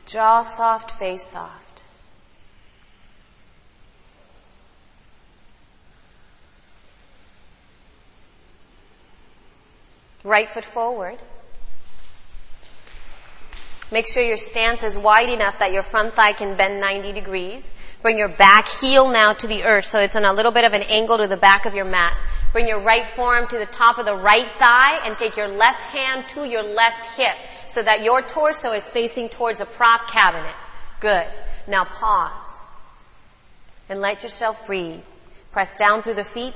Jaw 0.07 0.43
soft, 0.43 0.93
face 0.93 1.23
soft. 1.23 1.68
Right 10.29 10.47
foot 10.47 10.65
forward. 10.65 11.19
Make 13.91 14.07
sure 14.07 14.23
your 14.23 14.37
stance 14.37 14.85
is 14.85 14.99
wide 14.99 15.31
enough 15.31 15.61
that 15.61 15.73
your 15.73 15.83
front 15.83 16.15
thigh 16.15 16.35
can 16.35 16.59
bend 16.59 16.81
90 16.81 17.13
degrees. 17.13 17.73
Bring 18.03 18.19
your 18.19 18.29
back 18.29 18.69
heel 18.69 19.09
now 19.09 19.33
to 19.33 19.47
the 19.47 19.65
earth 19.65 19.87
so 19.87 20.01
it's 20.01 20.17
on 20.17 20.27
a 20.27 20.35
little 20.35 20.53
bit 20.53 20.65
of 20.65 20.75
an 20.75 20.83
angle 20.83 21.17
to 21.17 21.29
the 21.29 21.39
back 21.39 21.65
of 21.65 21.75
your 21.75 21.87
mat. 21.87 22.21
Bring 22.53 22.69
your 22.69 22.81
right 22.81 23.07
forearm 23.07 23.49
to 23.49 23.59
the 23.59 23.65
top 23.65 23.97
of 23.97 24.05
the 24.05 24.15
right 24.15 24.51
thigh 24.51 25.07
and 25.07 25.17
take 25.17 25.39
your 25.39 25.49
left 25.49 25.85
hand 25.85 26.29
to 26.29 26.45
your 26.45 26.63
left 26.63 27.19
hip 27.19 27.35
so 27.67 27.81
that 27.81 28.05
your 28.05 28.21
torso 28.21 28.73
is 28.73 28.87
facing 28.87 29.31
towards 29.31 29.63
a 29.63 29.67
prop 29.67 30.11
cabinet. 30.11 30.55
Good. 31.01 31.27
Now 31.67 31.87
pause. 31.87 32.59
And 33.89 34.03
let 34.03 34.23
yourself 34.23 34.67
breathe. 34.67 35.01
Press 35.53 35.77
down 35.77 36.03
through 36.03 36.15
the 36.15 36.25
feet. 36.25 36.53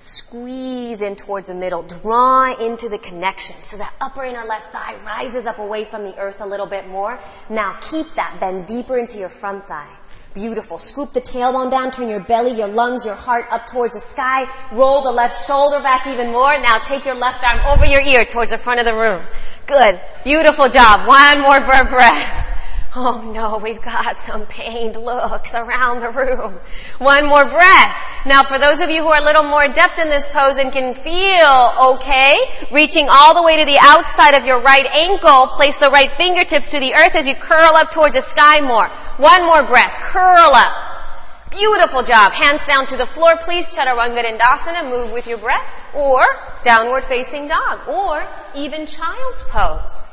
Squeeze 0.00 1.02
in 1.02 1.16
towards 1.16 1.48
the 1.48 1.56
middle. 1.56 1.82
Draw 1.82 2.54
into 2.64 2.88
the 2.88 2.98
connection 2.98 3.56
so 3.62 3.78
that 3.78 3.92
upper 4.00 4.22
inner 4.22 4.44
left 4.44 4.70
thigh 4.70 4.94
rises 5.04 5.44
up 5.44 5.58
away 5.58 5.84
from 5.84 6.04
the 6.04 6.16
earth 6.16 6.40
a 6.40 6.46
little 6.46 6.66
bit 6.66 6.86
more. 6.86 7.18
Now 7.50 7.80
keep 7.80 8.06
that. 8.14 8.38
Bend 8.40 8.68
deeper 8.68 8.96
into 8.96 9.18
your 9.18 9.28
front 9.28 9.66
thigh. 9.66 9.92
Beautiful. 10.34 10.78
Scoop 10.78 11.12
the 11.12 11.20
tailbone 11.20 11.72
down, 11.72 11.90
turn 11.90 12.08
your 12.08 12.22
belly, 12.22 12.56
your 12.56 12.68
lungs, 12.68 13.04
your 13.04 13.16
heart 13.16 13.46
up 13.50 13.66
towards 13.66 13.94
the 13.94 14.00
sky. 14.00 14.46
Roll 14.72 15.02
the 15.02 15.10
left 15.10 15.44
shoulder 15.44 15.80
back 15.80 16.06
even 16.06 16.30
more. 16.30 16.56
Now 16.60 16.78
take 16.78 17.04
your 17.04 17.16
left 17.16 17.42
arm 17.42 17.58
over 17.66 17.84
your 17.84 18.02
ear 18.02 18.24
towards 18.24 18.52
the 18.52 18.58
front 18.58 18.78
of 18.78 18.86
the 18.86 18.94
room. 18.94 19.26
Good. 19.66 20.00
Beautiful 20.22 20.68
job. 20.68 21.08
One 21.08 21.42
more 21.42 21.60
for 21.60 21.74
a 21.74 21.90
breath. 21.90 22.57
Oh 22.96 23.20
no, 23.20 23.58
we've 23.58 23.82
got 23.82 24.18
some 24.18 24.46
pained 24.46 24.96
looks 24.96 25.54
around 25.54 26.00
the 26.00 26.08
room. 26.08 26.54
One 26.96 27.26
more 27.26 27.44
breath. 27.44 28.22
Now 28.24 28.42
for 28.42 28.58
those 28.58 28.80
of 28.80 28.88
you 28.88 29.02
who 29.02 29.08
are 29.08 29.20
a 29.20 29.24
little 29.24 29.44
more 29.44 29.62
adept 29.62 29.98
in 29.98 30.08
this 30.08 30.26
pose 30.26 30.56
and 30.56 30.72
can 30.72 30.94
feel 30.94 31.92
okay, 31.92 32.36
reaching 32.72 33.08
all 33.12 33.34
the 33.34 33.42
way 33.42 33.58
to 33.58 33.66
the 33.66 33.78
outside 33.78 34.34
of 34.34 34.46
your 34.46 34.60
right 34.62 34.86
ankle, 34.86 35.48
place 35.48 35.78
the 35.78 35.90
right 35.90 36.10
fingertips 36.16 36.70
to 36.70 36.80
the 36.80 36.94
earth 36.94 37.14
as 37.14 37.28
you 37.28 37.34
curl 37.34 37.76
up 37.76 37.90
towards 37.90 38.16
the 38.16 38.22
sky 38.22 38.62
more. 38.62 38.88
One 39.18 39.44
more 39.44 39.66
breath. 39.66 39.94
Curl 40.10 40.54
up. 40.54 41.50
Beautiful 41.50 42.02
job. 42.02 42.32
Hands 42.32 42.64
down 42.64 42.86
to 42.86 42.96
the 42.96 43.06
floor, 43.06 43.36
please. 43.44 43.68
Chaturanga 43.68 44.22
Dandasana. 44.22 44.88
Move 44.88 45.12
with 45.12 45.26
your 45.26 45.38
breath. 45.38 45.94
Or 45.94 46.24
downward 46.62 47.04
facing 47.04 47.48
dog. 47.48 47.86
Or 47.88 48.26
even 48.54 48.86
child's 48.86 49.44
pose. 49.44 50.07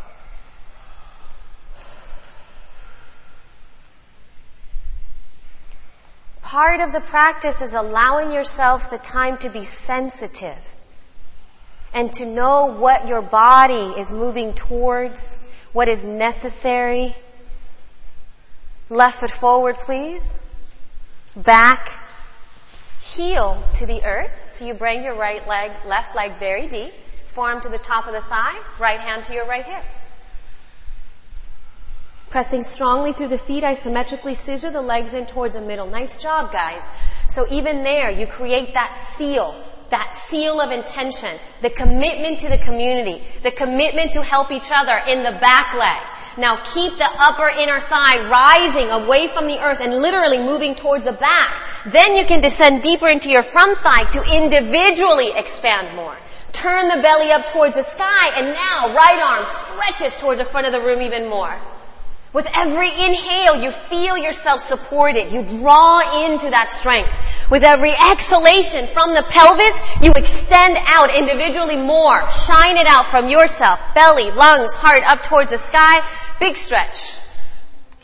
Part 6.46 6.80
of 6.80 6.92
the 6.92 7.02
practice 7.02 7.64
is 7.64 7.74
allowing 7.74 8.32
yourself 8.32 8.92
the 8.92 9.00
time 9.00 9.38
to 9.38 9.50
be 9.50 9.64
sensitive 9.64 10.76
and 11.92 12.14
to 12.14 12.26
know 12.28 12.68
what 12.68 13.08
your 13.08 13.24
body 13.24 14.00
is 14.00 14.14
moving 14.14 14.54
towards, 14.54 15.40
what 15.74 15.88
is 15.88 16.06
necessary. 16.06 17.16
Left 18.90 19.22
foot 19.22 19.32
forward, 19.32 19.78
please. 19.78 20.38
Back, 21.36 22.00
heel 23.02 23.64
to 23.78 23.88
the 23.88 24.06
earth. 24.06 24.50
So 24.52 24.68
you 24.68 24.76
bring 24.76 25.04
your 25.04 25.16
right 25.16 25.48
leg, 25.48 25.72
left 25.88 26.16
leg 26.16 26.38
very 26.38 26.68
deep. 26.68 26.94
Forearm 27.26 27.60
to 27.62 27.70
the 27.70 27.80
top 27.80 28.06
of 28.06 28.14
the 28.14 28.22
thigh, 28.22 28.62
right 28.78 29.00
hand 29.00 29.26
to 29.26 29.34
your 29.34 29.48
right 29.48 29.66
hip. 29.66 29.84
Pressing 32.36 32.64
strongly 32.64 33.14
through 33.14 33.30
the 33.30 33.38
feet, 33.38 33.64
isometrically 33.64 34.36
scissor 34.36 34.70
the 34.70 34.82
legs 34.82 35.14
in 35.14 35.26
towards 35.26 35.56
the 35.56 35.62
middle. 35.62 35.88
Nice 35.88 36.22
job, 36.22 36.52
guys. 36.52 36.82
So 37.30 37.46
even 37.50 37.84
there, 37.84 38.12
you 38.12 38.28
create 38.28 38.74
that 38.74 38.98
seal, 38.98 39.56
that 39.90 40.14
seal 40.16 40.60
of 40.60 40.70
intention, 40.70 41.40
the 41.62 41.70
commitment 41.70 42.42
to 42.42 42.50
the 42.50 42.58
community, 42.58 43.24
the 43.42 43.52
commitment 43.52 44.12
to 44.16 44.22
help 44.22 44.52
each 44.52 44.70
other 44.70 44.98
in 45.08 45.24
the 45.24 45.32
back 45.40 45.76
leg. 45.76 46.38
Now 46.38 46.62
keep 46.62 46.98
the 46.98 47.10
upper 47.10 47.48
inner 47.48 47.80
thigh 47.80 48.28
rising 48.28 48.92
away 48.92 49.30
from 49.30 49.48
the 49.48 49.58
earth 49.58 49.80
and 49.80 49.96
literally 49.96 50.40
moving 50.40 50.76
towards 50.76 51.06
the 51.06 51.14
back. 51.14 51.66
Then 51.86 52.18
you 52.18 52.26
can 52.26 52.42
descend 52.42 52.82
deeper 52.82 53.08
into 53.08 53.30
your 53.30 53.44
front 53.44 53.80
thigh 53.80 54.10
to 54.12 54.36
individually 54.36 55.32
expand 55.34 55.96
more. 55.96 56.18
Turn 56.52 56.90
the 56.90 57.02
belly 57.02 57.32
up 57.32 57.46
towards 57.46 57.78
the 57.78 57.84
sky 57.84 58.34
and 58.36 58.48
now 58.48 58.94
right 58.94 59.20
arm 59.24 59.46
stretches 59.48 60.20
towards 60.20 60.40
the 60.40 60.46
front 60.46 60.68
of 60.68 60.74
the 60.74 60.82
room 60.82 61.02
even 61.02 61.30
more. 61.30 61.58
With 62.36 62.50
every 62.54 62.90
inhale, 62.90 63.64
you 63.64 63.72
feel 63.72 64.18
yourself 64.18 64.60
supported. 64.60 65.32
You 65.32 65.42
draw 65.42 66.26
into 66.26 66.50
that 66.50 66.70
strength. 66.70 67.50
With 67.50 67.64
every 67.64 67.94
exhalation 67.94 68.88
from 68.88 69.14
the 69.14 69.24
pelvis, 69.24 70.04
you 70.04 70.12
extend 70.12 70.78
out 70.86 71.16
individually 71.16 71.78
more. 71.78 72.30
Shine 72.30 72.76
it 72.76 72.88
out 72.88 73.06
from 73.06 73.30
yourself. 73.30 73.80
Belly, 73.96 74.32
lungs, 74.32 74.76
heart 74.76 75.04
up 75.06 75.24
towards 75.24 75.52
the 75.52 75.58
sky. 75.58 76.06
Big 76.42 76.58
stretch. 76.58 77.22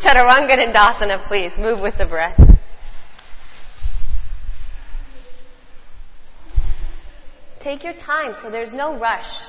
Chaturanga 0.00 0.56
Dandasana, 0.56 1.18
please. 1.28 1.58
Move 1.58 1.80
with 1.80 1.98
the 1.98 2.06
breath. 2.06 2.40
Take 7.58 7.84
your 7.84 7.92
time 7.92 8.32
so 8.32 8.48
there's 8.48 8.72
no 8.72 8.96
rush. 8.96 9.42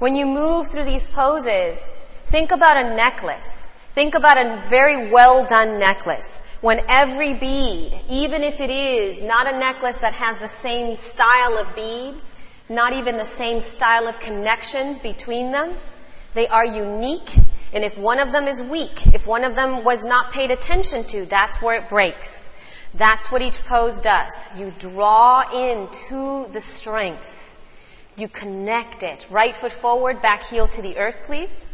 When 0.00 0.16
you 0.16 0.26
move 0.26 0.68
through 0.68 0.86
these 0.86 1.08
poses, 1.08 1.88
think 2.26 2.50
about 2.50 2.76
a 2.76 2.94
necklace. 2.96 3.70
Think 3.90 4.16
about 4.16 4.38
a 4.38 4.60
very 4.68 5.08
well 5.08 5.46
done 5.46 5.78
necklace. 5.78 6.42
When 6.60 6.80
every 6.88 7.34
bead, 7.34 7.92
even 8.10 8.42
if 8.42 8.60
it 8.60 8.70
is 8.70 9.22
not 9.22 9.46
a 9.46 9.56
necklace 9.56 9.98
that 9.98 10.14
has 10.14 10.38
the 10.38 10.48
same 10.48 10.96
style 10.96 11.58
of 11.58 11.76
beads, 11.76 12.36
not 12.68 12.92
even 12.92 13.18
the 13.18 13.24
same 13.24 13.60
style 13.60 14.08
of 14.08 14.18
connections 14.18 14.98
between 14.98 15.52
them, 15.52 15.72
they 16.32 16.48
are 16.48 16.66
unique. 16.66 17.30
And 17.72 17.84
if 17.84 17.96
one 17.96 18.18
of 18.18 18.32
them 18.32 18.48
is 18.48 18.60
weak, 18.60 19.06
if 19.14 19.28
one 19.28 19.44
of 19.44 19.54
them 19.54 19.84
was 19.84 20.04
not 20.04 20.32
paid 20.32 20.50
attention 20.50 21.04
to, 21.04 21.24
that's 21.26 21.62
where 21.62 21.80
it 21.80 21.88
breaks. 21.88 22.52
That's 22.94 23.30
what 23.30 23.42
each 23.42 23.64
pose 23.64 24.00
does. 24.00 24.50
You 24.58 24.72
draw 24.76 25.42
into 25.52 26.52
the 26.52 26.60
strength. 26.60 27.43
You 28.16 28.28
connect 28.28 29.02
it. 29.02 29.26
Right 29.30 29.54
foot 29.54 29.72
forward, 29.72 30.22
back 30.22 30.44
heel 30.44 30.68
to 30.68 30.82
the 30.82 30.98
earth, 30.98 31.24
please. 31.26 31.66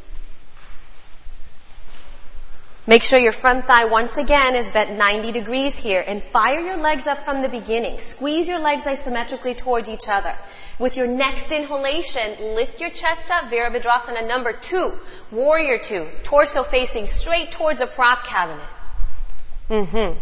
Make 2.86 3.02
sure 3.02 3.18
your 3.20 3.32
front 3.32 3.66
thigh 3.66 3.84
once 3.84 4.16
again 4.16 4.56
is 4.56 4.70
bent 4.70 4.98
90 4.98 5.32
degrees 5.32 5.78
here 5.78 6.02
and 6.04 6.22
fire 6.22 6.60
your 6.60 6.78
legs 6.78 7.06
up 7.06 7.24
from 7.24 7.42
the 7.42 7.48
beginning. 7.48 8.00
Squeeze 8.00 8.48
your 8.48 8.58
legs 8.58 8.86
isometrically 8.86 9.56
towards 9.56 9.88
each 9.88 10.08
other. 10.08 10.34
With 10.78 10.96
your 10.96 11.06
next 11.06 11.52
inhalation, 11.52 12.54
lift 12.56 12.80
your 12.80 12.90
chest 12.90 13.30
up, 13.30 13.44
Virabhadrasana 13.44 14.26
number 14.26 14.54
two, 14.54 14.94
warrior 15.30 15.78
two, 15.78 16.08
torso 16.22 16.62
facing 16.62 17.06
straight 17.06 17.52
towards 17.52 17.80
a 17.80 17.86
prop 17.86 18.24
cabinet. 18.26 18.66
Mm-hmm. 19.68 20.18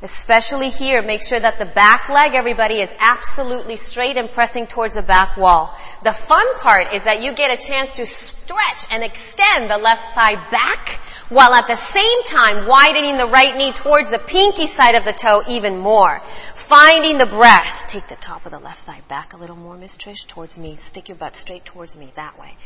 Especially 0.00 0.68
here, 0.68 1.02
make 1.02 1.22
sure 1.24 1.40
that 1.40 1.58
the 1.58 1.64
back 1.64 2.08
leg, 2.08 2.34
everybody, 2.34 2.80
is 2.80 2.94
absolutely 3.00 3.74
straight 3.74 4.16
and 4.16 4.30
pressing 4.30 4.68
towards 4.68 4.94
the 4.94 5.02
back 5.02 5.36
wall. 5.36 5.76
The 6.04 6.12
fun 6.12 6.56
part 6.58 6.94
is 6.94 7.02
that 7.02 7.20
you 7.20 7.34
get 7.34 7.50
a 7.50 7.56
chance 7.60 7.96
to 7.96 8.06
stretch 8.06 8.86
and 8.92 9.02
extend 9.02 9.68
the 9.68 9.76
left 9.76 10.14
thigh 10.14 10.36
back, 10.52 10.90
while 11.30 11.52
at 11.52 11.66
the 11.66 11.74
same 11.74 12.22
time 12.22 12.68
widening 12.68 13.16
the 13.16 13.26
right 13.26 13.56
knee 13.56 13.72
towards 13.72 14.12
the 14.12 14.20
pinky 14.20 14.66
side 14.66 14.94
of 14.94 15.04
the 15.04 15.12
toe 15.12 15.42
even 15.48 15.78
more. 15.78 16.20
Finding 16.54 17.18
the 17.18 17.26
breath. 17.26 17.86
Take 17.88 18.06
the 18.06 18.14
top 18.14 18.46
of 18.46 18.52
the 18.52 18.60
left 18.60 18.84
thigh 18.84 19.02
back 19.08 19.32
a 19.32 19.36
little 19.36 19.56
more, 19.56 19.76
Miss 19.76 19.98
Trish, 19.98 20.28
towards 20.28 20.60
me. 20.60 20.76
Stick 20.76 21.08
your 21.08 21.16
butt 21.16 21.34
straight 21.34 21.64
towards 21.64 21.98
me, 21.98 22.12
that 22.14 22.38
way. 22.38 22.56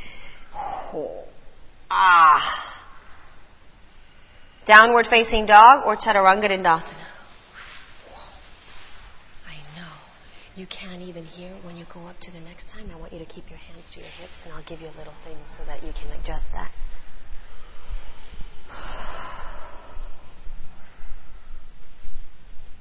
Oh. 0.55 1.25
Ah. 1.91 2.79
Downward 4.67 5.07
facing 5.07 5.47
dog 5.47 5.87
or 5.87 5.97
chaturanga 5.97 6.51
dandasana. 6.51 6.93
You 10.55 10.67
can't 10.67 11.01
even 11.01 11.25
hear 11.25 11.49
when 11.63 11.79
you 11.79 11.87
go 11.89 12.07
up 12.07 12.21
to 12.21 12.31
the 12.31 12.41
next 12.41 12.73
time. 12.73 12.91
I 12.93 12.97
want 12.97 13.15
you 13.15 13.21
to 13.21 13.25
keep 13.25 13.49
your 13.49 13.59
hands 13.59 13.91
to 13.93 14.01
your 14.01 14.09
hips 14.21 14.43
and 14.45 14.53
I'll 14.53 14.63
give 14.63 14.83
you 14.83 14.89
a 14.89 14.97
little 14.99 15.15
thing 15.25 15.37
so 15.47 15.65
that 15.65 15.83
you 15.83 15.93
can 15.95 16.13
adjust 16.21 16.53
that. 16.53 16.71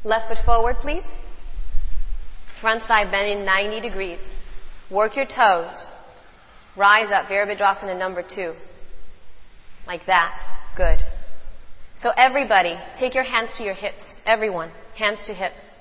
Left 0.03 0.27
foot 0.27 0.39
forward, 0.39 0.77
please. 0.81 1.13
Front 2.47 2.83
thigh 2.83 3.05
bending 3.05 3.45
90 3.45 3.79
degrees. 3.79 4.35
Work 4.89 5.15
your 5.15 5.25
toes. 5.25 5.87
Rise 6.75 7.11
up, 7.11 7.27
Virabhadrasana 7.27 7.97
number 7.97 8.21
two. 8.21 8.53
Like 9.87 10.07
that. 10.07 10.37
Good. 10.75 11.01
So 11.93 12.11
everybody, 12.15 12.75
take 12.97 13.15
your 13.15 13.23
hands 13.23 13.55
to 13.55 13.63
your 13.63 13.73
hips. 13.73 14.19
Everyone, 14.25 14.71
hands 14.95 15.27
to 15.27 15.33
hips 15.33 15.73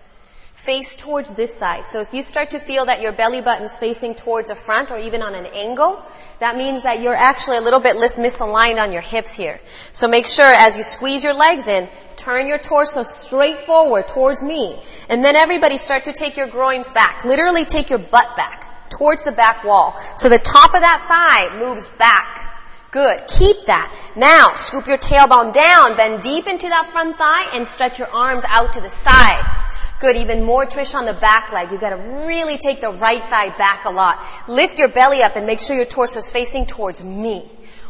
face 0.61 0.97
towards 0.97 1.31
this 1.31 1.57
side. 1.57 1.87
So 1.87 2.01
if 2.01 2.13
you 2.13 2.23
start 2.23 2.51
to 2.51 2.59
feel 2.59 2.87
that 2.87 3.01
your 3.01 3.13
belly 3.13 3.41
button's 3.41 3.79
facing 3.79 4.15
towards 4.15 4.51
the 4.51 4.55
front 4.55 4.91
or 4.91 4.99
even 4.99 5.23
on 5.23 5.35
an 5.35 5.47
angle, 5.47 6.03
that 6.39 6.57
means 6.57 6.83
that 6.83 7.01
you're 7.01 7.15
actually 7.15 7.57
a 7.57 7.61
little 7.63 7.81
bit 7.81 7.97
misaligned 7.97 8.81
on 8.81 8.93
your 8.93 9.01
hips 9.01 9.33
here. 9.33 9.59
So 9.93 10.07
make 10.07 10.27
sure 10.27 10.47
as 10.47 10.77
you 10.77 10.83
squeeze 10.83 11.25
your 11.25 11.35
legs 11.35 11.67
in, 11.67 11.89
turn 12.17 12.47
your 12.47 12.59
torso 12.59 13.03
straight 13.03 13.59
forward 13.59 14.09
towards 14.09 14.43
me. 14.43 14.79
And 15.09 15.25
then 15.25 15.35
everybody 15.35 15.79
start 15.79 16.05
to 16.05 16.13
take 16.13 16.37
your 16.37 16.49
groins 16.49 16.91
back. 16.91 17.25
Literally 17.25 17.65
take 17.65 17.89
your 17.89 17.99
butt 17.99 18.37
back 18.37 18.91
towards 18.91 19.25
the 19.25 19.33
back 19.33 19.65
wall. 19.65 19.99
So 20.17 20.29
the 20.29 20.39
top 20.39 20.75
of 20.75 20.81
that 20.81 21.07
thigh 21.09 21.59
moves 21.59 21.89
back. 21.89 22.49
Good. 22.91 23.23
Keep 23.29 23.67
that. 23.67 23.95
Now, 24.17 24.57
scoop 24.57 24.87
your 24.87 24.99
tailbone 24.99 25.53
down, 25.53 25.97
bend 25.97 26.23
deep 26.23 26.49
into 26.49 26.69
that 26.69 26.89
front 26.91 27.17
thigh, 27.17 27.57
and 27.57 27.67
stretch 27.67 27.99
your 27.99 28.09
arms 28.09 28.45
out 28.49 28.73
to 28.75 28.81
the 28.81 28.89
sides. 28.89 29.80
Good, 30.01 30.17
even 30.17 30.43
more 30.43 30.65
Trish 30.65 30.95
on 30.95 31.05
the 31.05 31.13
back 31.13 31.53
leg. 31.53 31.71
You 31.71 31.79
gotta 31.79 32.25
really 32.27 32.57
take 32.57 32.81
the 32.81 32.89
right 32.91 33.21
thigh 33.21 33.51
back 33.51 33.85
a 33.85 33.91
lot. 33.91 34.19
Lift 34.49 34.79
your 34.79 34.89
belly 34.89 35.23
up 35.23 35.37
and 35.37 35.47
make 35.47 35.61
sure 35.61 35.77
your 35.77 35.85
torso 35.85 36.21
is 36.21 36.33
facing 36.33 36.65
towards 36.65 37.05
me. 37.05 37.41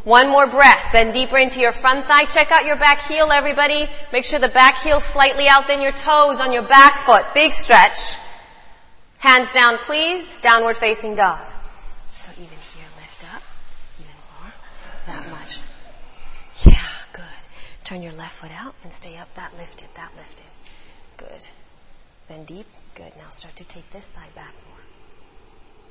One 0.02 0.28
more 0.28 0.48
breath. 0.48 0.90
Bend 0.92 1.12
deeper 1.12 1.38
into 1.38 1.60
your 1.60 1.70
front 1.70 2.08
thigh. 2.08 2.24
Check 2.24 2.50
out 2.50 2.64
your 2.64 2.74
back 2.74 3.02
heel, 3.02 3.30
everybody. 3.30 3.86
Make 4.12 4.24
sure 4.24 4.40
the 4.40 4.48
back 4.48 4.78
heel's 4.82 5.04
slightly 5.04 5.46
out 5.46 5.68
than 5.68 5.80
your 5.80 5.92
toes 5.92 6.40
on 6.40 6.52
your 6.52 6.62
back 6.62 6.98
foot. 6.98 7.26
Big 7.32 7.52
stretch. 7.52 8.18
Hands 9.18 9.52
down, 9.52 9.78
please. 9.78 10.40
Downward 10.40 10.76
facing 10.76 11.14
dog. 11.14 11.46
So 12.14 12.32
even 12.32 12.58
here, 12.74 12.86
lift 12.96 13.24
up. 13.32 13.42
Even 14.00 14.14
more. 14.40 14.52
That 15.06 15.30
much. 15.30 15.60
Yeah, 16.66 16.88
good. 17.12 17.22
Turn 17.84 18.02
your 18.02 18.14
left 18.14 18.32
foot 18.32 18.50
out 18.50 18.74
and 18.82 18.92
stay 18.92 19.16
up. 19.16 19.32
That 19.34 19.56
lifted, 19.56 19.88
that 19.94 20.10
lifted. 20.16 20.46
Good. 21.18 21.46
Bend 22.30 22.46
deep. 22.46 22.66
Good. 22.94 23.10
Now 23.18 23.28
start 23.30 23.56
to 23.56 23.64
take 23.64 23.90
this 23.90 24.08
thigh 24.08 24.28
back 24.36 24.54
more. 24.68 24.78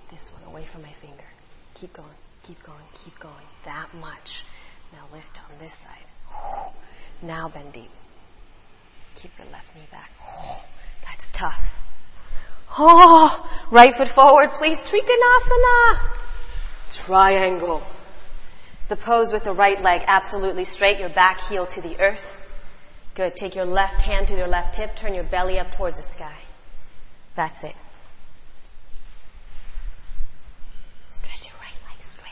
This 0.09 0.31
one 0.31 0.53
away 0.53 0.63
from 0.63 0.83
my 0.83 0.87
finger. 0.87 1.25
Keep 1.73 1.91
going. 1.91 2.07
Keep 2.43 2.63
going. 2.63 2.85
Keep 2.95 3.19
going. 3.19 3.45
That 3.65 3.89
much. 3.99 4.45
Now 4.93 5.03
lift 5.11 5.37
on 5.37 5.59
this 5.59 5.73
side. 5.73 6.05
Now 7.21 7.49
bend 7.49 7.73
deep. 7.73 7.89
Keep 9.17 9.31
your 9.37 9.47
left 9.51 9.75
knee 9.75 9.81
back. 9.91 10.09
That's 11.05 11.27
tough. 11.33 11.77
Oh, 12.77 13.49
right 13.69 13.93
foot 13.93 14.07
forward, 14.07 14.51
please. 14.53 14.81
Trikonasana. 14.81 15.99
Triangle. 16.89 17.83
The 18.87 18.95
pose 18.95 19.33
with 19.33 19.43
the 19.43 19.51
right 19.51 19.81
leg 19.81 20.03
absolutely 20.07 20.63
straight, 20.63 21.01
your 21.01 21.09
back 21.09 21.41
heel 21.41 21.65
to 21.65 21.81
the 21.81 21.99
earth. 21.99 22.38
Good. 23.19 23.35
Take 23.35 23.55
your 23.55 23.65
left 23.65 24.01
hand 24.01 24.29
to 24.29 24.37
your 24.37 24.47
left 24.47 24.77
hip. 24.77 24.95
Turn 24.95 25.13
your 25.13 25.25
belly 25.25 25.59
up 25.59 25.71
towards 25.71 25.97
the 25.97 26.03
sky. 26.03 26.37
That's 27.35 27.65
it. 27.65 27.75
Stretch 31.09 31.49
your 31.49 31.57
right 31.59 31.75
leg 31.89 32.01
straight. 32.01 32.31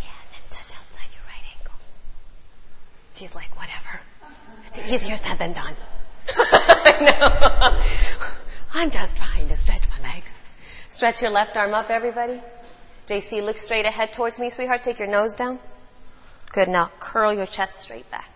Yeah, 0.00 0.08
and 0.08 0.32
then 0.32 0.40
touch 0.48 0.74
outside 0.78 1.08
your 1.12 1.24
right 1.28 1.44
ankle. 1.58 1.78
She's 3.12 3.34
like, 3.34 3.54
whatever. 3.58 4.00
It's 4.64 4.90
easier 4.90 5.16
said 5.16 5.38
than 5.38 5.52
done. 5.52 5.74
I 6.38 6.96
know. 7.02 7.84
I'm 8.72 8.90
just 8.90 9.18
trying 9.18 9.48
to 9.48 9.56
stretch 9.58 9.82
my 9.90 10.08
legs. 10.08 10.42
Stretch 10.88 11.20
your 11.20 11.32
left 11.32 11.58
arm 11.58 11.74
up, 11.74 11.90
everybody. 11.90 12.40
JC, 13.08 13.44
look 13.44 13.58
straight 13.58 13.84
ahead 13.84 14.14
towards 14.14 14.38
me, 14.38 14.48
sweetheart. 14.48 14.84
Take 14.84 15.00
your 15.00 15.08
nose 15.08 15.36
down. 15.36 15.58
Good. 16.50 16.68
Now 16.68 16.90
curl 16.98 17.34
your 17.34 17.44
chest 17.44 17.80
straight 17.80 18.10
back. 18.10 18.30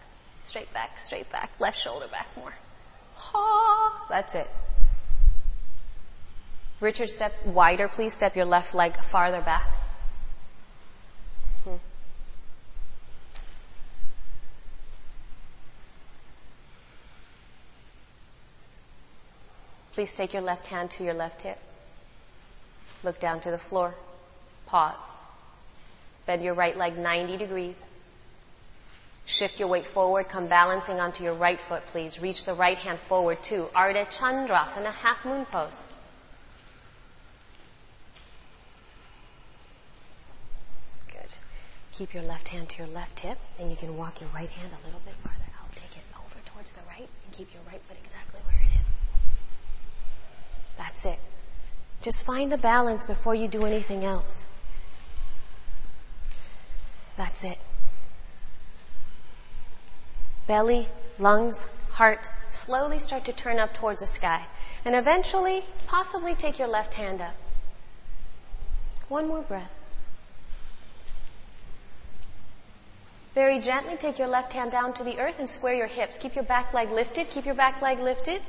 Straight 0.44 0.72
back, 0.72 0.98
straight 0.98 1.30
back, 1.30 1.50
left 1.58 1.78
shoulder 1.78 2.06
back 2.08 2.28
more. 2.36 2.52
Ha! 3.16 4.06
That's 4.08 4.34
it. 4.34 4.48
Richard, 6.80 7.08
step 7.08 7.32
wider, 7.46 7.88
please. 7.88 8.14
Step 8.14 8.36
your 8.36 8.44
left 8.44 8.74
leg 8.74 8.96
farther 8.96 9.40
back. 9.40 9.66
Hmm. 11.64 11.76
Please 19.94 20.14
take 20.14 20.34
your 20.34 20.42
left 20.42 20.66
hand 20.66 20.90
to 20.92 21.04
your 21.04 21.14
left 21.14 21.40
hip. 21.42 21.58
Look 23.02 23.18
down 23.18 23.40
to 23.40 23.50
the 23.50 23.58
floor. 23.58 23.94
Pause. 24.66 25.12
Bend 26.26 26.42
your 26.42 26.54
right 26.54 26.76
leg 26.76 26.98
90 26.98 27.36
degrees. 27.36 27.90
Shift 29.26 29.58
your 29.58 29.68
weight 29.68 29.86
forward, 29.86 30.28
come 30.28 30.48
balancing 30.48 31.00
onto 31.00 31.24
your 31.24 31.32
right 31.32 31.58
foot, 31.58 31.86
please. 31.86 32.20
Reach 32.20 32.44
the 32.44 32.52
right 32.52 32.76
hand 32.76 32.98
forward 32.98 33.42
too. 33.42 33.68
Ardha 33.74 34.06
Chandrasana, 34.06 34.92
half 34.92 35.24
moon 35.24 35.46
pose. 35.46 35.82
Good. 41.10 41.34
Keep 41.92 42.12
your 42.12 42.22
left 42.22 42.48
hand 42.48 42.68
to 42.70 42.82
your 42.82 42.92
left 42.92 43.20
hip, 43.20 43.38
and 43.58 43.70
you 43.70 43.76
can 43.76 43.96
walk 43.96 44.20
your 44.20 44.28
right 44.34 44.50
hand 44.50 44.70
a 44.70 44.86
little 44.86 45.00
bit 45.06 45.14
farther 45.14 45.38
out. 45.58 45.72
Take 45.74 45.96
it 45.96 46.04
over 46.18 46.38
towards 46.52 46.72
the 46.72 46.82
right, 46.86 47.08
and 47.24 47.32
keep 47.32 47.52
your 47.54 47.62
right 47.66 47.80
foot 47.80 47.96
exactly 48.04 48.40
where 48.44 48.60
it 48.60 48.80
is. 48.80 48.90
That's 50.76 51.06
it. 51.06 51.18
Just 52.02 52.26
find 52.26 52.52
the 52.52 52.58
balance 52.58 53.04
before 53.04 53.34
you 53.34 53.48
do 53.48 53.64
anything 53.64 54.04
else. 54.04 54.46
That's 57.16 57.44
it 57.44 57.56
belly, 60.46 60.88
lungs, 61.18 61.68
heart 61.90 62.28
slowly 62.50 62.98
start 62.98 63.24
to 63.26 63.32
turn 63.32 63.58
up 63.58 63.74
towards 63.74 64.00
the 64.00 64.06
sky. 64.06 64.44
And 64.84 64.94
eventually, 64.94 65.62
possibly 65.86 66.34
take 66.34 66.58
your 66.58 66.68
left 66.68 66.94
hand 66.94 67.20
up. 67.20 67.34
One 69.08 69.28
more 69.28 69.42
breath. 69.42 69.70
Very 73.34 73.58
gently 73.58 73.96
take 73.96 74.18
your 74.18 74.28
left 74.28 74.52
hand 74.52 74.70
down 74.70 74.94
to 74.94 75.04
the 75.04 75.18
earth 75.18 75.40
and 75.40 75.50
square 75.50 75.74
your 75.74 75.88
hips. 75.88 76.18
Keep 76.18 76.36
your 76.36 76.44
back 76.44 76.72
leg 76.72 76.90
lifted. 76.90 77.28
Keep 77.30 77.46
your 77.46 77.54
back 77.54 77.82
leg 77.82 77.98
lifted. 77.98 78.40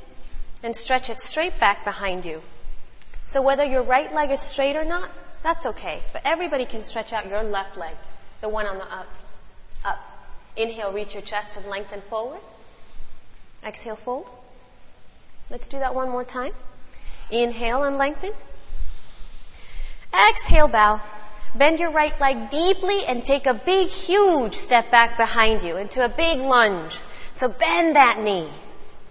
And 0.62 0.76
stretch 0.76 1.10
it 1.10 1.20
straight 1.20 1.60
back 1.60 1.84
behind 1.84 2.26
you. 2.26 2.41
So 3.26 3.41
whether 3.41 3.64
your 3.66 3.82
right 3.82 4.14
leg 4.14 4.30
is 4.30 4.41
straight 4.41 4.76
or 4.76 4.86
not, 4.86 5.10
that's 5.41 5.66
okay. 5.66 6.02
But 6.14 6.22
everybody 6.26 6.66
can 6.66 6.84
stretch 6.84 7.14
out 7.14 7.28
your 7.28 7.43
left 7.43 7.78
leg. 7.78 7.96
The 8.41 8.50
one 8.50 8.68
on 8.68 8.78
the 8.78 8.86
up. 8.86 9.08
Inhale, 10.58 10.93
reach 10.93 11.14
your 11.14 11.22
chest 11.22 11.58
and 11.58 11.66
lengthen 11.68 12.01
forward. 12.01 12.39
Exhale, 13.64 13.95
fold. 13.95 14.28
Let's 15.49 15.68
do 15.68 15.80
that 15.80 15.93
one 15.93 16.10
more 16.10 16.24
time. 16.24 16.53
Inhale 17.30 17.84
and 17.84 17.97
lengthen. 17.97 18.32
Exhale, 20.30 20.68
bow. 20.68 21.01
Bend 21.56 21.80
your 21.80 21.91
right 21.91 22.20
leg 22.20 22.49
deeply 22.49 23.06
and 23.06 23.24
take 23.24 23.47
a 23.47 23.53
big, 23.53 23.88
huge 23.89 24.56
step 24.56 24.91
back 24.91 25.18
behind 25.18 25.64
you 25.64 25.78
into 25.78 26.03
a 26.03 26.10
big 26.10 26.39
lunge. 26.39 26.99
So 27.34 27.47
bend 27.47 27.95
that 27.95 28.20
knee. 28.22 28.47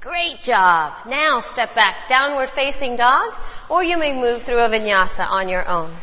Great 0.00 0.42
job. 0.42 0.92
Now 1.06 1.40
step 1.40 1.74
back, 1.74 2.08
downward 2.08 2.50
facing 2.50 2.96
dog, 2.96 3.32
or 3.70 3.82
you 3.82 3.98
may 3.98 4.12
move 4.12 4.42
through 4.42 4.62
a 4.62 4.68
vinyasa 4.68 5.30
on 5.30 5.48
your 5.48 5.66
own. 5.66 5.94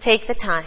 Take 0.00 0.26
the 0.26 0.34
time. 0.34 0.64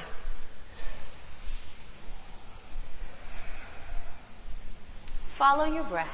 Follow 5.35 5.65
your 5.65 5.83
breath. 5.83 6.07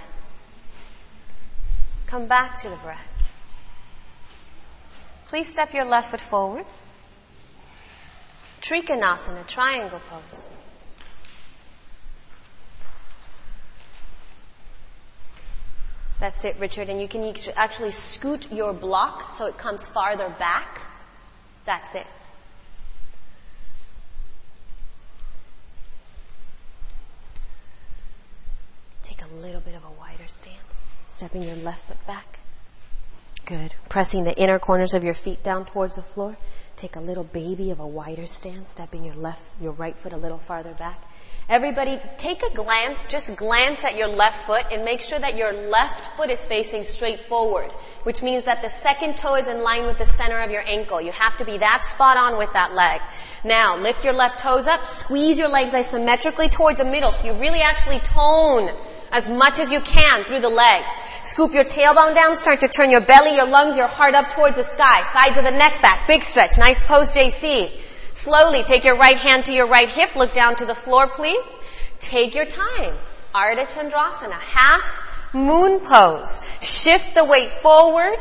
Come 2.08 2.26
back 2.26 2.60
to 2.62 2.70
the 2.70 2.76
breath. 2.78 3.08
Please 5.28 5.48
step 5.48 5.74
your 5.74 5.86
left 5.86 6.10
foot 6.10 6.22
forward. 6.22 6.66
Trikonasana, 8.62 9.46
triangle 9.46 10.02
pose. 10.10 10.48
That's 16.20 16.44
it, 16.44 16.58
Richard. 16.60 16.90
And 16.90 17.00
you 17.00 17.08
can 17.08 17.34
actually 17.56 17.92
scoot 17.92 18.52
your 18.52 18.74
block 18.74 19.32
so 19.34 19.46
it 19.46 19.58
comes 19.58 19.86
farther 19.86 20.30
back. 20.30 20.82
That's 21.66 21.94
it. 21.96 22.08
A 29.32 29.36
little 29.36 29.62
bit 29.62 29.76
of 29.76 29.84
a 29.84 29.92
wider 30.00 30.28
stance. 30.28 30.86
Stepping 31.08 31.44
your 31.44 31.56
left 31.56 31.86
foot 31.86 32.08
back. 32.08 32.40
Good. 33.46 33.74
Pressing 33.90 34.24
the 34.24 34.38
inner 34.38 34.60
corners 34.60 34.94
of 34.94 35.04
your 35.04 35.14
feet 35.14 35.44
down 35.44 35.66
towards 35.66 35.96
the 35.96 36.02
floor. 36.02 36.38
Take 36.76 36.96
a 36.96 37.02
little 37.02 37.24
baby 37.24 37.72
of 37.72 37.80
a 37.80 37.88
wider 37.88 38.26
stance, 38.26 38.70
stepping 38.70 39.04
your 39.04 39.16
left, 39.16 39.42
your 39.62 39.74
right 39.74 39.96
foot 39.96 40.14
a 40.14 40.18
little 40.18 40.38
farther 40.38 40.74
back. 40.74 41.00
Everybody, 41.52 42.00
take 42.16 42.44
a 42.44 42.50
glance, 42.50 43.08
just 43.08 43.36
glance 43.36 43.84
at 43.84 43.98
your 43.98 44.08
left 44.08 44.46
foot 44.46 44.68
and 44.72 44.86
make 44.86 45.02
sure 45.02 45.20
that 45.20 45.36
your 45.36 45.52
left 45.52 46.16
foot 46.16 46.30
is 46.30 46.46
facing 46.46 46.86
straight 46.86 47.20
forward, 47.20 47.70
which 48.04 48.24
means 48.24 48.46
that 48.46 48.62
the 48.62 48.70
second 48.70 49.18
toe 49.18 49.36
is 49.36 49.50
in 49.50 49.62
line 49.62 49.86
with 49.86 49.98
the 49.98 50.06
center 50.06 50.40
of 50.40 50.50
your 50.50 50.64
ankle. 50.66 51.02
You 51.02 51.12
have 51.12 51.36
to 51.40 51.44
be 51.44 51.58
that 51.58 51.82
spot 51.82 52.16
on 52.16 52.38
with 52.38 52.54
that 52.54 52.74
leg. 52.74 53.02
Now, 53.44 53.76
lift 53.76 54.06
your 54.06 54.14
left 54.14 54.40
toes 54.40 54.66
up, 54.66 54.88
squeeze 54.88 55.38
your 55.38 55.50
legs 55.50 55.74
isometrically 55.74 56.50
towards 56.50 56.80
the 56.80 56.86
middle 56.86 57.12
so 57.12 57.28
you 57.28 57.34
really 57.38 57.60
actually 57.60 58.00
tone 58.00 58.74
as 59.12 59.28
much 59.28 59.60
as 59.60 59.74
you 59.74 59.82
can 59.82 60.24
through 60.24 60.40
the 60.40 60.48
legs. 60.48 60.90
Scoop 61.22 61.52
your 61.52 61.66
tailbone 61.66 62.16
down, 62.16 62.38
start 62.38 62.62
to 62.62 62.70
turn 62.70 62.92
your 62.92 63.02
belly, 63.02 63.36
your 63.36 63.50
lungs, 63.50 63.76
your 63.76 63.88
heart 63.88 64.16
up 64.16 64.32
towards 64.36 64.56
the 64.56 64.64
sky. 64.64 65.04
Sides 65.04 65.38
of 65.38 65.44
the 65.44 65.52
neck 65.52 65.82
back, 65.82 66.08
big 66.08 66.24
stretch, 66.24 66.58
nice 66.58 66.82
pose 66.82 67.14
JC. 67.14 67.91
Slowly 68.14 68.64
take 68.64 68.84
your 68.84 68.98
right 68.98 69.18
hand 69.18 69.46
to 69.46 69.54
your 69.54 69.68
right 69.68 69.90
hip, 69.90 70.16
look 70.16 70.34
down 70.34 70.56
to 70.58 70.66
the 70.66 70.76
floor 70.76 71.08
please. 71.08 71.58
Take 72.00 72.36
your 72.36 72.46
time. 72.46 72.96
Ardha 73.34 73.72
Chandrasana, 73.72 74.34
half 74.34 75.34
moon 75.34 75.80
pose. 75.80 76.42
Shift 76.62 77.16
the 77.16 77.24
weight 77.24 77.52
forward. 77.52 78.18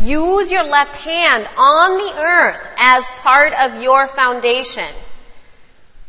Use 0.00 0.50
your 0.50 0.64
left 0.64 0.96
hand 0.96 1.46
on 1.56 1.98
the 1.98 2.12
earth 2.16 2.66
as 2.78 3.04
part 3.18 3.52
of 3.52 3.82
your 3.82 4.06
foundation. 4.06 4.88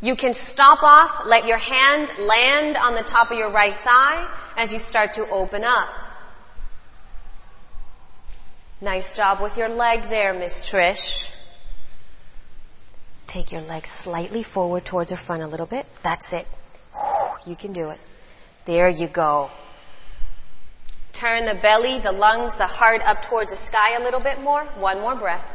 You 0.00 0.16
can 0.16 0.32
stop 0.32 0.82
off, 0.82 1.26
let 1.26 1.46
your 1.46 1.58
hand 1.58 2.10
land 2.18 2.76
on 2.76 2.94
the 2.94 3.02
top 3.02 3.30
of 3.30 3.36
your 3.36 3.50
right 3.50 3.74
thigh 3.74 4.26
as 4.56 4.72
you 4.72 4.78
start 4.78 5.14
to 5.14 5.28
open 5.28 5.64
up. 5.64 5.88
Nice 8.80 9.14
job 9.14 9.42
with 9.42 9.58
your 9.58 9.68
leg 9.68 10.04
there, 10.04 10.32
Miss 10.32 10.70
Trish. 10.70 11.34
Take 13.30 13.52
your 13.52 13.62
legs 13.62 13.90
slightly 13.90 14.42
forward 14.42 14.84
towards 14.84 15.12
the 15.12 15.16
front 15.16 15.44
a 15.44 15.46
little 15.46 15.64
bit. 15.64 15.86
That's 16.02 16.32
it. 16.32 16.48
You 17.46 17.54
can 17.54 17.72
do 17.72 17.90
it. 17.90 18.00
There 18.64 18.88
you 18.88 19.06
go. 19.06 19.52
Turn 21.12 21.44
the 21.44 21.54
belly, 21.54 22.00
the 22.00 22.10
lungs, 22.10 22.56
the 22.56 22.66
heart 22.66 23.02
up 23.04 23.22
towards 23.22 23.52
the 23.52 23.56
sky 23.56 23.94
a 23.94 24.02
little 24.02 24.18
bit 24.18 24.42
more. 24.42 24.64
One 24.64 25.00
more 25.00 25.14
breath. 25.14 25.46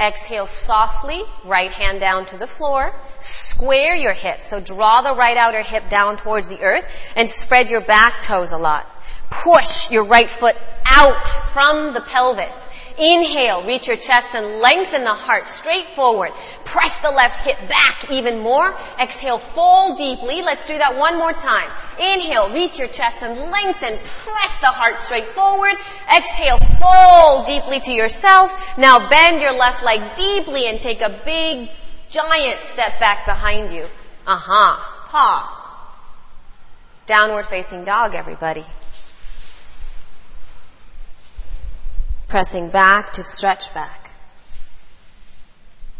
Exhale 0.00 0.46
softly, 0.46 1.22
right 1.44 1.74
hand 1.74 2.00
down 2.00 2.24
to 2.24 2.38
the 2.38 2.46
floor. 2.46 2.94
Square 3.18 3.96
your 3.96 4.14
hips. 4.14 4.46
So 4.46 4.60
draw 4.60 5.02
the 5.02 5.14
right 5.14 5.36
outer 5.36 5.60
hip 5.60 5.90
down 5.90 6.16
towards 6.16 6.48
the 6.48 6.62
earth 6.62 7.12
and 7.16 7.28
spread 7.28 7.68
your 7.68 7.82
back 7.82 8.22
toes 8.22 8.52
a 8.52 8.58
lot. 8.58 8.90
Push 9.28 9.90
your 9.90 10.04
right 10.04 10.30
foot 10.30 10.56
out 10.86 11.28
from 11.28 11.92
the 11.92 12.00
pelvis. 12.00 12.70
Inhale, 12.96 13.66
reach 13.66 13.88
your 13.88 13.96
chest 13.96 14.36
and 14.36 14.60
lengthen 14.60 15.02
the 15.02 15.14
heart 15.14 15.48
straight 15.48 15.86
forward. 15.96 16.30
Press 16.64 17.00
the 17.00 17.10
left 17.10 17.44
hip 17.44 17.58
back 17.68 18.08
even 18.10 18.38
more. 18.38 18.72
Exhale, 19.00 19.38
fold 19.38 19.98
deeply. 19.98 20.42
Let's 20.42 20.64
do 20.64 20.78
that 20.78 20.96
one 20.96 21.18
more 21.18 21.32
time. 21.32 21.70
Inhale, 21.98 22.52
reach 22.54 22.78
your 22.78 22.86
chest 22.86 23.24
and 23.24 23.38
lengthen. 23.50 23.98
Press 23.98 24.58
the 24.60 24.68
heart 24.68 24.98
straight 24.98 25.24
forward. 25.24 25.74
Exhale, 26.16 26.58
fold 26.80 27.46
deeply 27.46 27.80
to 27.80 27.92
yourself. 27.92 28.78
Now 28.78 29.08
bend 29.08 29.42
your 29.42 29.54
left 29.54 29.84
leg 29.84 30.14
deeply 30.14 30.66
and 30.66 30.80
take 30.80 31.00
a 31.00 31.20
big, 31.24 31.68
giant 32.10 32.60
step 32.60 33.00
back 33.00 33.26
behind 33.26 33.72
you. 33.72 33.86
Uh-huh. 34.26 35.08
Pause. 35.08 35.74
Downward 37.06 37.46
facing 37.46 37.84
dog, 37.84 38.14
everybody. 38.14 38.64
Pressing 42.28 42.70
back 42.70 43.12
to 43.14 43.22
stretch 43.22 43.72
back. 43.74 44.10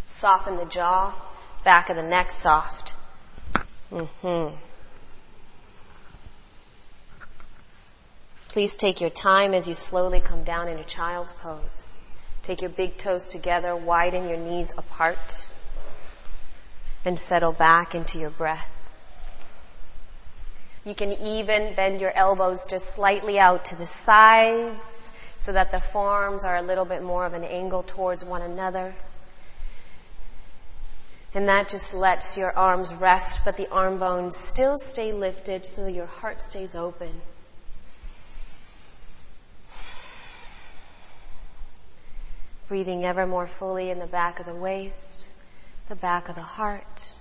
Soften 0.07 0.57
the 0.57 0.65
jaw, 0.65 1.15
back 1.65 1.91
of 1.91 1.97
the 1.97 2.03
neck 2.03 2.31
soft. 2.31 2.97
Mm-hmm. 3.91 4.55
Please 8.49 8.77
take 8.77 9.01
your 9.01 9.11
time 9.11 9.55
as 9.55 9.67
you 9.67 9.75
slowly 9.75 10.21
come 10.21 10.45
down 10.45 10.69
into 10.69 10.85
child's 10.85 11.33
pose. 11.33 11.83
Take 12.43 12.61
your 12.61 12.71
big 12.71 12.99
toes 12.99 13.31
together, 13.31 13.75
widen 13.75 14.29
your 14.29 14.39
knees 14.39 14.73
apart, 14.77 15.49
and 17.05 17.19
settle 17.19 17.53
back 17.53 17.95
into 17.95 18.19
your 18.19 18.31
breath. 18.31 18.71
You 20.85 20.95
can 20.95 21.13
even 21.13 21.75
bend 21.75 22.01
your 22.01 22.13
elbows 22.13 22.67
just 22.67 22.95
slightly 22.95 23.39
out 23.39 23.65
to 23.67 23.77
the 23.77 23.87
sides 23.87 25.11
so 25.45 25.53
that 25.53 25.71
the 25.71 25.79
forearms 25.79 26.47
are 26.47 26.57
a 26.57 26.63
little 26.63 26.87
bit 26.87 27.03
more 27.03 27.27
of 27.27 27.35
an 27.35 27.45
angle 27.45 27.83
towards 27.83 28.25
one 28.25 28.41
another. 28.41 28.95
And 31.35 31.49
that 31.49 31.69
just 31.69 31.93
lets 31.93 32.39
your 32.39 32.51
arms 32.51 32.95
rest, 32.95 33.45
but 33.45 33.59
the 33.59 33.71
arm 33.71 33.99
bones 33.99 34.39
still 34.39 34.79
stay 34.79 35.13
lifted 35.13 35.67
so 35.67 35.87
your 35.87 36.07
heart 36.07 36.41
stays 36.41 36.75
open. 36.75 37.11
Breathing 42.69 43.05
ever 43.05 43.27
more 43.27 43.47
fully 43.47 43.91
in 43.91 43.99
the 43.99 44.07
back 44.07 44.41
of 44.41 44.47
the 44.47 44.55
waist, 44.55 45.29
the 45.91 45.95
back 45.95 46.31
of 46.31 46.37
the 46.37 46.41
heart. 46.41 47.13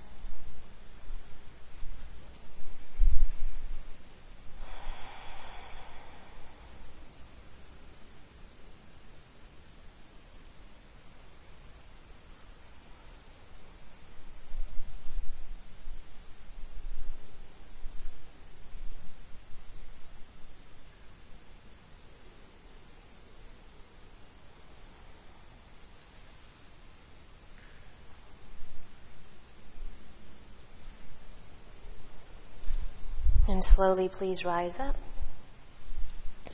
Slowly 33.64 34.08
please 34.08 34.44
rise 34.44 34.78
up. 34.78 34.94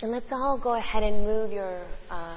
And 0.00 0.12
let's 0.12 0.32
all 0.32 0.56
go 0.56 0.74
ahead 0.74 1.02
and 1.02 1.24
move 1.26 1.52
your, 1.52 1.78
uh, 2.10 2.36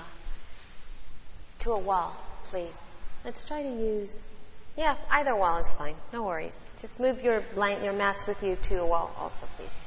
to 1.60 1.72
a 1.72 1.78
wall, 1.78 2.16
please. 2.46 2.92
Let's 3.24 3.44
try 3.46 3.62
to 3.62 3.70
use, 3.70 4.22
yeah, 4.76 4.96
either 5.12 5.36
wall 5.36 5.60
is 5.60 5.74
fine. 5.74 5.96
No 6.12 6.24
worries. 6.24 6.66
Just 6.80 7.00
move 7.00 7.24
your 7.24 7.40
blank, 7.40 7.84
your 7.84 7.94
mats 7.94 8.28
with 8.28 8.44
you 8.44 8.58
to 8.64 8.82
a 8.82 8.86
wall 8.86 9.14
also, 9.18 9.46
please. 9.56 9.86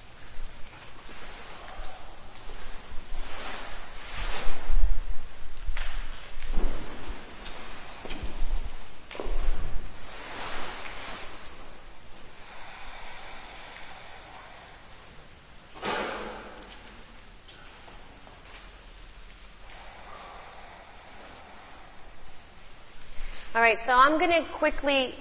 Right, 23.66 23.80
so 23.80 23.92
I'm 23.92 24.18
going 24.20 24.30
to 24.30 24.48
quickly, 24.52 25.12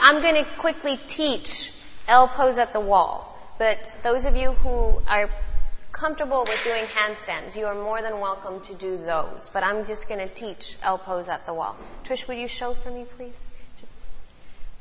I'm 0.00 0.22
going 0.22 0.36
to 0.42 0.50
quickly 0.56 0.98
teach 1.06 1.74
L 2.08 2.28
pose 2.28 2.56
at 2.58 2.72
the 2.72 2.80
wall. 2.80 3.14
But 3.58 3.94
those 4.02 4.24
of 4.24 4.36
you 4.36 4.52
who 4.52 5.02
are 5.06 5.28
comfortable 5.92 6.40
with 6.48 6.60
doing 6.64 6.84
handstands, 6.84 7.58
you 7.58 7.66
are 7.66 7.74
more 7.74 8.00
than 8.00 8.20
welcome 8.20 8.62
to 8.62 8.74
do 8.74 8.96
those. 8.96 9.50
But 9.52 9.64
I'm 9.64 9.84
just 9.84 10.08
going 10.08 10.26
to 10.26 10.34
teach 10.34 10.78
L 10.82 10.96
pose 10.96 11.28
at 11.28 11.44
the 11.44 11.52
wall. 11.52 11.76
Trish, 12.04 12.26
would 12.26 12.38
you 12.38 12.48
show 12.48 12.72
for 12.72 12.90
me, 12.90 13.04
please? 13.16 13.46
Just 13.78 14.00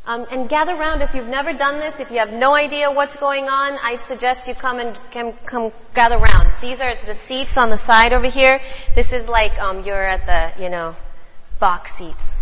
um, 0.05 0.25
and 0.31 0.47
gather 0.47 0.75
round 0.75 1.01
if 1.01 1.13
you've 1.15 1.27
never 1.27 1.51
done 1.51 1.79
this. 1.79 1.99
If 1.99 2.11
you 2.11 2.19
have 2.19 2.31
no 2.31 2.55
idea 2.55 2.89
what's 2.89 3.17
going 3.17 3.49
on, 3.49 3.77
I 3.83 3.95
suggest 3.97 4.47
you 4.47 4.53
come 4.53 4.79
and 4.79 4.97
come, 5.11 5.33
come 5.33 5.71
gather 5.93 6.17
round. 6.17 6.53
These 6.61 6.79
are 6.79 6.95
the 7.05 7.15
seats 7.15 7.57
on 7.57 7.69
the 7.69 7.77
side 7.77 8.13
over 8.13 8.29
here. 8.29 8.61
This 8.95 9.11
is 9.11 9.27
like 9.27 9.59
um, 9.59 9.83
you're 9.83 10.07
at 10.15 10.25
the 10.25 10.63
you 10.63 10.69
know 10.69 10.95
box 11.63 11.93
seats. 11.93 12.41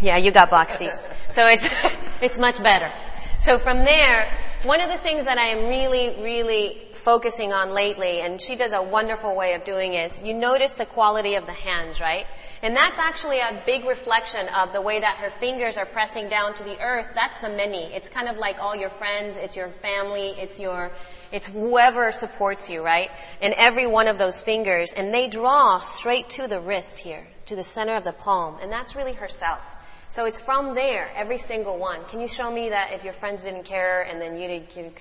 Yeah, 0.00 0.16
you 0.16 0.30
got 0.30 0.48
box 0.48 0.76
seats, 0.78 1.04
so 1.26 1.44
it's 1.48 1.68
it's 2.22 2.38
much 2.38 2.62
better. 2.62 2.88
So 3.36 3.58
from 3.58 3.78
there, 3.78 4.30
one 4.62 4.80
of 4.80 4.88
the 4.88 4.96
things 4.96 5.24
that 5.24 5.38
I 5.38 5.48
am 5.48 5.68
really, 5.68 6.22
really 6.22 6.80
focusing 6.92 7.52
on 7.52 7.72
lately, 7.72 8.20
and 8.20 8.40
she 8.40 8.54
does 8.54 8.72
a 8.72 8.80
wonderful 8.80 9.34
way 9.34 9.54
of 9.54 9.64
doing 9.64 9.94
is, 9.94 10.22
you 10.22 10.34
notice 10.34 10.74
the 10.74 10.86
quality 10.86 11.34
of 11.34 11.46
the 11.46 11.52
hands, 11.52 11.98
right? 11.98 12.26
And 12.62 12.76
that's 12.76 12.96
actually 12.96 13.40
a 13.40 13.60
big 13.66 13.86
reflection 13.86 14.46
of 14.48 14.72
the 14.72 14.80
way 14.80 15.00
that 15.00 15.16
her 15.16 15.30
fingers 15.30 15.76
are 15.76 15.84
pressing 15.84 16.28
down 16.28 16.54
to 16.54 16.62
the 16.62 16.80
earth. 16.80 17.08
That's 17.12 17.38
the 17.40 17.48
many. 17.48 17.92
It's 17.92 18.08
kind 18.08 18.28
of 18.28 18.36
like 18.36 18.60
all 18.60 18.76
your 18.76 18.90
friends, 18.90 19.36
it's 19.36 19.56
your 19.56 19.68
family, 19.68 20.28
it's 20.38 20.60
your, 20.60 20.92
it's 21.32 21.48
whoever 21.48 22.12
supports 22.12 22.70
you, 22.70 22.84
right? 22.84 23.10
And 23.42 23.52
every 23.52 23.88
one 23.88 24.06
of 24.06 24.16
those 24.16 24.44
fingers, 24.44 24.92
and 24.92 25.12
they 25.12 25.26
draw 25.26 25.80
straight 25.80 26.30
to 26.38 26.46
the 26.46 26.60
wrist 26.60 27.00
here, 27.00 27.26
to 27.46 27.56
the 27.56 27.62
center 27.62 27.96
of 27.96 28.04
the 28.04 28.12
palm, 28.12 28.56
and 28.60 28.70
that's 28.70 28.94
really 28.94 29.12
herself. 29.12 29.60
So 30.08 30.26
it's 30.26 30.38
from 30.38 30.74
there, 30.74 31.10
every 31.16 31.38
single 31.38 31.78
one. 31.78 32.04
Can 32.06 32.20
you 32.20 32.28
show 32.28 32.50
me 32.50 32.68
that 32.70 32.92
if 32.92 33.04
your 33.04 33.12
friends 33.12 33.44
didn't 33.44 33.64
care 33.64 34.02
and 34.02 34.20
then 34.20 34.36
you 34.36 34.48
didn't 34.48 34.74
give, 34.74 34.94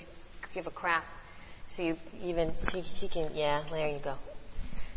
give 0.54 0.68
a 0.68 0.72
crap? 0.72 1.06
So 1.68 1.84
you 1.84 1.98
even, 2.24 2.52
she, 2.72 2.82
she 2.82 3.08
can, 3.08 3.32
yeah, 3.36 3.62
there 3.72 3.90
you 3.90 4.00
go. 4.00 4.16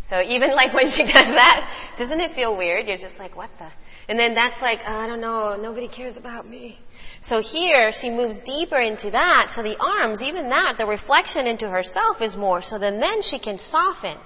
So 0.01 0.22
even 0.22 0.51
like 0.51 0.72
when 0.72 0.86
she 0.86 1.03
does 1.12 1.28
that, 1.28 1.70
doesn't 1.97 2.20
it 2.20 2.30
feel 2.30 2.57
weird? 2.57 2.86
You're 2.86 2.97
just 2.97 3.18
like, 3.18 3.36
what 3.36 3.51
the? 3.59 3.66
And 4.09 4.18
then 4.18 4.34
that's 4.34 4.62
like, 4.62 4.82
oh, 4.86 4.97
I 4.97 5.09
don't 5.09 5.20
know, 5.20 5.57
nobody 5.61 5.88
cares 5.88 6.16
about 6.16 6.49
me. 6.49 6.78
So 7.20 7.40
here 7.40 7.90
she 7.92 8.11
moves 8.11 8.40
deeper 8.40 8.76
into 8.76 9.11
that. 9.11 9.51
So 9.51 9.62
the 9.62 9.76
arms, 9.82 10.22
even 10.22 10.51
that, 10.51 10.76
the 10.78 10.86
reflection 10.86 11.47
into 11.47 11.68
herself 11.68 12.22
is 12.22 12.36
more. 12.36 12.62
So 12.62 12.78
then 12.78 13.01
then 13.01 13.22
she 13.22 13.38
can 13.38 13.59
soften. 13.59 14.16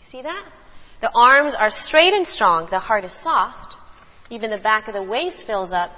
See 0.00 0.22
that? 0.22 0.44
The 1.00 1.10
arms 1.14 1.54
are 1.54 1.70
straight 1.70 2.12
and 2.14 2.26
strong. 2.26 2.66
The 2.66 2.78
heart 2.78 3.04
is 3.04 3.12
soft. 3.12 3.76
Even 4.28 4.50
the 4.50 4.58
back 4.58 4.88
of 4.88 4.94
the 4.94 5.02
waist 5.02 5.46
fills 5.46 5.72
up. 5.72 5.90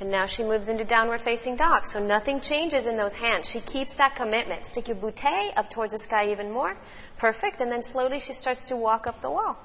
And 0.00 0.10
now 0.10 0.26
she 0.26 0.44
moves 0.44 0.68
into 0.68 0.84
downward 0.84 1.20
facing 1.20 1.56
dog. 1.56 1.84
So 1.84 2.02
nothing 2.02 2.40
changes 2.40 2.86
in 2.86 2.96
those 2.96 3.16
hands. 3.16 3.50
She 3.50 3.60
keeps 3.60 3.96
that 3.96 4.16
commitment. 4.16 4.64
Stick 4.64 4.88
your 4.88 4.96
bootay 4.96 5.50
up 5.56 5.68
towards 5.68 5.92
the 5.92 5.98
sky 5.98 6.30
even 6.30 6.50
more. 6.52 6.74
Perfect. 7.18 7.60
And 7.60 7.70
then 7.70 7.82
slowly 7.82 8.20
she 8.20 8.32
starts 8.32 8.68
to 8.68 8.76
walk 8.76 9.06
up 9.06 9.20
the 9.20 9.30
wall. 9.30 9.58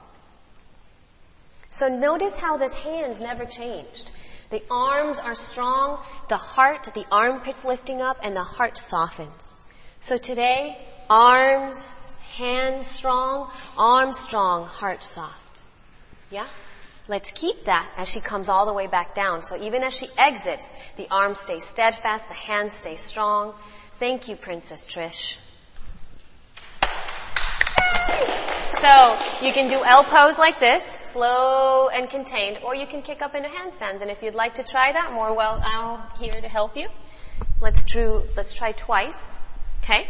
So 1.70 1.88
notice 1.88 2.38
how 2.38 2.58
this 2.58 2.78
hands 2.78 3.22
never 3.22 3.46
changed. 3.46 4.12
The 4.50 4.62
arms 4.70 5.20
are 5.20 5.36
strong, 5.36 6.00
the 6.30 6.38
heart, 6.38 6.90
the 6.94 7.06
armpits 7.12 7.66
lifting 7.66 8.02
up, 8.02 8.18
and 8.22 8.36
the 8.36 8.44
heart 8.44 8.78
softens. 8.78 9.56
So 10.00 10.18
today, 10.18 10.78
arms, 11.10 11.88
hands 12.38 12.88
strong, 12.88 13.50
arms 13.78 14.20
strong, 14.20 14.66
heart 14.66 15.04
soft. 15.04 15.62
Yeah? 16.30 16.48
Let's 17.08 17.32
keep 17.32 17.66
that 17.66 17.88
as 17.98 18.10
she 18.10 18.20
comes 18.20 18.50
all 18.50 18.66
the 18.66 18.74
way 18.74 18.88
back 18.88 19.14
down. 19.14 19.44
So 19.44 19.62
even 19.62 19.84
as 19.84 19.94
she 19.94 20.08
exits, 20.18 20.74
the 20.96 21.08
arms 21.12 21.40
stay 21.40 21.60
steadfast, 21.60 22.28
the 22.30 22.34
hands 22.34 22.74
stay 22.74 22.96
strong. 22.96 23.54
Thank 23.94 24.28
you, 24.28 24.36
Princess 24.36 24.88
Trish. 24.88 25.38
So 28.72 29.18
you 29.42 29.54
can 29.54 29.70
do 29.70 29.84
L 29.84 30.04
pose 30.04 30.38
like 30.38 30.60
this, 30.60 30.84
slow 30.84 31.88
and 31.88 32.10
contained, 32.10 32.60
or 32.64 32.76
you 32.76 32.86
can 32.86 33.02
kick 33.02 33.22
up 33.22 33.34
into 33.34 33.50
handstands. 33.50 34.02
And 34.02 34.12
if 34.12 34.22
you'd 34.22 34.36
like 34.36 34.56
to 34.56 34.64
try 34.64 34.92
that, 34.92 35.14
more 35.14 35.34
well, 35.34 35.62
I'm 35.64 36.02
here 36.20 36.40
to 36.40 36.48
help 36.50 36.76
you. 36.76 36.90
Let's 37.62 37.86
do, 37.86 38.24
let's 38.36 38.54
try 38.54 38.74
twice. 38.74 39.38
Okay? 39.84 40.08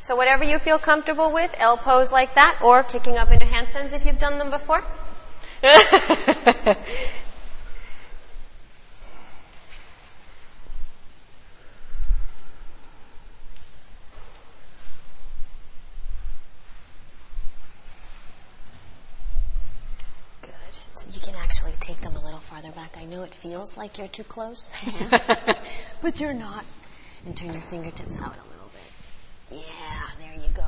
So 0.00 0.14
whatever 0.16 0.44
you 0.44 0.58
feel 0.58 0.78
comfortable 0.78 1.32
with, 1.32 1.54
L 1.58 1.76
pose 1.76 2.12
like 2.12 2.34
that, 2.34 2.60
or 2.62 2.82
kicking 2.84 3.18
up 3.18 3.30
into 3.30 3.46
handstands 3.46 3.92
if 3.94 4.06
you've 4.06 4.18
done 4.18 4.38
them 4.38 4.50
before. 4.50 4.84
Good. 5.60 5.74
So 20.92 21.10
you 21.10 21.20
can 21.20 21.34
actually 21.42 21.72
take 21.80 22.00
them 22.00 22.14
a 22.14 22.24
little 22.24 22.38
farther 22.38 22.70
back. 22.70 22.96
I 22.98 23.04
know 23.04 23.24
it 23.24 23.34
feels 23.34 23.76
like 23.76 23.98
you're 23.98 24.06
too 24.06 24.22
close, 24.24 24.78
but 26.02 26.20
you're 26.20 26.32
not. 26.34 26.64
And 27.26 27.36
turn 27.36 27.52
your 27.52 27.62
fingertips 27.62 28.16
out 28.18 28.26
a 28.26 28.30
little 28.30 28.44
bit. 28.44 28.47
Yeah, 29.50 29.58
there 30.18 30.34
you 30.34 30.50
go. 30.54 30.64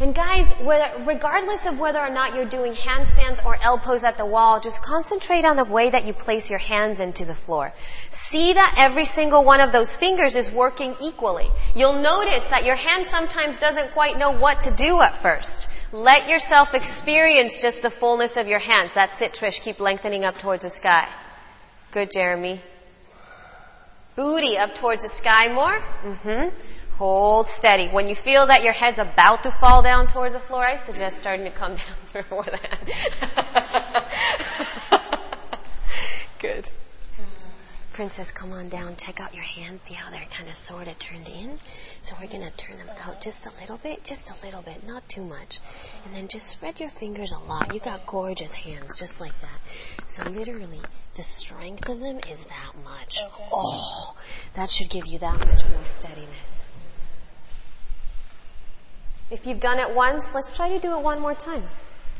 And 0.00 0.14
guys, 0.14 0.50
whether, 0.60 1.04
regardless 1.04 1.66
of 1.66 1.78
whether 1.78 2.00
or 2.00 2.10
not 2.10 2.34
you're 2.34 2.44
doing 2.44 2.72
handstands 2.72 3.44
or 3.44 3.56
L 3.60 3.78
pose 3.78 4.02
at 4.02 4.16
the 4.18 4.26
wall, 4.26 4.60
just 4.60 4.82
concentrate 4.82 5.44
on 5.44 5.56
the 5.56 5.64
way 5.64 5.90
that 5.90 6.04
you 6.04 6.12
place 6.12 6.50
your 6.50 6.58
hands 6.58 6.98
into 7.00 7.24
the 7.24 7.34
floor. 7.34 7.72
See 8.10 8.52
that 8.52 8.74
every 8.76 9.04
single 9.04 9.44
one 9.44 9.60
of 9.60 9.70
those 9.70 9.96
fingers 9.96 10.34
is 10.34 10.50
working 10.50 10.96
equally. 11.00 11.48
You'll 11.76 12.02
notice 12.02 12.44
that 12.44 12.64
your 12.64 12.74
hand 12.76 13.06
sometimes 13.06 13.58
doesn't 13.58 13.92
quite 13.92 14.18
know 14.18 14.32
what 14.32 14.62
to 14.62 14.72
do 14.72 15.00
at 15.00 15.16
first. 15.16 15.68
Let 15.92 16.28
yourself 16.28 16.74
experience 16.74 17.62
just 17.62 17.82
the 17.82 17.90
fullness 17.90 18.36
of 18.36 18.48
your 18.48 18.58
hands. 18.58 18.94
That's 18.94 19.22
it, 19.22 19.32
Trish. 19.32 19.62
Keep 19.62 19.78
lengthening 19.78 20.24
up 20.24 20.38
towards 20.38 20.64
the 20.64 20.70
sky. 20.70 21.08
Good, 21.92 22.10
Jeremy. 22.10 22.60
Booty 24.16 24.58
up 24.58 24.74
towards 24.74 25.02
the 25.02 25.08
sky 25.08 25.52
more. 25.52 25.78
Mm-hmm. 25.78 26.48
Hold 26.98 27.48
steady. 27.48 27.88
When 27.88 28.06
you 28.06 28.14
feel 28.14 28.46
that 28.46 28.62
your 28.62 28.72
head's 28.72 29.00
about 29.00 29.42
to 29.42 29.50
fall 29.50 29.82
down 29.82 30.06
towards 30.06 30.32
the 30.32 30.38
floor, 30.38 30.64
I 30.64 30.76
suggest 30.76 31.18
starting 31.18 31.44
to 31.44 31.50
come 31.50 31.74
down 31.76 31.96
before 32.12 32.44
that. 32.44 32.78
Good. 36.38 36.70
Princess, 37.94 38.30
come 38.30 38.52
on 38.52 38.68
down. 38.68 38.94
Check 38.96 39.20
out 39.20 39.34
your 39.34 39.42
hands. 39.42 39.82
See 39.82 39.94
how 39.94 40.10
they're 40.10 40.24
kind 40.30 40.48
of 40.48 40.54
sort 40.54 40.86
of 40.86 40.96
turned 41.00 41.28
in? 41.28 41.58
So 42.00 42.14
we're 42.20 42.28
going 42.28 42.44
to 42.44 42.50
turn 42.50 42.78
them 42.78 42.88
out 43.04 43.20
just 43.20 43.46
a 43.46 43.50
little 43.60 43.78
bit, 43.78 44.04
just 44.04 44.30
a 44.30 44.44
little 44.46 44.62
bit, 44.62 44.86
not 44.86 45.08
too 45.08 45.24
much. 45.24 45.58
And 46.04 46.14
then 46.14 46.28
just 46.28 46.48
spread 46.48 46.78
your 46.78 46.90
fingers 46.90 47.32
a 47.32 47.38
lot. 47.38 47.74
You've 47.74 47.84
got 47.84 48.06
gorgeous 48.06 48.52
hands, 48.52 48.96
just 48.98 49.20
like 49.20 49.34
that. 49.40 50.08
So 50.08 50.22
literally, 50.24 50.80
the 51.16 51.22
strength 51.22 51.88
of 51.88 51.98
them 51.98 52.20
is 52.28 52.44
that 52.44 52.72
much. 52.84 53.18
Oh, 53.52 54.14
that 54.54 54.70
should 54.70 54.90
give 54.90 55.06
you 55.06 55.18
that 55.20 55.38
much 55.38 55.64
more 55.64 55.86
steadiness. 55.86 56.64
If 59.30 59.46
you've 59.46 59.60
done 59.60 59.78
it 59.78 59.94
once, 59.94 60.34
let's 60.34 60.56
try 60.56 60.68
to 60.70 60.78
do 60.78 60.96
it 60.96 61.02
one 61.02 61.20
more 61.20 61.34
time. 61.34 61.64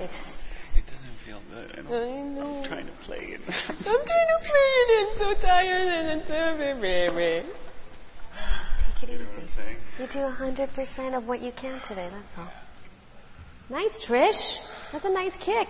It's. 0.00 0.80
It 0.80 0.90
doesn't 0.90 1.16
feel 1.18 1.40
good. 1.50 1.78
I'm, 1.78 1.86
I 1.86 2.22
know. 2.22 2.58
I'm 2.58 2.64
trying 2.64 2.86
to 2.86 2.92
play 2.92 3.18
it. 3.18 3.40
I'm 3.68 3.76
trying 3.76 4.04
to 4.04 4.38
play 4.40 4.70
it. 4.72 5.08
I'm 5.08 5.18
so 5.18 5.34
tired 5.34 5.88
and 5.88 6.20
it's 6.20 6.28
so 6.28 6.56
baby. 6.80 7.48
Take 8.96 9.08
it 9.08 9.12
You 9.12 9.18
know 9.18 9.24
what 9.24 9.38
I'm 9.38 9.44
easy. 9.44 9.62
You 9.98 10.06
do 10.06 10.18
100% 10.18 11.16
of 11.16 11.26
what 11.26 11.40
you 11.40 11.52
can 11.52 11.80
today, 11.80 12.08
that's 12.10 12.38
all. 12.38 12.52
Nice, 13.68 14.04
Trish. 14.04 14.64
That's 14.92 15.04
a 15.04 15.10
nice 15.10 15.36
kick. 15.36 15.68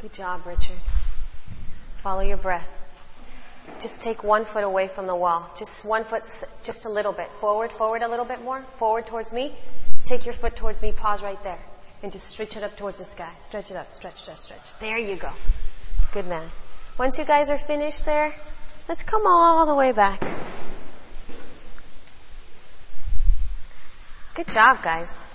Good 0.00 0.12
job, 0.12 0.46
Richard. 0.46 0.78
Follow 1.98 2.20
your 2.20 2.36
breath. 2.36 2.74
Just 3.80 4.04
take 4.04 4.22
one 4.22 4.44
foot 4.44 4.62
away 4.62 4.86
from 4.86 5.08
the 5.08 5.14
wall. 5.16 5.50
Just 5.58 5.84
one 5.84 6.04
foot, 6.04 6.22
just 6.62 6.86
a 6.86 6.88
little 6.88 7.12
bit. 7.12 7.26
Forward, 7.26 7.72
forward 7.72 8.02
a 8.02 8.08
little 8.08 8.24
bit 8.24 8.42
more. 8.42 8.62
Forward 8.76 9.06
towards 9.06 9.32
me. 9.32 9.52
Take 10.04 10.24
your 10.24 10.34
foot 10.34 10.54
towards 10.54 10.82
me. 10.82 10.92
Pause 10.92 11.22
right 11.24 11.42
there. 11.42 11.58
And 12.02 12.12
just 12.12 12.28
stretch 12.28 12.56
it 12.56 12.62
up 12.62 12.76
towards 12.76 13.00
the 13.00 13.04
sky. 13.04 13.30
Stretch 13.40 13.72
it 13.72 13.76
up. 13.76 13.90
Stretch, 13.90 14.22
stretch, 14.22 14.38
stretch. 14.38 14.78
There 14.78 14.98
you 14.98 15.16
go. 15.16 15.32
Good 16.12 16.26
man. 16.26 16.48
Once 16.96 17.18
you 17.18 17.24
guys 17.24 17.50
are 17.50 17.58
finished 17.58 18.06
there, 18.06 18.32
let's 18.88 19.02
come 19.02 19.26
all 19.26 19.66
the 19.66 19.74
way 19.74 19.90
back. 19.90 20.20
Good 24.34 24.48
job, 24.48 24.80
guys. 24.80 25.26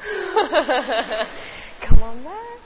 Come 1.80 2.02
on 2.02 2.22
back. 2.22 2.60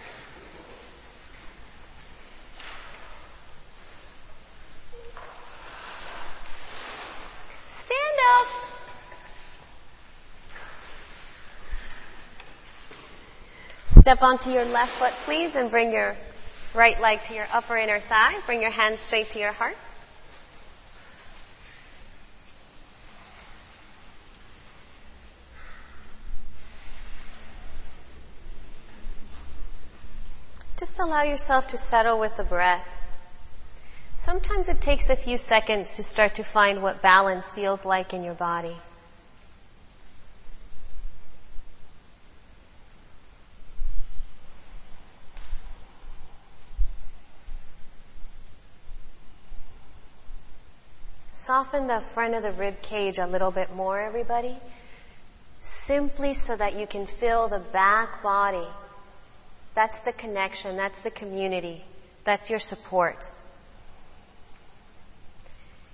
Stand 7.66 8.18
up. 8.38 8.46
Step 13.86 14.22
onto 14.22 14.50
your 14.50 14.64
left 14.66 14.90
foot, 14.90 15.12
please, 15.24 15.56
and 15.56 15.70
bring 15.70 15.92
your 15.92 16.16
right 16.72 17.00
leg 17.00 17.22
to 17.24 17.34
your 17.34 17.46
upper 17.52 17.76
inner 17.76 17.98
thigh. 17.98 18.38
Bring 18.46 18.62
your 18.62 18.70
hands 18.70 19.00
straight 19.00 19.30
to 19.30 19.40
your 19.40 19.52
heart. 19.52 19.76
Just 30.76 30.98
allow 30.98 31.22
yourself 31.22 31.68
to 31.68 31.76
settle 31.76 32.18
with 32.18 32.36
the 32.36 32.44
breath. 32.44 32.86
Sometimes 34.16 34.68
it 34.68 34.80
takes 34.80 35.08
a 35.08 35.16
few 35.16 35.36
seconds 35.36 35.96
to 35.96 36.02
start 36.02 36.36
to 36.36 36.44
find 36.44 36.82
what 36.82 37.02
balance 37.02 37.52
feels 37.52 37.84
like 37.84 38.12
in 38.12 38.24
your 38.24 38.34
body. 38.34 38.76
Soften 51.32 51.86
the 51.86 52.00
front 52.00 52.34
of 52.34 52.42
the 52.42 52.52
rib 52.52 52.80
cage 52.80 53.18
a 53.18 53.26
little 53.26 53.50
bit 53.50 53.74
more, 53.74 54.00
everybody. 54.00 54.56
Simply 55.62 56.34
so 56.34 56.56
that 56.56 56.74
you 56.74 56.86
can 56.86 57.06
feel 57.06 57.48
the 57.48 57.58
back 57.58 58.22
body. 58.22 58.66
That's 59.74 60.00
the 60.00 60.12
connection. 60.12 60.76
That's 60.76 61.02
the 61.02 61.10
community. 61.10 61.84
That's 62.24 62.48
your 62.50 62.60
support. 62.60 63.18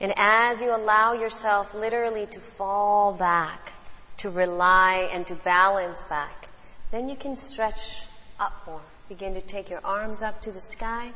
And 0.00 0.14
as 0.16 0.62
you 0.62 0.74
allow 0.74 1.12
yourself 1.12 1.74
literally 1.74 2.26
to 2.26 2.40
fall 2.40 3.12
back, 3.12 3.72
to 4.18 4.30
rely 4.30 5.08
and 5.12 5.26
to 5.26 5.34
balance 5.34 6.04
back, 6.04 6.48
then 6.90 7.08
you 7.08 7.16
can 7.16 7.34
stretch 7.34 8.04
up 8.38 8.52
more. 8.66 8.80
Begin 9.08 9.34
to 9.34 9.40
take 9.40 9.70
your 9.70 9.80
arms 9.84 10.22
up 10.22 10.42
to 10.42 10.52
the 10.52 10.60
sky. 10.60 11.10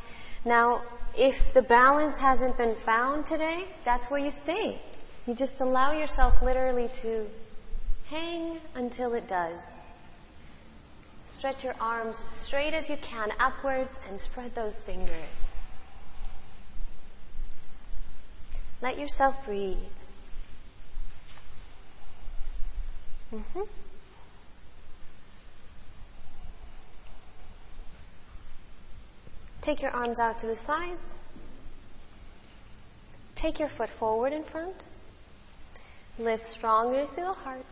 Now, 0.44 0.82
if 1.16 1.54
the 1.54 1.62
balance 1.62 2.18
hasn't 2.18 2.58
been 2.58 2.74
found 2.74 3.26
today, 3.26 3.64
that's 3.84 4.10
where 4.10 4.20
you 4.20 4.30
stay. 4.30 4.78
You 5.26 5.34
just 5.34 5.60
allow 5.60 5.92
yourself 5.92 6.42
literally 6.42 6.88
to 7.02 7.26
hang 8.10 8.58
until 8.74 9.14
it 9.14 9.28
does. 9.28 9.78
Stretch 11.24 11.64
your 11.64 11.74
arms 11.80 12.20
as 12.20 12.26
straight 12.26 12.74
as 12.74 12.90
you 12.90 12.96
can 12.96 13.30
upwards 13.40 14.00
and 14.08 14.20
spread 14.20 14.54
those 14.54 14.80
fingers. 14.80 15.48
Let 18.82 18.98
yourself 18.98 19.46
breathe. 19.46 19.78
Mm-hmm. 23.34 23.62
Take 29.62 29.80
your 29.80 29.92
arms 29.92 30.18
out 30.18 30.40
to 30.40 30.46
the 30.46 30.56
sides. 30.56 31.20
Take 33.34 33.58
your 33.58 33.68
foot 33.68 33.88
forward 33.88 34.34
in 34.34 34.44
front. 34.44 34.86
Lift 36.18 36.42
strongly 36.42 37.06
through 37.06 37.24
the 37.24 37.32
heart. 37.32 37.64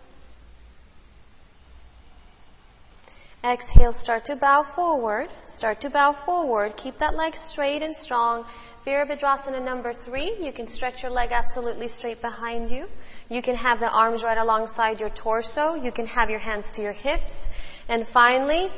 Exhale, 3.45 3.93
start 3.93 4.27
to 4.27 4.37
bow 4.37 4.63
forward. 4.63 5.29
Start 5.43 5.81
to 5.81 5.91
bow 5.91 6.13
forward. 6.13 6.77
Keep 6.77 6.99
that 6.99 7.17
leg 7.17 7.35
straight 7.35 7.83
and 7.83 7.95
strong. 7.95 8.45
Virabhadrasana 8.87 9.65
number 9.65 9.93
three. 9.93 10.33
You 10.41 10.53
can 10.53 10.69
stretch 10.69 11.03
your 11.03 11.11
leg 11.11 11.33
absolutely 11.33 11.89
straight 11.89 12.23
behind 12.23 12.71
you. 12.71 12.89
You 13.29 13.43
can 13.43 13.57
have 13.57 13.81
the 13.81 13.91
arms 13.91 14.23
right 14.23 14.39
alongside 14.39 15.01
your 15.01 15.11
torso. 15.11 15.75
You 15.75 15.91
can 15.91 16.07
have 16.07 16.31
your 16.31 16.39
hands 16.39 16.73
to 16.73 16.83
your 16.83 16.93
hips. 16.93 17.51
And 17.89 18.07
finally, 18.07 18.69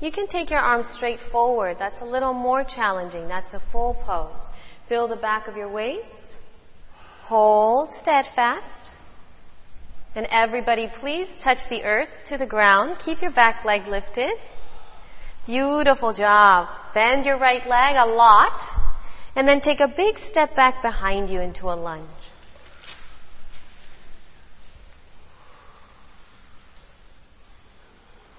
you 0.00 0.10
can 0.10 0.26
take 0.26 0.50
your 0.50 0.60
arms 0.60 0.88
straight 0.88 1.20
forward. 1.20 1.78
That's 1.78 2.00
a 2.00 2.04
little 2.04 2.34
more 2.34 2.64
challenging. 2.64 3.28
That's 3.28 3.54
a 3.54 3.60
full 3.60 3.94
pose. 3.94 4.48
Feel 4.86 5.06
the 5.06 5.16
back 5.16 5.46
of 5.46 5.56
your 5.56 5.68
waist. 5.68 6.36
Hold 7.22 7.92
steadfast. 7.92 8.92
And 10.18 10.26
everybody 10.32 10.88
please 10.88 11.38
touch 11.38 11.68
the 11.68 11.84
earth 11.84 12.24
to 12.24 12.38
the 12.38 12.44
ground. 12.44 12.98
Keep 12.98 13.22
your 13.22 13.30
back 13.30 13.64
leg 13.64 13.86
lifted. 13.86 14.32
Beautiful 15.46 16.12
job. 16.12 16.68
Bend 16.92 17.24
your 17.24 17.36
right 17.36 17.64
leg 17.68 17.94
a 17.96 18.04
lot. 18.04 18.64
And 19.36 19.46
then 19.46 19.60
take 19.60 19.78
a 19.78 19.86
big 19.86 20.18
step 20.18 20.56
back 20.56 20.82
behind 20.82 21.30
you 21.30 21.40
into 21.40 21.70
a 21.70 21.78
lunge. 21.78 22.02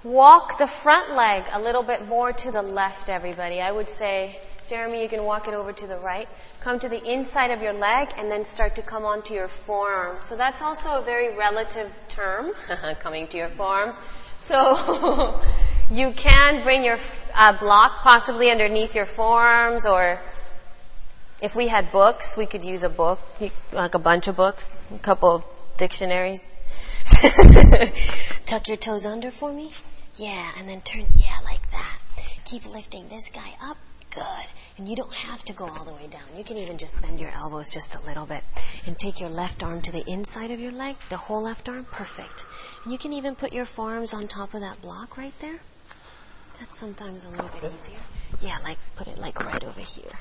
Walk 0.04 0.58
the 0.58 0.68
front 0.68 1.16
leg 1.16 1.46
a 1.50 1.62
little 1.62 1.84
bit 1.84 2.06
more 2.10 2.34
to 2.34 2.52
the 2.52 2.62
left, 2.62 3.08
everybody. 3.08 3.62
I 3.62 3.72
would 3.72 3.88
say, 3.88 4.38
Jeremy, 4.70 5.02
you 5.02 5.10
can 5.10 5.24
walk 5.24 5.48
it 5.48 5.56
over 5.56 5.74
to 5.74 5.88
the 5.88 5.98
right. 5.98 6.30
Come 6.62 6.78
to 6.80 6.90
the 6.90 7.04
inside 7.04 7.50
of 7.50 7.64
your 7.64 7.74
leg 7.74 8.10
and 8.18 8.30
then 8.30 8.46
start 8.46 8.76
to 8.76 8.84
come 8.84 9.04
onto 9.04 9.34
your 9.34 9.48
forearm. 9.48 10.22
So 10.22 10.38
that's 10.38 10.62
also 10.62 11.00
a 11.00 11.02
very 11.02 11.36
relative 11.36 11.92
term, 12.08 12.54
coming 13.00 13.28
to 13.30 13.38
your 13.38 13.50
forearms. 13.50 14.00
So 14.38 15.42
you 15.92 16.12
can 16.12 16.62
bring 16.62 16.84
your 16.84 16.98
uh, 17.34 17.54
block 17.54 18.02
possibly 18.04 18.52
underneath 18.52 18.94
your 18.94 19.08
forearms 19.08 19.88
or 19.88 20.22
if 21.42 21.56
we 21.56 21.68
had 21.68 21.92
books, 21.92 22.38
we 22.38 22.46
could 22.46 22.64
use 22.64 22.84
a 22.84 22.90
book, 22.90 23.20
like 23.72 23.96
a 23.96 24.00
bunch 24.00 24.28
of 24.28 24.36
books, 24.36 24.80
a 24.94 25.00
couple 25.00 25.36
of 25.36 25.44
dictionaries. 25.78 26.54
Tuck 28.46 28.68
your 28.68 28.78
toes 28.78 29.08
under 29.08 29.32
for 29.32 29.52
me. 29.52 29.72
Yeah, 30.18 30.52
and 30.60 30.70
then 30.70 30.82
turn, 30.82 31.08
yeah, 31.16 31.40
like 31.44 31.72
that. 31.72 32.00
Keep 32.46 32.72
lifting 32.72 33.08
this 33.08 33.32
guy 33.32 33.56
up. 33.64 33.78
Good. 34.12 34.48
And 34.78 34.88
you 34.88 34.96
don't 34.96 35.14
have 35.14 35.44
to 35.46 35.54
go 35.54 35.68
all 35.68 35.84
the 35.84 35.94
way 35.94 36.08
down. 36.08 36.24
You 36.36 36.44
can 36.44 36.58
even 36.58 36.78
just 36.78 37.02
bend 37.02 37.20
your 37.20 37.32
elbows 37.32 37.70
just 37.70 37.96
a 37.96 38.08
little 38.08 38.26
bit. 38.26 38.44
And 38.88 38.98
take 38.98 39.20
your 39.20 39.30
left 39.30 39.62
arm 39.62 39.82
to 39.84 39.92
the 39.92 40.10
inside 40.10 40.52
of 40.52 40.60
your 40.60 40.72
leg, 40.72 40.96
the 41.10 41.18
whole 41.18 41.44
left 41.44 41.70
arm. 41.70 41.86
Perfect. 41.86 42.46
And 42.84 42.92
you 42.92 42.98
can 42.98 43.14
even 43.14 43.36
put 43.36 43.54
your 43.54 43.66
forearms 43.66 44.14
on 44.14 44.28
top 44.28 44.54
of 44.54 44.62
that 44.62 44.82
block 44.82 45.18
right 45.18 45.34
there. 45.42 45.60
That's 46.60 46.78
sometimes 46.78 47.24
a 47.24 47.30
little 47.30 47.50
bit 47.50 47.72
easier. 47.72 48.00
Yeah, 48.42 48.58
like 48.64 48.78
put 48.96 49.08
it 49.08 49.18
like 49.20 49.44
right 49.44 49.64
over 49.64 49.80
here. 49.80 50.12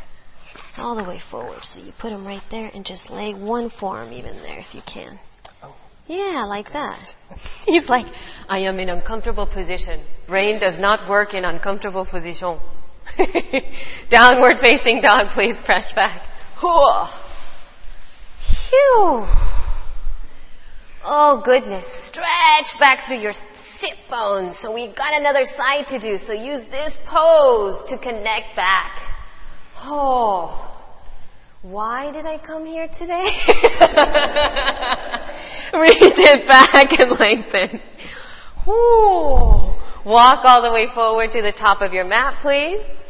All 0.79 0.95
the 0.95 1.05
way 1.05 1.19
forward. 1.19 1.65
So 1.65 1.81
you 1.81 1.93
put 1.93 2.11
them 2.11 2.27
right 2.27 2.43
there 2.51 2.71
and 2.73 2.85
just 2.85 3.11
lay 3.11 3.35
one 3.35 3.71
forearm 3.71 4.13
even 4.13 4.37
there 4.43 4.59
if 4.59 4.75
you 4.75 4.83
can. 4.83 5.19
Oh. 5.63 5.75
Yeah, 6.07 6.45
like 6.47 6.73
that. 6.73 7.17
He's 7.67 7.89
like, 7.89 8.07
I 8.49 8.61
am 8.61 8.79
in 8.79 8.89
uncomfortable 8.89 9.47
position. 9.47 10.01
Brain 10.27 10.59
does 10.59 10.79
not 10.79 11.09
work 11.09 11.35
in 11.35 11.45
uncomfortable 11.45 12.05
positions. 12.05 12.81
Downward 14.09 14.59
facing 14.59 15.01
dog, 15.01 15.29
please 15.31 15.63
press 15.63 15.93
back. 15.93 16.25
Phew. 18.39 19.27
Oh 21.05 21.41
goodness. 21.45 21.87
Stretch 21.87 22.79
back 22.79 23.03
through 23.03 23.21
your 23.21 23.33
sit 23.33 23.99
bones. 24.11 24.57
So 24.57 24.75
we've 24.75 24.95
got 24.95 25.19
another 25.19 25.45
side 25.45 25.89
to 25.89 25.99
do. 25.99 26.19
So 26.19 26.33
use 26.33 26.67
this 26.67 26.99
pose 27.07 27.85
to 27.87 27.97
connect 27.97 28.57
back. 28.57 29.01
Oh. 29.79 30.65
Why 31.63 32.13
did 32.13 32.27
I 32.27 32.39
come 32.39 32.67
here 32.67 32.89
today? 32.89 33.15
Reach 35.75 36.19
it 36.19 36.47
back 36.47 36.99
and 37.01 37.11
lengthen. 37.19 37.81
Ooh. 38.69 39.78
Walk 40.09 40.47
all 40.47 40.63
the 40.63 40.73
way 40.73 40.87
forward 40.87 41.33
to 41.33 41.43
the 41.43 41.53
top 41.53 41.83
of 41.83 41.93
your 41.93 42.07
mat, 42.07 42.39
please. 42.39 43.05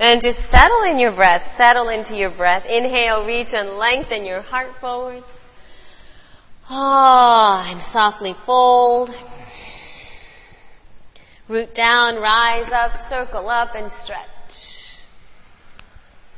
And 0.00 0.20
just 0.20 0.50
settle 0.50 0.82
in 0.90 0.98
your 0.98 1.12
breath. 1.12 1.44
Settle 1.44 1.88
into 1.88 2.16
your 2.16 2.30
breath. 2.30 2.66
Inhale, 2.68 3.24
reach 3.24 3.54
and 3.54 3.78
lengthen 3.78 4.26
your 4.26 4.40
heart 4.40 4.74
forward. 4.80 5.22
Ah, 6.68 7.64
oh, 7.64 7.70
and 7.70 7.80
softly 7.80 8.32
fold. 8.32 9.14
Root 11.46 11.74
down, 11.74 12.16
rise 12.16 12.72
up, 12.72 12.96
circle 12.96 13.48
up, 13.48 13.76
and 13.76 13.92
stretch. 13.92 14.98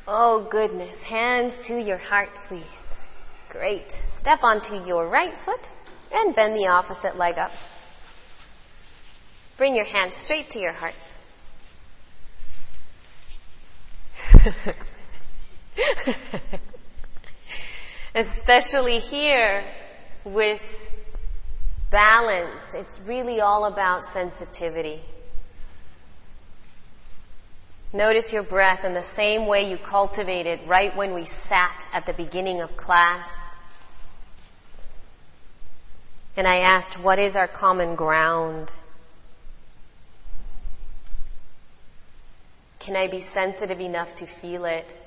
Oh 0.06 0.46
goodness. 0.50 1.02
Hands 1.02 1.62
to 1.62 1.80
your 1.80 1.96
heart, 1.96 2.28
please. 2.46 3.02
Great. 3.48 3.90
Step 3.90 4.44
onto 4.44 4.84
your 4.84 5.08
right 5.08 5.34
foot 5.34 5.72
and 6.12 6.34
bend 6.34 6.54
the 6.54 6.66
opposite 6.66 7.16
leg 7.16 7.38
up. 7.38 7.54
Bring 9.56 9.76
your 9.76 9.84
hands 9.84 10.16
straight 10.16 10.50
to 10.50 10.58
your 10.60 10.72
hearts. 10.72 11.24
Especially 18.14 18.98
here 18.98 19.64
with 20.24 20.92
balance, 21.90 22.74
it's 22.74 23.00
really 23.06 23.40
all 23.40 23.64
about 23.66 24.02
sensitivity. 24.02 25.00
Notice 27.92 28.32
your 28.32 28.42
breath 28.42 28.84
in 28.84 28.92
the 28.92 29.02
same 29.02 29.46
way 29.46 29.70
you 29.70 29.76
cultivated 29.76 30.58
right 30.66 30.96
when 30.96 31.14
we 31.14 31.24
sat 31.24 31.88
at 31.92 32.06
the 32.06 32.12
beginning 32.12 32.60
of 32.60 32.76
class. 32.76 33.54
And 36.36 36.48
I 36.48 36.62
asked, 36.62 36.98
what 36.98 37.20
is 37.20 37.36
our 37.36 37.46
common 37.46 37.94
ground? 37.94 38.72
Can 42.84 42.96
I 42.96 43.08
be 43.08 43.20
sensitive 43.20 43.80
enough 43.80 44.14
to 44.16 44.26
feel 44.26 44.66
it? 44.66 44.98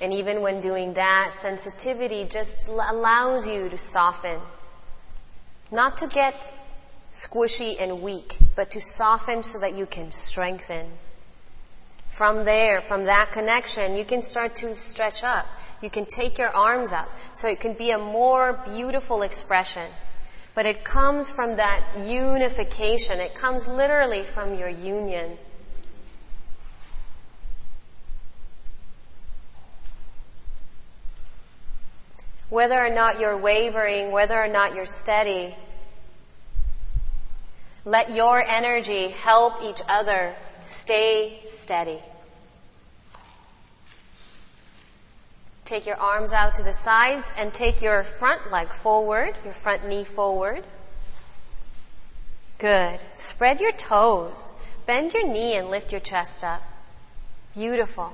And 0.00 0.12
even 0.12 0.40
when 0.40 0.60
doing 0.60 0.94
that, 0.94 1.32
sensitivity 1.32 2.26
just 2.30 2.68
allows 2.68 3.44
you 3.46 3.68
to 3.68 3.76
soften. 3.76 4.38
Not 5.72 5.96
to 5.98 6.06
get 6.06 6.52
squishy 7.10 7.76
and 7.80 8.02
weak, 8.02 8.38
but 8.54 8.70
to 8.72 8.80
soften 8.80 9.42
so 9.42 9.58
that 9.58 9.74
you 9.74 9.86
can 9.86 10.12
strengthen. 10.12 10.86
From 12.08 12.44
there, 12.44 12.80
from 12.80 13.06
that 13.06 13.32
connection, 13.32 13.96
you 13.96 14.04
can 14.04 14.22
start 14.22 14.56
to 14.56 14.76
stretch 14.76 15.24
up. 15.24 15.46
You 15.80 15.90
can 15.90 16.06
take 16.06 16.38
your 16.38 16.50
arms 16.50 16.92
up. 16.92 17.10
So 17.32 17.48
it 17.48 17.58
can 17.58 17.74
be 17.74 17.90
a 17.90 17.98
more 17.98 18.52
beautiful 18.52 19.22
expression. 19.22 19.90
But 20.54 20.66
it 20.66 20.84
comes 20.84 21.30
from 21.30 21.56
that 21.56 21.82
unification. 22.04 23.20
It 23.20 23.34
comes 23.34 23.66
literally 23.66 24.22
from 24.22 24.58
your 24.58 24.68
union. 24.68 25.38
Whether 32.50 32.78
or 32.78 32.90
not 32.90 33.18
you're 33.18 33.38
wavering, 33.38 34.12
whether 34.12 34.38
or 34.38 34.48
not 34.48 34.74
you're 34.74 34.84
steady, 34.84 35.56
let 37.86 38.10
your 38.10 38.38
energy 38.38 39.08
help 39.08 39.62
each 39.62 39.80
other 39.88 40.34
stay 40.62 41.40
steady. 41.46 41.98
Take 45.64 45.86
your 45.86 45.96
arms 45.96 46.32
out 46.32 46.56
to 46.56 46.62
the 46.62 46.72
sides 46.72 47.32
and 47.38 47.52
take 47.52 47.82
your 47.82 48.02
front 48.02 48.50
leg 48.50 48.68
forward, 48.68 49.34
your 49.44 49.54
front 49.54 49.86
knee 49.86 50.04
forward. 50.04 50.64
Good. 52.58 53.00
Spread 53.12 53.60
your 53.60 53.72
toes. 53.72 54.48
Bend 54.86 55.14
your 55.14 55.26
knee 55.26 55.54
and 55.54 55.68
lift 55.68 55.92
your 55.92 56.00
chest 56.00 56.44
up. 56.44 56.62
Beautiful. 57.54 58.12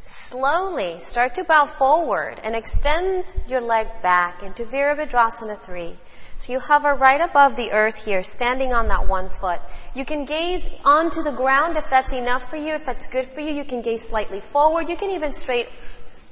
Slowly 0.00 0.98
start 0.98 1.36
to 1.36 1.44
bow 1.44 1.66
forward 1.66 2.40
and 2.42 2.56
extend 2.56 3.32
your 3.48 3.60
leg 3.60 3.86
back 4.02 4.42
into 4.42 4.64
Virabhadrasana 4.64 5.58
3. 5.58 5.96
So 6.42 6.54
you 6.54 6.58
hover 6.58 6.92
right 6.92 7.20
above 7.20 7.54
the 7.54 7.70
earth 7.70 8.04
here, 8.04 8.24
standing 8.24 8.72
on 8.72 8.88
that 8.88 9.06
one 9.06 9.30
foot. 9.30 9.60
You 9.94 10.04
can 10.04 10.24
gaze 10.24 10.68
onto 10.84 11.22
the 11.22 11.30
ground 11.30 11.76
if 11.76 11.88
that's 11.88 12.12
enough 12.12 12.50
for 12.50 12.56
you, 12.56 12.72
if 12.72 12.84
that's 12.84 13.06
good 13.06 13.26
for 13.26 13.40
you. 13.40 13.52
You 13.52 13.64
can 13.64 13.80
gaze 13.80 14.08
slightly 14.08 14.40
forward. 14.40 14.88
You 14.88 14.96
can 14.96 15.12
even 15.12 15.32
straight 15.32 15.68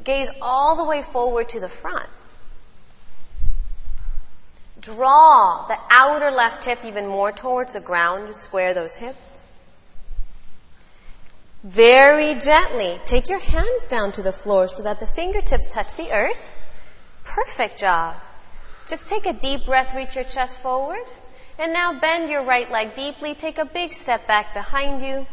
gaze 0.02 0.28
all 0.42 0.74
the 0.74 0.84
way 0.84 1.02
forward 1.02 1.50
to 1.50 1.60
the 1.60 1.68
front. 1.68 2.08
Draw 4.80 5.66
the 5.68 5.78
outer 5.90 6.32
left 6.32 6.64
hip 6.64 6.80
even 6.84 7.06
more 7.06 7.30
towards 7.30 7.74
the 7.74 7.80
ground 7.80 8.26
to 8.26 8.34
square 8.34 8.74
those 8.74 8.96
hips. 8.96 9.40
Very 11.62 12.34
gently, 12.34 12.98
take 13.04 13.28
your 13.28 13.38
hands 13.38 13.86
down 13.86 14.10
to 14.12 14.22
the 14.22 14.32
floor 14.32 14.66
so 14.66 14.82
that 14.82 14.98
the 14.98 15.06
fingertips 15.06 15.72
touch 15.72 15.96
the 15.96 16.10
earth. 16.10 16.58
Perfect 17.22 17.78
job. 17.78 18.16
Just 18.90 19.06
take 19.06 19.24
a 19.24 19.32
deep 19.32 19.66
breath, 19.66 19.94
reach 19.94 20.16
your 20.16 20.24
chest 20.24 20.58
forward. 20.58 21.06
And 21.60 21.72
now 21.72 22.00
bend 22.00 22.28
your 22.28 22.42
right 22.42 22.68
leg 22.68 22.94
deeply. 22.94 23.36
Take 23.36 23.58
a 23.58 23.64
big 23.64 23.92
step 23.92 24.26
back 24.26 24.52
behind 24.52 25.00
you. 25.00 25.28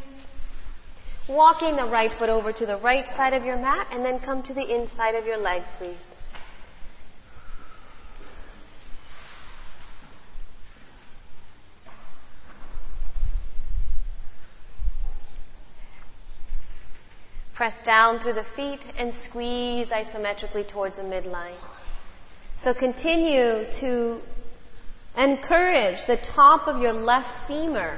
Walking 1.28 1.76
the 1.76 1.86
right 1.86 2.14
foot 2.14 2.30
over 2.30 2.54
to 2.54 2.66
the 2.68 2.78
right 2.78 3.08
side 3.08 3.34
of 3.34 3.46
your 3.46 3.58
mat 3.58 3.88
and 3.92 4.06
then 4.06 4.20
come 4.20 4.44
to 4.44 4.54
the 4.54 4.76
inside 4.76 5.16
of 5.16 5.26
your 5.26 5.38
leg, 5.38 5.64
please. 5.74 6.20
Press 17.56 17.82
down 17.82 18.20
through 18.20 18.34
the 18.34 18.44
feet 18.44 18.86
and 19.00 19.12
squeeze 19.12 19.90
isometrically 19.90 20.68
towards 20.68 20.98
the 20.98 21.04
midline. 21.04 21.58
So 22.58 22.74
continue 22.74 23.66
to 23.72 24.20
encourage 25.16 26.08
the 26.08 26.18
top 26.18 26.68
of 26.68 26.82
your 26.82 26.94
left 26.94 27.48
femur. 27.48 27.96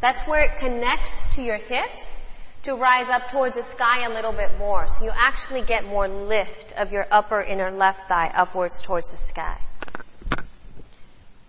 That's 0.00 0.26
where 0.26 0.42
it 0.42 0.58
connects 0.58 1.28
to 1.36 1.42
your 1.42 1.56
hips 1.56 2.20
to 2.64 2.74
rise 2.74 3.08
up 3.08 3.28
towards 3.28 3.54
the 3.54 3.62
sky 3.62 4.04
a 4.04 4.10
little 4.12 4.32
bit 4.32 4.58
more. 4.58 4.88
So 4.88 5.04
you 5.04 5.12
actually 5.16 5.62
get 5.62 5.84
more 5.84 6.08
lift 6.08 6.72
of 6.72 6.92
your 6.92 7.06
upper 7.12 7.40
inner 7.40 7.70
left 7.70 8.08
thigh 8.08 8.32
upwards 8.34 8.82
towards 8.82 9.12
the 9.12 9.16
sky. 9.16 9.60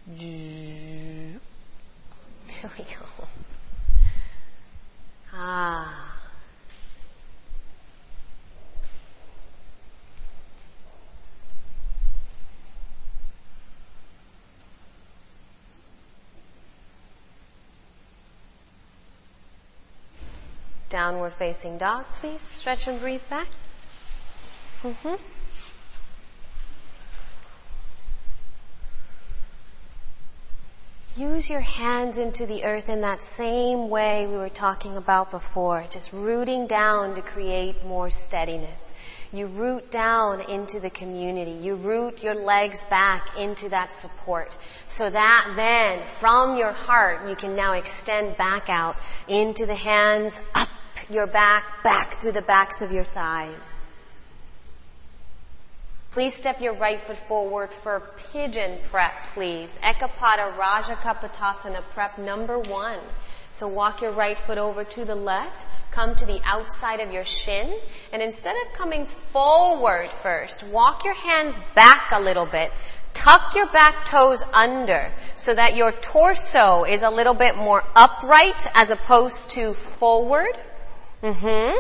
There 0.07 1.39
we 2.77 2.83
go. 2.83 3.25
Ah. 5.33 6.12
Downward 20.93 21.33
facing 21.33 21.79
dog, 21.79 22.05
please. 22.13 22.39
Stretch 22.39 22.87
and 22.87 22.99
breathe 22.99 23.27
back. 23.27 23.47
Mm-hmm. 24.83 25.15
Use 31.15 31.49
your 31.49 31.61
hands 31.61 32.19
into 32.19 32.45
the 32.45 32.63
earth 32.63 32.89
in 32.89 33.01
that 33.01 33.21
same 33.21 33.89
way 33.89 34.27
we 34.27 34.35
were 34.35 34.49
talking 34.49 34.95
about 34.95 35.31
before, 35.31 35.83
just 35.89 36.13
rooting 36.13 36.67
down 36.67 37.15
to 37.15 37.23
create 37.23 37.83
more 37.83 38.11
steadiness. 38.11 38.93
You 39.31 39.47
root 39.47 39.89
down 39.89 40.41
into 40.41 40.79
the 40.79 40.91
community. 40.91 41.53
You 41.53 41.73
root 41.73 42.21
your 42.21 42.35
legs 42.35 42.85
back 42.85 43.39
into 43.39 43.69
that 43.69 43.91
support. 43.93 44.55
So 44.87 45.09
that 45.09 45.53
then, 45.55 46.05
from 46.05 46.55
your 46.55 46.71
heart, 46.71 47.27
you 47.27 47.35
can 47.35 47.55
now 47.55 47.73
extend 47.73 48.37
back 48.37 48.69
out 48.69 48.95
into 49.27 49.65
the 49.65 49.73
hands, 49.73 50.39
up 50.53 50.69
your 51.09 51.27
back, 51.27 51.83
back 51.83 52.13
through 52.13 52.33
the 52.33 52.41
backs 52.41 52.81
of 52.81 52.91
your 52.91 53.03
thighs. 53.03 53.81
Please 56.11 56.35
step 56.35 56.61
your 56.61 56.73
right 56.73 56.99
foot 56.99 57.17
forward 57.17 57.73
for 57.73 58.01
pigeon 58.31 58.77
prep, 58.91 59.13
please. 59.33 59.79
Ekapada 59.81 60.55
Rajakapotasana 60.55 61.81
prep 61.89 62.19
number 62.19 62.59
one. 62.59 62.99
So 63.51 63.67
walk 63.67 64.01
your 64.01 64.11
right 64.11 64.37
foot 64.37 64.59
over 64.59 64.83
to 64.83 65.05
the 65.05 65.15
left, 65.15 65.65
come 65.89 66.15
to 66.15 66.25
the 66.25 66.39
outside 66.43 66.99
of 66.99 67.11
your 67.11 67.23
shin, 67.23 67.75
and 68.11 68.21
instead 68.21 68.55
of 68.55 68.73
coming 68.73 69.05
forward 69.05 70.07
first, 70.07 70.63
walk 70.67 71.03
your 71.03 71.15
hands 71.15 71.61
back 71.73 72.11
a 72.11 72.19
little 72.19 72.45
bit. 72.45 72.71
Tuck 73.13 73.55
your 73.55 73.67
back 73.67 74.05
toes 74.05 74.43
under 74.53 75.11
so 75.35 75.53
that 75.53 75.75
your 75.75 75.91
torso 75.91 76.83
is 76.83 77.03
a 77.03 77.09
little 77.09 77.35
bit 77.35 77.55
more 77.55 77.83
upright 77.95 78.67
as 78.75 78.91
opposed 78.91 79.51
to 79.51 79.73
forward. 79.73 80.55
Mm-hmm. 81.24 81.78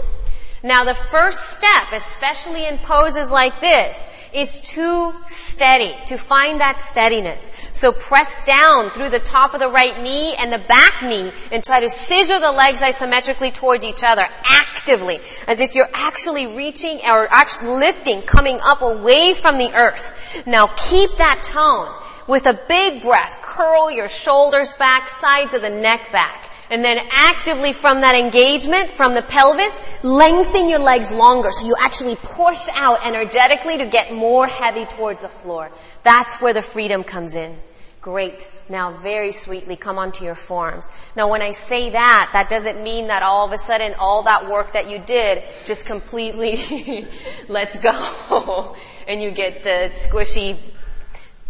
Now 0.65 0.85
the 0.85 0.93
first 0.93 1.57
step, 1.57 1.91
especially 1.91 2.65
in 2.65 2.77
poses 2.77 3.29
like 3.29 3.59
this, 3.59 4.09
is 4.33 4.61
to 4.75 5.13
steady, 5.25 5.93
to 6.07 6.17
find 6.17 6.61
that 6.61 6.79
steadiness. 6.79 7.51
So 7.73 7.91
press 7.91 8.45
down 8.45 8.91
through 8.91 9.09
the 9.09 9.19
top 9.19 9.53
of 9.53 9.59
the 9.59 9.67
right 9.67 10.01
knee 10.01 10.33
and 10.33 10.53
the 10.53 10.65
back 10.65 11.03
knee 11.03 11.33
and 11.51 11.61
try 11.61 11.81
to 11.81 11.89
scissor 11.89 12.39
the 12.39 12.51
legs 12.51 12.81
isometrically 12.81 13.53
towards 13.53 13.83
each 13.83 14.03
other 14.05 14.25
actively, 14.45 15.19
as 15.49 15.59
if 15.59 15.75
you're 15.75 15.89
actually 15.93 16.47
reaching 16.55 17.01
or 17.03 17.27
actually 17.29 17.67
lifting, 17.71 18.21
coming 18.21 18.59
up 18.63 18.81
away 18.81 19.33
from 19.33 19.57
the 19.57 19.73
earth. 19.73 20.43
Now 20.47 20.67
keep 20.67 21.11
that 21.17 21.43
tone 21.43 21.93
with 22.25 22.45
a 22.45 22.57
big 22.69 23.01
breath. 23.01 23.41
Curl 23.41 23.91
your 23.91 24.07
shoulders 24.07 24.73
back, 24.75 25.09
sides 25.09 25.53
of 25.53 25.61
the 25.61 25.69
neck 25.69 26.13
back. 26.13 26.49
And 26.73 26.83
then 26.83 26.97
actively 27.11 27.71
from 27.71 28.01
that 28.01 28.15
engagement, 28.15 28.89
from 28.89 29.13
the 29.13 29.21
pelvis, 29.21 29.79
lengthen 30.03 30.67
your 30.67 30.79
legs 30.79 31.11
longer 31.11 31.51
so 31.51 31.67
you 31.67 31.75
actually 31.79 32.15
push 32.15 32.67
out 32.73 33.05
energetically 33.05 33.77
to 33.77 33.85
get 33.85 34.11
more 34.11 34.47
heavy 34.47 34.85
towards 34.85 35.21
the 35.21 35.27
floor. 35.27 35.69
That's 36.01 36.41
where 36.41 36.51
the 36.51 36.63
freedom 36.63 37.03
comes 37.03 37.35
in. 37.35 37.55
Great. 38.01 38.49
Now 38.69 38.91
very 38.91 39.31
sweetly 39.33 39.75
come 39.75 39.99
onto 39.99 40.25
your 40.25 40.33
forearms. 40.33 40.89
Now 41.15 41.29
when 41.29 41.43
I 41.43 41.51
say 41.51 41.91
that, 41.91 42.31
that 42.33 42.49
doesn't 42.49 42.81
mean 42.81 43.05
that 43.07 43.21
all 43.21 43.45
of 43.45 43.51
a 43.51 43.57
sudden 43.59 43.93
all 43.99 44.23
that 44.23 44.49
work 44.49 44.73
that 44.73 44.89
you 44.89 44.97
did 44.97 45.43
just 45.65 45.85
completely 45.85 47.07
lets 47.47 47.77
go 47.77 48.75
and 49.07 49.21
you 49.21 49.29
get 49.29 49.61
the 49.61 49.91
squishy 49.91 50.57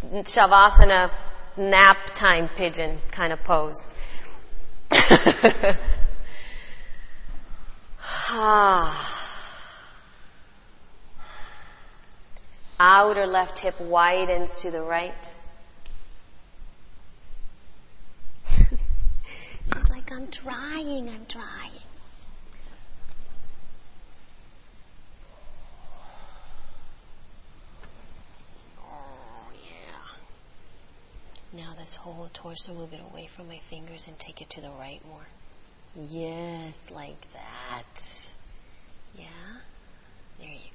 shavasana 0.04 1.12
nap 1.56 2.14
time 2.14 2.50
pigeon 2.50 2.98
kind 3.12 3.32
of 3.32 3.42
pose. 3.46 3.88
Ah. 8.36 9.04
Outer 12.80 13.28
left 13.28 13.60
hip 13.60 13.80
widens 13.80 14.62
to 14.62 14.72
the 14.72 14.82
right. 14.82 15.36
She's 18.50 19.90
like, 19.90 20.12
I'm 20.12 20.28
trying, 20.28 21.08
I'm 21.10 21.26
trying. 21.28 21.72
Oh, 28.80 29.52
yeah. 29.64 31.62
Now 31.64 31.73
this 31.84 31.98
whole 31.98 32.30
torso, 32.32 32.74
move 32.74 32.94
it 32.94 33.02
away 33.12 33.28
from 33.28 33.50
my 33.50 33.58
fingers 33.58 34.08
and 34.08 34.18
take 34.18 34.42
it 34.42 34.50
to 34.52 34.62
the 34.62 34.70
right 34.80 35.02
more. 35.06 35.28
Yes, 36.10 36.90
like 36.92 37.20
that. 37.34 38.34
Yeah? 39.18 39.26
There 40.40 40.48
you 40.48 40.72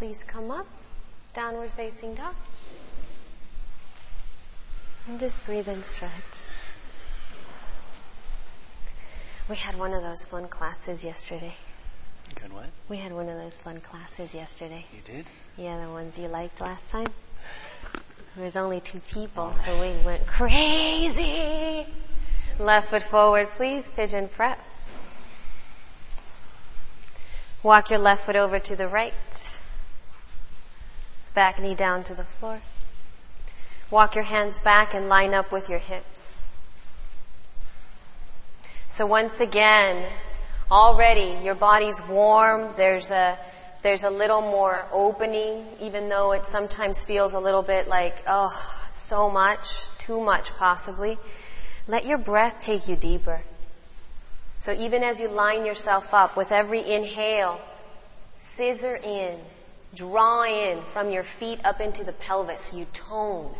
Please 0.00 0.24
come 0.24 0.50
up, 0.50 0.66
downward 1.34 1.72
facing 1.72 2.14
dog. 2.14 2.34
And 5.06 5.20
just 5.20 5.44
breathe 5.44 5.68
and 5.68 5.84
stretch. 5.84 6.10
We 9.50 9.56
had 9.56 9.78
one 9.78 9.92
of 9.92 10.02
those 10.02 10.24
fun 10.24 10.48
classes 10.48 11.04
yesterday. 11.04 11.52
Good 12.34 12.50
what? 12.50 12.64
We 12.88 12.96
had 12.96 13.12
one 13.12 13.28
of 13.28 13.36
those 13.36 13.58
fun 13.58 13.82
classes 13.82 14.34
yesterday. 14.34 14.86
You 14.94 15.00
did? 15.04 15.26
Yeah, 15.58 15.84
the 15.84 15.92
ones 15.92 16.18
you 16.18 16.28
liked 16.28 16.62
last 16.62 16.90
time. 16.90 17.08
There 18.36 18.44
was 18.46 18.56
only 18.56 18.80
two 18.80 19.00
people, 19.00 19.52
so 19.66 19.82
we 19.82 20.02
went 20.02 20.26
crazy. 20.26 21.84
Left 22.58 22.88
foot 22.88 23.02
forward, 23.02 23.50
please. 23.50 23.90
Pigeon 23.90 24.28
prep. 24.28 24.58
Walk 27.62 27.90
your 27.90 27.98
left 27.98 28.24
foot 28.24 28.36
over 28.36 28.58
to 28.60 28.76
the 28.76 28.88
right. 28.88 29.12
Back 31.40 31.58
knee 31.58 31.74
down 31.74 32.04
to 32.04 32.14
the 32.14 32.24
floor. 32.24 32.60
Walk 33.90 34.14
your 34.14 34.24
hands 34.24 34.60
back 34.60 34.92
and 34.92 35.08
line 35.08 35.32
up 35.32 35.52
with 35.52 35.70
your 35.70 35.78
hips. 35.78 36.34
So 38.88 39.06
once 39.06 39.40
again, 39.40 40.04
already 40.70 41.38
your 41.42 41.54
body's 41.54 42.02
warm. 42.06 42.74
There's 42.76 43.10
a, 43.10 43.38
there's 43.80 44.04
a 44.04 44.10
little 44.10 44.42
more 44.42 44.84
opening, 44.92 45.64
even 45.80 46.10
though 46.10 46.32
it 46.32 46.44
sometimes 46.44 47.04
feels 47.04 47.32
a 47.32 47.40
little 47.40 47.62
bit 47.62 47.88
like, 47.88 48.22
oh, 48.26 48.52
so 48.90 49.30
much, 49.30 49.88
too 49.96 50.20
much 50.20 50.54
possibly. 50.58 51.16
Let 51.86 52.04
your 52.04 52.18
breath 52.18 52.58
take 52.60 52.86
you 52.86 52.96
deeper. 52.96 53.40
So 54.58 54.72
even 54.72 55.02
as 55.02 55.22
you 55.22 55.28
line 55.28 55.64
yourself 55.64 56.12
up 56.12 56.36
with 56.36 56.52
every 56.52 56.86
inhale, 56.86 57.58
scissor 58.30 58.94
in, 58.94 59.40
draw 59.94 60.44
in 60.44 60.82
from 60.82 61.10
your 61.10 61.22
feet 61.22 61.60
up 61.64 61.80
into 61.80 62.04
the 62.04 62.12
pelvis. 62.12 62.72
You 62.74 62.86
tone. 62.92 63.54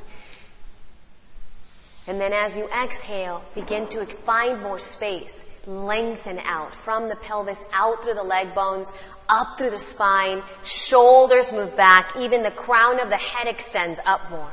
And 2.06 2.20
then 2.20 2.32
as 2.32 2.56
you 2.56 2.68
exhale, 2.82 3.44
begin 3.54 3.86
to 3.88 4.04
find 4.06 4.62
more 4.62 4.78
space. 4.78 5.44
Lengthen 5.66 6.38
out 6.40 6.74
from 6.74 7.08
the 7.08 7.16
pelvis, 7.16 7.64
out 7.72 8.02
through 8.02 8.14
the 8.14 8.22
leg 8.22 8.54
bones, 8.54 8.92
up 9.28 9.58
through 9.58 9.70
the 9.70 9.78
spine. 9.78 10.42
Shoulders 10.64 11.52
move 11.52 11.76
back. 11.76 12.16
Even 12.18 12.42
the 12.42 12.50
crown 12.50 13.00
of 13.00 13.10
the 13.10 13.16
head 13.16 13.46
extends 13.46 14.00
up 14.04 14.30
more. 14.30 14.52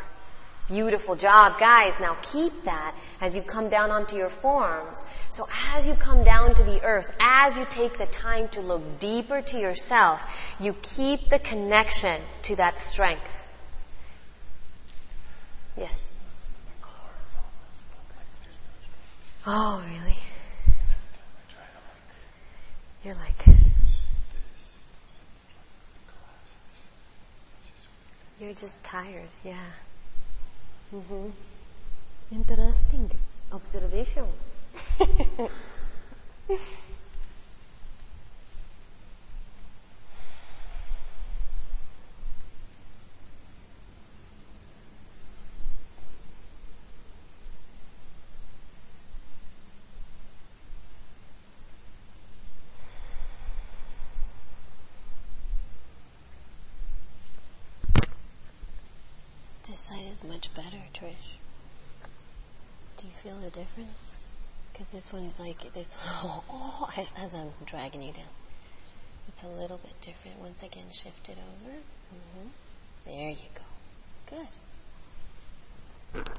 Beautiful 0.68 1.16
job, 1.16 1.60
guys. 1.60 2.00
Now 2.02 2.18
keep 2.22 2.64
that 2.64 2.96
as 3.22 3.36
you 3.36 3.42
come 3.42 3.70
down 3.70 3.90
onto 3.90 4.18
your 4.18 4.30
forearms. 4.30 5.02
So 5.30 5.48
as 5.74 5.88
you 5.88 5.94
come 5.94 6.26
down 6.26 6.56
to 6.56 6.64
the 6.64 6.84
earth, 6.84 7.10
as 7.22 7.58
you 7.58 7.66
take 7.70 7.98
the 7.98 8.06
time 8.06 8.50
to 8.50 8.62
look 8.62 9.00
deeper 9.00 9.42
to 9.42 9.60
yourself, 9.60 10.58
you 10.60 10.76
keep 10.82 11.30
the 11.30 11.40
connection 11.40 12.20
to 12.44 12.58
that 12.58 12.80
strength. 12.80 13.44
Yes. 15.78 16.04
Oh, 19.46 19.82
really? 19.90 20.18
You're 23.06 23.16
like, 23.16 23.58
you're 28.42 28.54
just 28.54 28.84
tired, 28.84 29.30
yeah. 29.46 29.56
Mm-hmm. 30.94 31.30
Interesting 32.32 33.12
observation. 33.52 34.26
side 59.88 60.12
is 60.12 60.22
much 60.24 60.54
better, 60.54 60.82
Trish. 60.94 61.38
Do 62.98 63.08
you 63.08 63.14
feel 63.24 63.38
the 63.38 63.50
difference? 63.50 64.14
Because 64.74 64.92
this 64.92 65.14
one's 65.14 65.40
like 65.40 65.72
this. 65.74 65.96
Oh, 66.24 66.44
oh, 66.50 66.90
as, 66.98 67.34
I'm 67.34 67.52
dragging 67.66 68.02
you 68.04 68.12
down, 68.12 68.34
it's 69.30 69.44
a 69.44 69.48
little 69.48 69.78
bit 69.78 69.94
different. 70.02 70.40
Once 70.40 70.62
again, 70.64 70.84
shift 70.92 71.30
it 71.30 71.38
over. 71.38 71.74
hmm 72.12 72.50
There 73.06 73.30
you 73.30 73.50
go. 73.56 74.36
Good. 76.24 76.32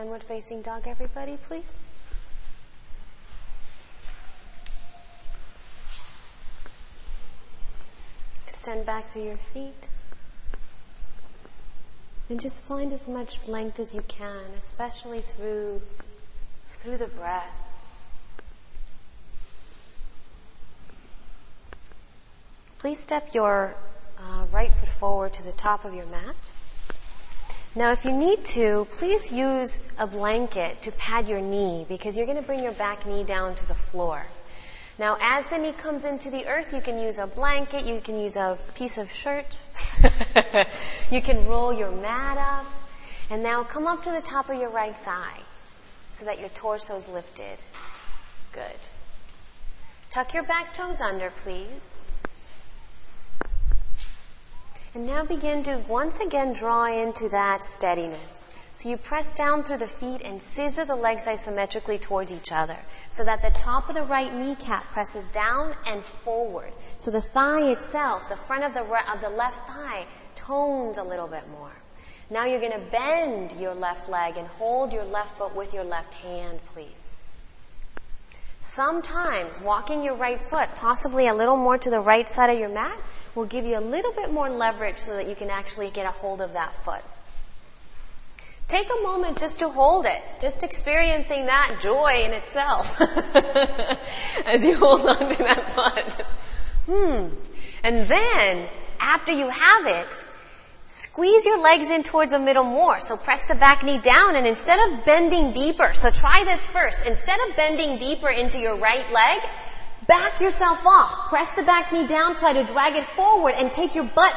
Downward 0.00 0.22
facing 0.22 0.62
dog, 0.62 0.86
everybody, 0.86 1.36
please. 1.36 1.78
Extend 8.46 8.86
back 8.86 9.04
through 9.04 9.24
your 9.24 9.36
feet. 9.36 9.90
And 12.30 12.40
just 12.40 12.64
find 12.64 12.94
as 12.94 13.08
much 13.08 13.46
length 13.46 13.78
as 13.78 13.94
you 13.94 14.00
can, 14.00 14.40
especially 14.58 15.20
through, 15.20 15.82
through 16.70 16.96
the 16.96 17.08
breath. 17.08 17.54
Please 22.78 22.98
step 22.98 23.34
your 23.34 23.74
uh, 24.18 24.46
right 24.50 24.72
foot 24.72 24.88
forward 24.88 25.34
to 25.34 25.42
the 25.42 25.52
top 25.52 25.84
of 25.84 25.92
your 25.92 26.06
mat. 26.06 26.52
Now 27.74 27.92
if 27.92 28.04
you 28.04 28.12
need 28.12 28.44
to, 28.56 28.86
please 28.90 29.32
use 29.32 29.78
a 29.96 30.06
blanket 30.06 30.82
to 30.82 30.92
pad 30.92 31.28
your 31.28 31.40
knee 31.40 31.86
because 31.88 32.16
you're 32.16 32.26
going 32.26 32.38
to 32.38 32.42
bring 32.42 32.64
your 32.64 32.72
back 32.72 33.06
knee 33.06 33.22
down 33.22 33.54
to 33.54 33.66
the 33.66 33.74
floor. 33.74 34.26
Now 34.98 35.16
as 35.20 35.48
the 35.50 35.58
knee 35.58 35.72
comes 35.72 36.04
into 36.04 36.30
the 36.30 36.48
earth, 36.48 36.74
you 36.74 36.80
can 36.80 36.98
use 36.98 37.20
a 37.20 37.28
blanket, 37.28 37.86
you 37.86 38.00
can 38.00 38.20
use 38.20 38.36
a 38.36 38.58
piece 38.74 38.98
of 38.98 39.12
shirt, 39.12 39.56
you 41.12 41.22
can 41.22 41.46
roll 41.46 41.72
your 41.72 41.92
mat 41.92 42.38
up, 42.38 42.66
and 43.30 43.44
now 43.44 43.62
come 43.62 43.86
up 43.86 44.02
to 44.02 44.10
the 44.10 44.20
top 44.20 44.50
of 44.50 44.58
your 44.58 44.70
right 44.70 44.96
thigh 44.96 45.40
so 46.10 46.24
that 46.24 46.40
your 46.40 46.48
torso 46.48 46.96
is 46.96 47.08
lifted. 47.08 47.56
Good. 48.52 48.80
Tuck 50.10 50.34
your 50.34 50.42
back 50.42 50.74
toes 50.74 51.00
under, 51.00 51.30
please. 51.30 51.96
And 54.92 55.06
now 55.06 55.24
begin 55.24 55.62
to 55.64 55.76
once 55.86 56.18
again 56.18 56.52
draw 56.52 56.86
into 56.86 57.28
that 57.28 57.62
steadiness. 57.62 58.48
So 58.72 58.88
you 58.88 58.96
press 58.96 59.36
down 59.36 59.62
through 59.62 59.78
the 59.78 59.86
feet 59.86 60.22
and 60.24 60.42
scissor 60.42 60.84
the 60.84 60.96
legs 60.96 61.26
isometrically 61.26 62.00
towards 62.00 62.32
each 62.32 62.50
other 62.50 62.76
so 63.08 63.24
that 63.24 63.42
the 63.42 63.50
top 63.50 63.88
of 63.88 63.94
the 63.94 64.02
right 64.02 64.32
kneecap 64.32 64.90
presses 64.90 65.26
down 65.30 65.74
and 65.86 66.04
forward. 66.24 66.72
So 66.96 67.12
the 67.12 67.20
thigh 67.20 67.70
itself, 67.70 68.28
the 68.28 68.36
front 68.36 68.64
of 68.64 68.74
the, 68.74 68.82
of 68.82 69.20
the 69.20 69.28
left 69.28 69.66
thigh, 69.68 70.06
tones 70.34 70.98
a 70.98 71.04
little 71.04 71.28
bit 71.28 71.48
more. 71.50 71.72
Now 72.28 72.46
you're 72.46 72.60
going 72.60 72.72
to 72.72 72.90
bend 72.90 73.60
your 73.60 73.74
left 73.74 74.08
leg 74.08 74.36
and 74.36 74.46
hold 74.46 74.92
your 74.92 75.04
left 75.04 75.38
foot 75.38 75.54
with 75.54 75.72
your 75.72 75.84
left 75.84 76.14
hand, 76.14 76.58
please. 76.74 76.86
Sometimes 78.60 79.60
walking 79.60 80.04
your 80.04 80.14
right 80.14 80.38
foot, 80.38 80.68
possibly 80.76 81.28
a 81.28 81.34
little 81.34 81.56
more 81.56 81.78
to 81.78 81.90
the 81.90 82.00
right 82.00 82.28
side 82.28 82.50
of 82.50 82.58
your 82.58 82.68
mat, 82.68 82.98
will 83.34 83.46
give 83.46 83.64
you 83.64 83.78
a 83.78 83.80
little 83.80 84.12
bit 84.12 84.32
more 84.32 84.50
leverage 84.50 84.98
so 84.98 85.16
that 85.16 85.28
you 85.28 85.34
can 85.34 85.50
actually 85.50 85.90
get 85.90 86.06
a 86.06 86.10
hold 86.10 86.40
of 86.40 86.54
that 86.54 86.74
foot. 86.74 87.02
Take 88.68 88.88
a 88.88 89.02
moment 89.02 89.38
just 89.38 89.58
to 89.60 89.68
hold 89.68 90.06
it, 90.06 90.22
just 90.40 90.62
experiencing 90.62 91.46
that 91.46 91.78
joy 91.80 92.22
in 92.24 92.32
itself 92.32 93.00
as 94.46 94.64
you 94.64 94.76
hold 94.76 95.00
on 95.00 95.18
to 95.18 95.42
that 95.42 95.74
foot. 95.74 96.26
Hmm. 96.86 97.34
And 97.82 98.08
then, 98.08 98.68
after 99.00 99.32
you 99.32 99.48
have 99.48 99.86
it, 99.86 100.24
squeeze 100.84 101.46
your 101.46 101.60
legs 101.60 101.90
in 101.90 102.04
towards 102.04 102.30
the 102.32 102.38
middle 102.38 102.62
more. 102.64 103.00
So 103.00 103.16
press 103.16 103.44
the 103.44 103.56
back 103.56 103.82
knee 103.82 103.98
down 103.98 104.36
and 104.36 104.46
instead 104.46 104.78
of 104.92 105.04
bending 105.04 105.52
deeper, 105.52 105.92
so 105.94 106.10
try 106.10 106.44
this 106.44 106.66
first. 106.66 107.06
Instead 107.06 107.40
of 107.48 107.56
bending 107.56 107.98
deeper 107.98 108.28
into 108.28 108.60
your 108.60 108.76
right 108.76 109.10
leg, 109.10 109.40
back 110.10 110.40
yourself 110.40 110.84
off. 110.84 111.28
Press 111.28 111.52
the 111.52 111.62
back 111.62 111.92
knee 111.92 112.06
down, 112.06 112.34
try 112.34 112.52
to 112.52 112.64
drag 112.64 112.96
it 112.96 113.04
forward 113.04 113.54
and 113.56 113.72
take 113.72 113.94
your 113.94 114.04
butt 114.04 114.34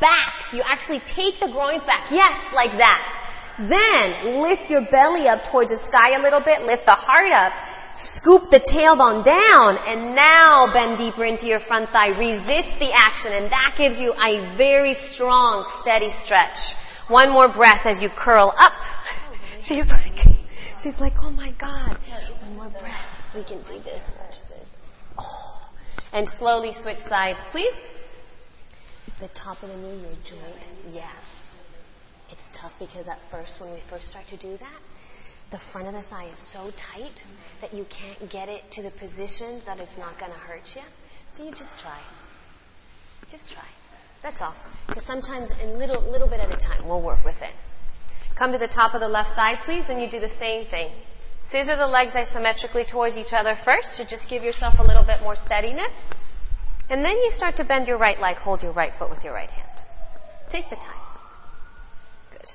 back. 0.00 0.40
So 0.40 0.58
you 0.58 0.62
actually 0.64 1.00
take 1.00 1.40
the 1.40 1.48
groins 1.48 1.84
back. 1.84 2.10
Yes, 2.12 2.54
like 2.54 2.78
that. 2.78 3.24
Then 3.58 4.40
lift 4.40 4.70
your 4.70 4.82
belly 4.82 5.26
up 5.26 5.42
towards 5.42 5.72
the 5.72 5.76
sky 5.76 6.16
a 6.16 6.22
little 6.22 6.40
bit, 6.40 6.64
lift 6.64 6.86
the 6.86 6.92
heart 6.92 7.32
up, 7.32 7.52
scoop 7.92 8.50
the 8.50 8.60
tailbone 8.60 9.24
down, 9.24 9.78
and 9.88 10.14
now 10.14 10.72
bend 10.72 10.98
deeper 10.98 11.24
into 11.24 11.48
your 11.48 11.58
front 11.58 11.90
thigh. 11.90 12.16
Resist 12.16 12.78
the 12.78 12.92
action, 12.92 13.32
and 13.32 13.50
that 13.50 13.74
gives 13.76 14.00
you 14.00 14.14
a 14.14 14.54
very 14.54 14.94
strong, 14.94 15.64
steady 15.66 16.10
stretch. 16.10 16.74
One 17.08 17.30
more 17.30 17.48
breath 17.48 17.86
as 17.86 18.00
you 18.00 18.08
curl 18.08 18.54
up. 18.56 18.72
Oh, 18.72 19.34
she's 19.62 19.90
like, 19.90 20.20
she's 20.80 21.00
like, 21.00 21.14
oh 21.24 21.32
my 21.32 21.50
god. 21.58 21.98
One 22.42 22.56
more 22.56 22.80
breath. 22.80 23.34
We 23.34 23.42
can 23.42 23.60
do 23.62 23.80
this. 23.80 24.12
Oh. 24.16 24.47
And 26.12 26.28
slowly 26.28 26.72
switch 26.72 26.98
sides, 26.98 27.44
please. 27.46 27.86
The 29.20 29.28
top 29.28 29.62
of 29.62 29.68
the 29.68 29.76
knee, 29.76 30.00
your 30.00 30.16
joint. 30.24 30.68
Yeah. 30.92 31.10
It's 32.30 32.50
tough 32.52 32.74
because 32.78 33.08
at 33.08 33.20
first, 33.30 33.60
when 33.60 33.72
we 33.72 33.78
first 33.78 34.08
start 34.08 34.26
to 34.28 34.36
do 34.36 34.56
that, 34.56 34.80
the 35.50 35.58
front 35.58 35.88
of 35.88 35.94
the 35.94 36.02
thigh 36.02 36.26
is 36.26 36.38
so 36.38 36.70
tight 36.76 37.24
that 37.62 37.72
you 37.72 37.86
can't 37.88 38.30
get 38.30 38.48
it 38.48 38.70
to 38.72 38.82
the 38.82 38.90
position 38.90 39.60
that 39.66 39.80
it's 39.80 39.96
not 39.96 40.18
going 40.18 40.32
to 40.32 40.38
hurt 40.38 40.76
you. 40.76 40.82
So 41.32 41.44
you 41.44 41.52
just 41.52 41.78
try. 41.78 41.98
Just 43.30 43.50
try. 43.50 43.64
That's 44.22 44.42
all. 44.42 44.54
Because 44.86 45.04
sometimes 45.04 45.50
in 45.58 45.78
little, 45.78 46.02
little 46.02 46.28
bit 46.28 46.40
at 46.40 46.52
a 46.54 46.58
time, 46.58 46.86
we'll 46.86 47.00
work 47.00 47.24
with 47.24 47.40
it. 47.40 47.52
Come 48.34 48.52
to 48.52 48.58
the 48.58 48.68
top 48.68 48.94
of 48.94 49.00
the 49.00 49.08
left 49.08 49.36
thigh, 49.36 49.56
please, 49.56 49.88
and 49.88 50.00
you 50.00 50.08
do 50.08 50.20
the 50.20 50.28
same 50.28 50.66
thing. 50.66 50.90
Scissor 51.40 51.76
the 51.76 51.86
legs 51.86 52.14
isometrically 52.14 52.86
towards 52.86 53.16
each 53.16 53.32
other 53.32 53.54
first 53.54 53.96
to 53.98 54.04
just 54.04 54.28
give 54.28 54.42
yourself 54.42 54.78
a 54.80 54.82
little 54.82 55.04
bit 55.04 55.22
more 55.22 55.36
steadiness. 55.36 56.10
And 56.90 57.04
then 57.04 57.16
you 57.18 57.30
start 57.30 57.56
to 57.56 57.64
bend 57.64 57.86
your 57.86 57.98
right 57.98 58.20
leg, 58.20 58.36
hold 58.36 58.62
your 58.62 58.72
right 58.72 58.92
foot 58.92 59.10
with 59.10 59.24
your 59.24 59.34
right 59.34 59.50
hand. 59.50 59.78
Take 60.48 60.70
the 60.70 60.76
time 60.76 60.94
Good. 62.30 62.54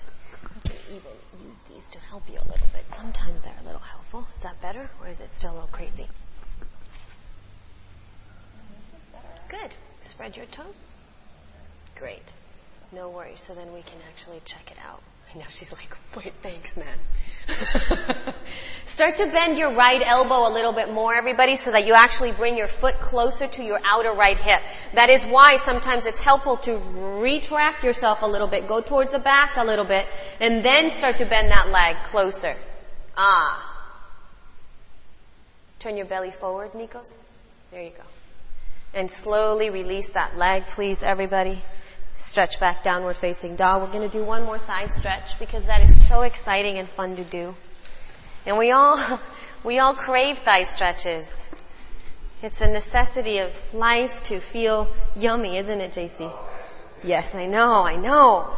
I 0.56 0.68
can 0.68 0.78
even 0.96 1.48
use 1.48 1.62
these 1.62 1.90
to 1.90 2.00
help 2.00 2.24
you 2.30 2.40
a 2.40 2.48
little 2.50 2.68
bit. 2.74 2.90
Sometimes 2.90 3.44
they're 3.44 3.54
a 3.62 3.66
little 3.66 3.80
helpful. 3.80 4.28
Is 4.36 4.42
that 4.42 4.60
better 4.62 4.90
or 5.02 5.08
is 5.08 5.22
it 5.22 5.32
still 5.32 5.52
a 5.52 5.56
little 5.56 5.70
crazy? 5.72 6.08
Good. 9.50 9.76
Spread 10.02 10.36
your 10.36 10.48
toes. 10.48 10.86
Great. 11.96 12.24
No 12.92 13.10
worries. 13.10 13.42
So 13.42 13.54
then 13.54 13.72
we 13.74 13.82
can 13.82 14.00
actually 14.10 14.42
check 14.46 14.72
it 14.72 14.78
out. 14.88 15.02
I 15.36 15.38
know 15.38 15.46
she's 15.50 15.72
like, 15.72 15.96
wait, 16.16 16.34
thanks, 16.42 16.76
man. 16.76 16.98
Start 18.86 19.18
to 19.18 19.28
bend 19.28 19.58
your 19.58 19.74
right 19.74 20.02
elbow 20.06 20.48
a 20.48 20.52
little 20.54 20.74
bit 20.74 20.92
more, 20.92 21.14
everybody, 21.16 21.56
so 21.56 21.72
that 21.72 21.88
you 21.88 21.94
actually 21.94 22.32
bring 22.32 22.58
your 22.58 22.68
foot 22.68 23.00
closer 23.00 23.48
to 23.48 23.64
your 23.64 23.80
outer 23.84 24.12
right 24.12 24.38
hip. 24.38 24.62
That 24.94 25.10
is 25.10 25.26
why 25.26 25.56
sometimes 25.56 26.06
it's 26.06 26.22
helpful 26.22 26.58
to 26.58 26.78
retract 27.22 27.84
yourself 27.84 28.22
a 28.22 28.28
little 28.28 28.48
bit, 28.48 28.68
go 28.68 28.82
towards 28.82 29.14
the 29.14 29.20
back 29.20 29.58
a 29.58 29.64
little 29.64 29.86
bit, 29.86 30.06
and 30.40 30.64
then 30.64 30.90
start 30.90 31.18
to 31.20 31.26
bend 31.26 31.52
that 31.52 31.70
leg 31.70 31.96
closer. 32.04 32.56
Ah. 33.18 33.70
Turn 35.80 35.98
your 35.98 36.06
belly 36.06 36.32
forward, 36.32 36.74
Nikos. 36.74 37.22
There 37.72 37.82
you 37.82 37.92
go. 37.92 38.04
And 38.94 39.10
slowly 39.10 39.70
release 39.70 40.10
that 40.10 40.38
leg, 40.38 40.68
please, 40.68 41.04
everybody. 41.04 41.62
Stretch 42.16 42.60
back 42.60 42.84
downward 42.84 43.18
facing 43.18 43.56
dog. 43.56 43.82
We're 43.82 43.92
going 43.92 44.10
to 44.10 44.18
do 44.18 44.24
one 44.24 44.44
more 44.44 44.60
thigh 44.60 44.88
stretch 44.88 45.40
because 45.40 45.66
that 45.66 45.82
is 45.82 46.08
so 46.08 46.22
exciting 46.22 46.78
and 46.78 46.88
fun 46.88 47.16
to 47.16 47.24
do. 47.24 47.56
And 48.46 48.58
we 48.58 48.72
all, 48.72 49.20
we 49.64 49.80
all 49.80 49.94
crave 49.94 50.38
thigh 50.38 50.64
stretches. 50.64 51.50
It's 52.42 52.62
a 52.62 52.68
necessity 52.68 53.40
of 53.40 53.74
life 53.74 54.24
to 54.24 54.40
feel 54.40 54.90
yummy, 55.16 55.58
isn't 55.58 55.82
it, 55.82 55.94
JC? 55.94 56.32
Yes, 57.04 57.36
I 57.36 57.46
know, 57.46 57.72
I 57.72 57.96
know. 57.96 58.54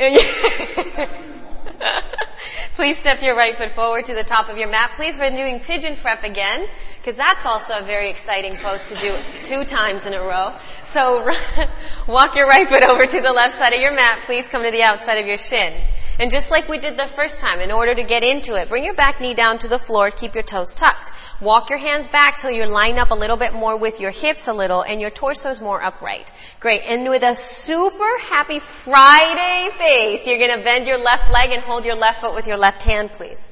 Please 2.74 2.98
step 2.98 3.22
your 3.22 3.34
right 3.34 3.56
foot 3.56 3.72
forward 3.72 4.04
to 4.06 4.14
the 4.14 4.22
top 4.22 4.48
of 4.48 4.56
your 4.56 4.70
mat. 4.70 4.92
Please, 4.94 5.18
we're 5.18 5.30
doing 5.30 5.60
pigeon 5.60 5.96
prep 5.96 6.22
again, 6.22 6.66
because 7.00 7.16
that's 7.16 7.44
also 7.44 7.74
a 7.78 7.84
very 7.84 8.10
exciting 8.10 8.52
pose 8.56 8.88
to 8.88 8.94
do 8.96 9.16
two 9.44 9.64
times 9.64 10.06
in 10.06 10.14
a 10.14 10.20
row. 10.20 10.56
So 10.84 11.28
walk 12.06 12.36
your 12.36 12.46
right 12.46 12.68
foot 12.68 12.84
over 12.84 13.06
to 13.06 13.20
the 13.20 13.32
left 13.32 13.54
side 13.54 13.72
of 13.72 13.80
your 13.80 13.94
mat. 13.94 14.22
Please 14.24 14.48
come 14.48 14.62
to 14.62 14.70
the 14.70 14.82
outside 14.82 15.16
of 15.16 15.26
your 15.26 15.38
shin. 15.38 15.74
And 16.18 16.32
just 16.32 16.50
like 16.50 16.68
we 16.68 16.78
did 16.78 16.98
the 16.98 17.06
first 17.06 17.38
time, 17.38 17.60
in 17.60 17.70
order 17.70 17.94
to 17.94 18.02
get 18.02 18.24
into 18.24 18.54
it, 18.54 18.68
bring 18.68 18.82
your 18.82 18.94
back 18.94 19.20
knee 19.20 19.34
down 19.34 19.58
to 19.58 19.68
the 19.68 19.78
floor, 19.78 20.10
keep 20.10 20.34
your 20.34 20.42
toes 20.42 20.74
tucked. 20.74 21.12
Walk 21.40 21.70
your 21.70 21.78
hands 21.78 22.08
back 22.08 22.36
till 22.36 22.50
you 22.50 22.66
line 22.66 22.98
up 22.98 23.12
a 23.12 23.14
little 23.14 23.36
bit 23.36 23.52
more 23.54 23.76
with 23.76 24.00
your 24.00 24.10
hips 24.10 24.48
a 24.48 24.52
little 24.52 24.82
and 24.82 25.00
your 25.00 25.10
torso 25.10 25.50
is 25.50 25.60
more 25.60 25.80
upright. 25.80 26.28
Great. 26.58 26.82
And 26.84 27.08
with 27.08 27.22
a 27.22 27.36
super 27.36 28.18
happy 28.18 28.58
Friday 28.58 29.70
face, 29.78 30.26
you're 30.26 30.40
gonna 30.40 30.64
bend 30.64 30.88
your 30.88 30.98
left 30.98 31.32
leg 31.32 31.52
and 31.52 31.62
hold 31.62 31.84
your 31.84 31.94
left 31.94 32.20
foot 32.20 32.34
with 32.34 32.48
your 32.48 32.56
left 32.56 32.82
hand, 32.82 33.12
please. 33.12 33.44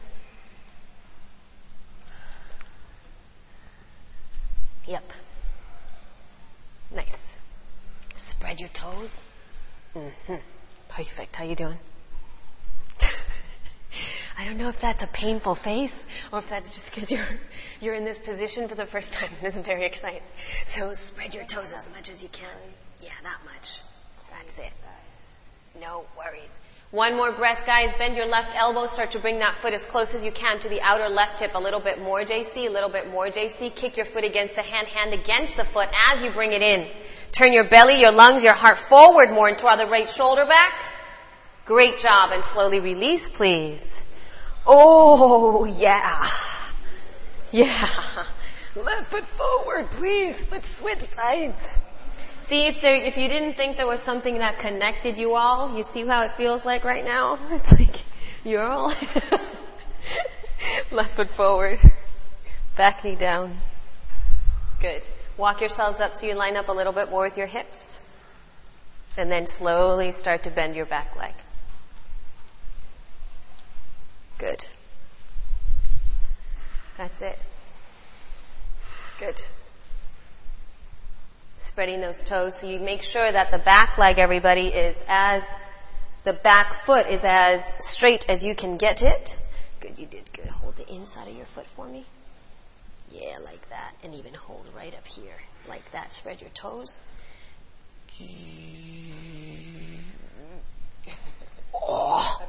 Yep. 4.89 5.13
Nice. 6.95 7.39
Spread 8.17 8.59
your 8.59 8.71
toes. 8.71 9.23
Mm-hmm. 9.95 10.35
Perfect. 10.89 11.37
How 11.37 11.45
you 11.45 11.55
doing? 11.55 11.79
I 14.39 14.45
don't 14.45 14.59
know 14.59 14.69
if 14.69 14.81
that's 14.81 15.03
a 15.03 15.07
painful 15.07 15.55
face 15.55 16.07
or 16.31 16.41
if 16.41 16.51
that's 16.51 16.75
just 16.75 16.95
because 16.95 17.11
you're 17.11 17.25
you're 17.81 17.95
in 17.95 18.05
this 18.05 18.19
position 18.19 18.69
for 18.69 18.75
the 18.75 18.87
first 18.87 19.15
time. 19.15 19.31
It 19.43 19.47
isn't 19.47 19.65
very 19.65 19.85
exciting. 19.85 20.23
So 20.65 20.93
spread 20.95 21.35
your 21.35 21.45
toes 21.45 21.73
as 21.73 21.89
much 21.91 22.11
as 22.11 22.23
you 22.23 22.29
can. 22.29 22.49
Yeah, 23.03 23.11
that 23.23 23.39
much. 23.45 23.81
That's 24.31 24.59
it. 24.59 24.73
No 25.81 26.05
worries. 26.17 26.59
One 26.91 27.17
more 27.17 27.33
breath, 27.33 27.67
guys. 27.67 27.95
Bend 27.95 28.17
your 28.17 28.27
left 28.27 28.55
elbow. 28.55 28.87
Start 28.87 29.11
to 29.13 29.19
bring 29.19 29.41
that 29.41 29.57
foot 29.57 29.75
as 29.75 29.85
close 29.85 30.15
as 30.15 30.23
you 30.23 30.31
can 30.31 30.59
to 30.61 30.69
the 30.69 30.81
outer 30.81 31.09
left 31.09 31.41
hip. 31.41 31.51
A 31.55 31.61
little 31.61 31.81
bit 31.81 32.01
more, 32.01 32.23
JC. 32.23 32.69
A 32.69 32.71
little 32.71 32.89
bit 32.89 33.11
more, 33.11 33.27
JC. 33.27 33.75
Kick 33.75 33.97
your 33.97 34.07
foot 34.07 34.25
against 34.25 34.55
the 34.55 34.63
hand, 34.63 34.87
hand 34.87 35.13
against 35.13 35.57
the 35.57 35.65
foot 35.65 35.89
as 36.13 36.23
you 36.23 36.31
bring 36.31 36.53
it 36.53 36.63
in. 36.63 36.89
Turn 37.33 37.53
your 37.53 37.65
belly, 37.65 38.01
your 38.01 38.13
lungs, 38.13 38.45
your 38.45 38.55
heart 38.55 38.79
forward 38.79 39.31
more 39.31 39.49
and 39.49 39.57
draw 39.57 39.77
the 39.77 39.87
right 39.87 40.09
shoulder 40.09 40.47
back. 40.47 40.73
Great 41.65 41.99
job. 41.99 42.31
And 42.33 42.45
slowly 42.45 42.81
release, 42.81 43.29
please. 43.29 44.06
Oh, 44.67 45.65
yeah. 45.65 46.29
Yeah. 47.53 48.25
Left 48.75 49.07
foot 49.07 49.25
forward, 49.25 49.91
please. 49.93 50.51
Let's 50.51 50.79
switch 50.79 51.01
sides. 51.01 51.73
See 52.39 52.67
if 52.67 52.81
there, 52.81 52.97
if 52.97 53.17
you 53.17 53.29
didn't 53.29 53.55
think 53.55 53.77
there 53.77 53.87
was 53.87 54.03
something 54.03 54.39
that 54.39 54.59
connected 54.59 55.19
you 55.19 55.37
all, 55.37 55.77
you 55.77 55.83
see 55.83 56.07
how 56.07 56.25
it 56.25 56.33
feels 56.33 56.67
like 56.67 56.85
right 56.85 57.05
now? 57.05 57.39
It's 57.51 57.73
like, 57.73 57.97
you're 58.45 58.67
all 58.67 58.89
left 60.91 61.11
foot 61.11 61.31
forward, 61.31 61.79
back 62.77 63.05
knee 63.05 63.17
down. 63.17 63.57
Good. 64.81 65.03
Walk 65.37 65.61
yourselves 65.61 66.01
up 66.01 66.15
so 66.15 66.27
you 66.27 66.35
line 66.35 66.57
up 66.57 66.69
a 66.69 66.73
little 66.73 66.93
bit 66.93 67.11
more 67.11 67.25
with 67.25 67.39
your 67.39 67.47
hips. 67.47 68.01
And 69.17 69.31
then 69.31 69.47
slowly 69.47 70.13
start 70.13 70.43
to 70.43 70.51
bend 70.51 70.77
your 70.77 70.87
back 70.87 71.17
leg. 71.17 71.33
Good. 74.39 74.67
That's 77.07 77.23
it. 77.23 77.39
Good. 79.21 79.41
Spreading 81.55 82.01
those 82.01 82.25
toes 82.25 82.59
so 82.59 82.67
you 82.67 82.81
make 82.81 83.05
sure 83.05 83.31
that 83.31 83.53
the 83.53 83.59
back 83.59 83.97
leg, 83.97 84.19
everybody, 84.19 84.67
is 84.67 85.05
as 85.07 85.45
the 86.25 86.33
back 86.33 86.75
foot 86.75 87.07
is 87.07 87.25
as 87.25 87.75
straight 87.79 88.29
as 88.29 88.45
you 88.45 88.57
can 88.57 88.77
get 88.77 89.05
it. 89.05 89.39
Good, 89.79 90.01
you 90.01 90.07
did 90.07 90.33
good. 90.33 90.49
Hold 90.49 90.75
the 90.75 90.93
inside 90.93 91.29
of 91.29 91.37
your 91.37 91.47
foot 91.47 91.67
for 91.67 91.87
me. 91.87 92.05
Yeah, 93.13 93.39
like 93.45 93.69
that. 93.69 93.95
And 94.03 94.13
even 94.17 94.35
hold 94.35 94.67
right 94.77 94.93
up 94.93 95.07
here. 95.07 95.39
Like 95.69 95.89
that. 95.93 96.11
Spread 96.11 96.41
your 96.41 96.51
toes. 96.51 97.01
Oh, 101.73 102.43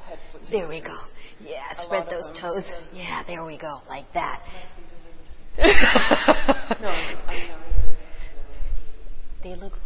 there 0.51 0.67
we 0.67 0.79
go. 0.79 0.95
Yeah, 1.41 1.69
spread 1.71 2.09
those 2.09 2.31
toes. 2.31 2.73
Yeah, 2.93 3.23
there 3.27 3.43
we 3.43 3.57
go. 3.57 3.81
Like 3.89 4.11
that. 4.13 4.43
they 9.41 9.55
look 9.55 9.77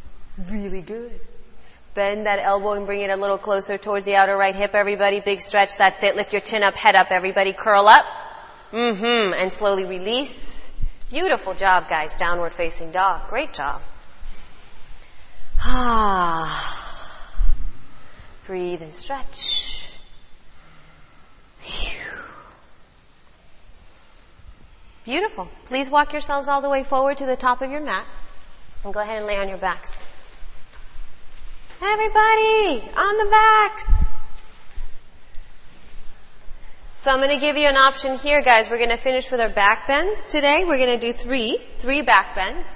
really 0.49 0.82
good. 0.82 1.20
Bend 1.93 2.26
that 2.26 2.39
elbow 2.39 2.74
and 2.74 2.86
bring 2.86 3.01
it 3.01 3.09
a 3.09 3.16
little 3.18 3.38
closer 3.38 3.78
towards 3.78 4.05
the 4.05 4.16
outer 4.16 4.38
right 4.38 4.55
hip, 4.55 4.76
everybody. 4.76 5.20
Big 5.20 5.41
stretch. 5.41 5.78
That's 5.78 6.03
it. 6.03 6.16
Lift 6.16 6.32
your 6.32 6.41
chin 6.41 6.64
up, 6.64 6.76
head 6.76 6.95
up, 6.95 7.07
everybody. 7.12 7.51
Curl 7.53 7.88
up. 7.88 8.05
Mm-hmm. 8.72 9.34
And 9.34 9.51
slowly 9.51 9.86
release. 9.86 10.72
Beautiful 11.09 11.53
job, 11.53 11.89
guys. 11.89 12.16
Downward 12.16 12.53
facing 12.53 12.91
dog. 12.91 13.28
Great 13.28 13.53
job. 13.53 13.82
Ah. 15.59 16.78
Breathe 18.45 18.82
and 18.82 18.93
stretch. 18.93 19.80
Beautiful. 25.03 25.49
Please 25.66 25.89
walk 25.89 26.14
yourselves 26.14 26.47
all 26.47 26.62
the 26.62 26.70
way 26.70 26.84
forward 26.84 27.18
to 27.18 27.26
the 27.26 27.36
top 27.36 27.62
of 27.62 27.72
your 27.72 27.82
mat. 27.82 28.05
And 28.84 28.93
go 28.93 28.99
ahead 28.99 29.18
and 29.18 29.26
lay 29.26 29.38
on 29.38 29.49
your 29.49 29.57
backs. 29.57 30.03
Everybody, 31.82 32.82
on 32.95 33.18
the 33.18 33.30
backs. 33.32 34.05
So 36.93 37.12
I'm 37.12 37.18
going 37.18 37.32
to 37.32 37.38
give 37.38 37.57
you 37.57 37.68
an 37.68 37.78
option 37.78 38.16
here, 38.16 38.43
guys. 38.43 38.70
We're 38.70 38.78
going 38.78 38.91
to 38.91 38.97
finish 38.97 39.32
with 39.32 39.41
our 39.41 39.49
back 39.49 39.88
bends 39.88 40.32
today. 40.32 40.66
We're 40.66 40.78
going 40.78 40.99
to 40.99 41.07
do 41.07 41.14
three, 41.14 41.57
three 41.80 42.03
back 42.03 42.36
bends. 42.36 42.68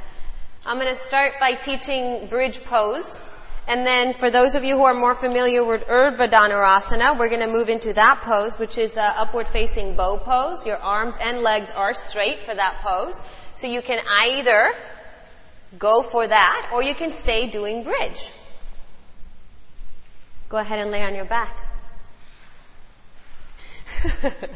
I'm 0.65 0.79
going 0.79 0.91
to 0.91 0.95
start 0.95 1.33
by 1.39 1.53
teaching 1.53 2.25
bridge 2.25 2.63
pose. 2.63 3.21
And 3.68 3.86
then 3.86 4.13
for 4.13 4.30
those 4.30 4.53
of 4.53 4.63
you 4.63 4.78
who 4.78 4.84
are 4.84 4.93
more 4.93 5.16
familiar 5.16 5.63
with 5.63 5.88
Urdhva 5.88 6.30
Dhanurasana, 6.30 7.18
we're 7.18 7.30
going 7.30 7.41
to 7.41 7.47
move 7.47 7.68
into 7.70 7.93
that 7.93 8.22
pose, 8.22 8.59
which 8.59 8.78
is 8.78 8.95
upward 8.95 9.47
facing 9.47 9.95
bow 9.95 10.18
pose. 10.18 10.66
Your 10.66 10.78
arms 10.78 11.16
and 11.20 11.39
legs 11.39 11.72
are 11.72 11.95
straight 11.95 12.39
for 12.39 12.53
that 12.53 12.82
pose. 12.84 13.20
So 13.55 13.68
you 13.68 13.82
can 13.82 13.99
either 14.07 14.72
go 15.80 16.03
for 16.03 16.28
that 16.28 16.70
or 16.74 16.84
you 16.84 16.93
can 16.93 17.09
stay 17.09 17.47
doing 17.47 17.84
bridge. 17.84 18.32
Go 20.49 20.57
ahead 20.57 20.78
and 20.80 20.91
lay 20.91 21.01
on 21.01 21.16
your 21.16 21.26
back. 21.26 21.57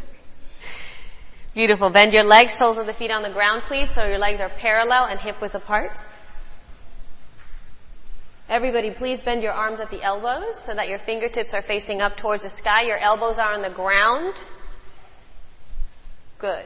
Beautiful. 1.56 1.90
Bend 1.90 2.14
your 2.14 2.26
legs, 2.26 2.54
soles 2.54 2.78
of 2.78 2.86
the 2.86 2.94
feet 2.94 3.10
on 3.10 3.24
the 3.24 3.32
ground, 3.32 3.64
please, 3.64 3.90
so 3.90 4.06
your 4.06 4.20
legs 4.20 4.40
are 4.40 4.50
parallel 4.50 5.08
and 5.08 5.20
hip 5.20 5.42
width 5.42 5.56
apart. 5.56 5.92
Everybody, 8.50 8.90
please 8.90 9.22
bend 9.22 9.44
your 9.44 9.52
arms 9.52 9.80
at 9.80 9.92
the 9.92 10.02
elbows 10.02 10.60
so 10.60 10.74
that 10.74 10.90
your 10.90 10.98
fingertips 10.98 11.54
are 11.54 11.62
facing 11.62 12.02
up 12.02 12.18
towards 12.18 12.44
the 12.44 12.50
sky. 12.50 12.82
Your 12.82 12.98
elbows 12.98 13.38
are 13.38 13.54
on 13.54 13.62
the 13.62 13.70
ground. 13.70 14.34
Good. 16.40 16.66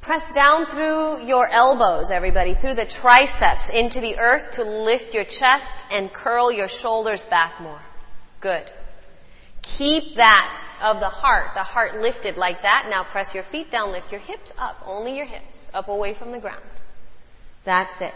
Press 0.00 0.32
down 0.32 0.66
through 0.66 1.24
your 1.24 1.48
elbows, 1.48 2.10
everybody, 2.10 2.54
through 2.54 2.74
the 2.74 2.84
triceps 2.84 3.70
into 3.70 4.00
the 4.00 4.18
earth 4.18 4.52
to 4.52 4.64
lift 4.64 5.14
your 5.14 5.24
chest 5.24 5.84
and 5.92 6.12
curl 6.12 6.50
your 6.50 6.68
shoulders 6.68 7.24
back 7.24 7.60
more. 7.60 7.80
Good. 8.40 8.68
Keep 9.62 10.16
that 10.16 10.64
of 10.82 10.98
the 10.98 11.08
heart, 11.08 11.54
the 11.54 11.62
heart 11.62 12.00
lifted 12.00 12.36
like 12.36 12.62
that. 12.62 12.86
Now 12.90 13.04
press 13.04 13.34
your 13.34 13.42
feet 13.44 13.70
down, 13.70 13.92
lift 13.92 14.10
your 14.10 14.20
hips 14.20 14.52
up, 14.58 14.82
only 14.86 15.16
your 15.16 15.26
hips, 15.26 15.70
up 15.74 15.88
away 15.88 16.14
from 16.14 16.32
the 16.32 16.38
ground. 16.38 16.62
That's 17.64 18.00
it. 18.00 18.14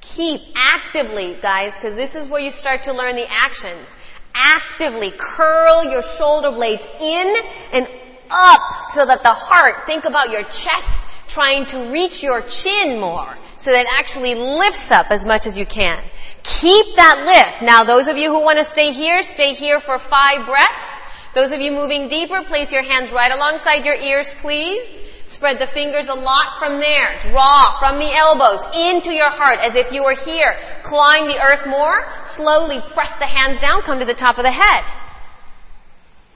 Keep 0.00 0.40
actively, 0.54 1.36
guys, 1.40 1.76
because 1.76 1.96
this 1.96 2.14
is 2.14 2.28
where 2.28 2.40
you 2.40 2.50
start 2.50 2.84
to 2.84 2.92
learn 2.92 3.16
the 3.16 3.26
actions. 3.28 3.96
Actively 4.34 5.12
curl 5.18 5.84
your 5.84 6.02
shoulder 6.02 6.50
blades 6.52 6.86
in 7.00 7.36
and 7.72 7.88
up 8.30 8.60
so 8.90 9.04
that 9.04 9.22
the 9.22 9.32
heart, 9.32 9.86
think 9.86 10.04
about 10.04 10.30
your 10.30 10.42
chest 10.44 11.08
trying 11.28 11.66
to 11.66 11.90
reach 11.90 12.22
your 12.22 12.42
chin 12.42 13.00
more 13.00 13.36
so 13.56 13.72
that 13.72 13.86
it 13.86 13.92
actually 13.98 14.34
lifts 14.34 14.90
up 14.90 15.10
as 15.10 15.26
much 15.26 15.46
as 15.46 15.58
you 15.58 15.66
can. 15.66 16.02
Keep 16.42 16.96
that 16.96 17.22
lift. 17.26 17.62
Now 17.62 17.84
those 17.84 18.08
of 18.08 18.16
you 18.16 18.30
who 18.30 18.44
want 18.44 18.58
to 18.58 18.64
stay 18.64 18.92
here, 18.92 19.22
stay 19.22 19.54
here 19.54 19.80
for 19.80 19.98
five 19.98 20.46
breaths. 20.46 21.02
Those 21.34 21.52
of 21.52 21.60
you 21.60 21.72
moving 21.72 22.08
deeper, 22.08 22.42
place 22.42 22.72
your 22.72 22.82
hands 22.82 23.12
right 23.12 23.30
alongside 23.30 23.84
your 23.84 23.94
ears, 23.94 24.32
please. 24.40 25.07
Spread 25.28 25.60
the 25.60 25.66
fingers 25.66 26.08
a 26.08 26.14
lot 26.14 26.58
from 26.58 26.80
there. 26.80 27.18
Draw 27.20 27.78
from 27.78 27.98
the 27.98 28.10
elbows 28.10 28.62
into 28.74 29.10
your 29.10 29.28
heart 29.28 29.58
as 29.60 29.74
if 29.74 29.92
you 29.92 30.02
were 30.02 30.14
here. 30.14 30.56
Clawing 30.82 31.26
the 31.26 31.38
earth 31.38 31.66
more. 31.66 32.08
Slowly 32.24 32.80
press 32.80 33.12
the 33.18 33.26
hands 33.26 33.60
down, 33.60 33.82
come 33.82 33.98
to 33.98 34.06
the 34.06 34.14
top 34.14 34.38
of 34.38 34.44
the 34.44 34.50
head. 34.50 34.84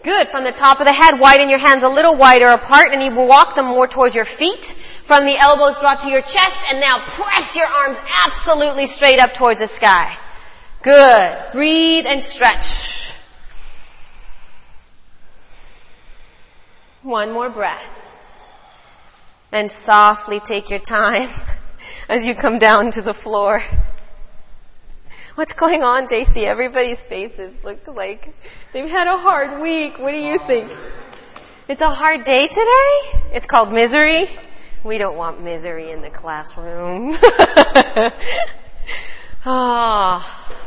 Good. 0.04 0.28
From 0.28 0.44
the 0.44 0.52
top 0.52 0.78
of 0.80 0.86
the 0.86 0.92
head, 0.92 1.18
widen 1.18 1.48
your 1.48 1.58
hands 1.58 1.84
a 1.84 1.88
little 1.88 2.18
wider 2.18 2.48
apart 2.48 2.92
and 2.92 3.02
you 3.02 3.14
will 3.14 3.26
walk 3.26 3.54
them 3.54 3.64
more 3.64 3.88
towards 3.88 4.14
your 4.14 4.26
feet. 4.26 4.66
From 4.66 5.24
the 5.24 5.38
elbows, 5.38 5.80
draw 5.80 5.94
to 5.94 6.10
your 6.10 6.20
chest 6.20 6.66
and 6.68 6.78
now 6.78 7.02
press 7.06 7.56
your 7.56 7.66
arms 7.66 7.98
absolutely 8.26 8.86
straight 8.86 9.18
up 9.18 9.32
towards 9.32 9.60
the 9.60 9.68
sky. 9.68 10.14
Good. 10.82 11.52
Breathe 11.52 12.04
and 12.06 12.22
stretch. 12.22 13.16
One 17.02 17.32
more 17.32 17.48
breath. 17.48 18.01
And 19.52 19.70
softly 19.70 20.40
take 20.40 20.70
your 20.70 20.80
time 20.80 21.28
as 22.08 22.24
you 22.24 22.34
come 22.34 22.58
down 22.58 22.90
to 22.92 23.02
the 23.02 23.12
floor. 23.12 23.62
What's 25.34 25.52
going 25.52 25.82
on, 25.82 26.06
JC? 26.08 26.44
Everybody's 26.44 27.04
faces 27.04 27.62
look 27.62 27.86
like 27.86 28.34
they've 28.72 28.90
had 28.90 29.06
a 29.06 29.16
hard 29.16 29.62
week. 29.62 29.98
What 29.98 30.12
do 30.12 30.18
you 30.18 30.38
think? 30.38 30.70
It's 31.68 31.80
a 31.80 31.88
hard 31.90 32.24
day 32.24 32.48
today? 32.48 33.28
It's 33.32 33.46
called 33.46 33.72
misery? 33.72 34.26
We 34.84 34.98
don't 34.98 35.16
want 35.16 35.42
misery 35.42 35.90
in 35.90 36.02
the 36.02 36.10
classroom. 36.10 37.16
ah. 39.46 40.58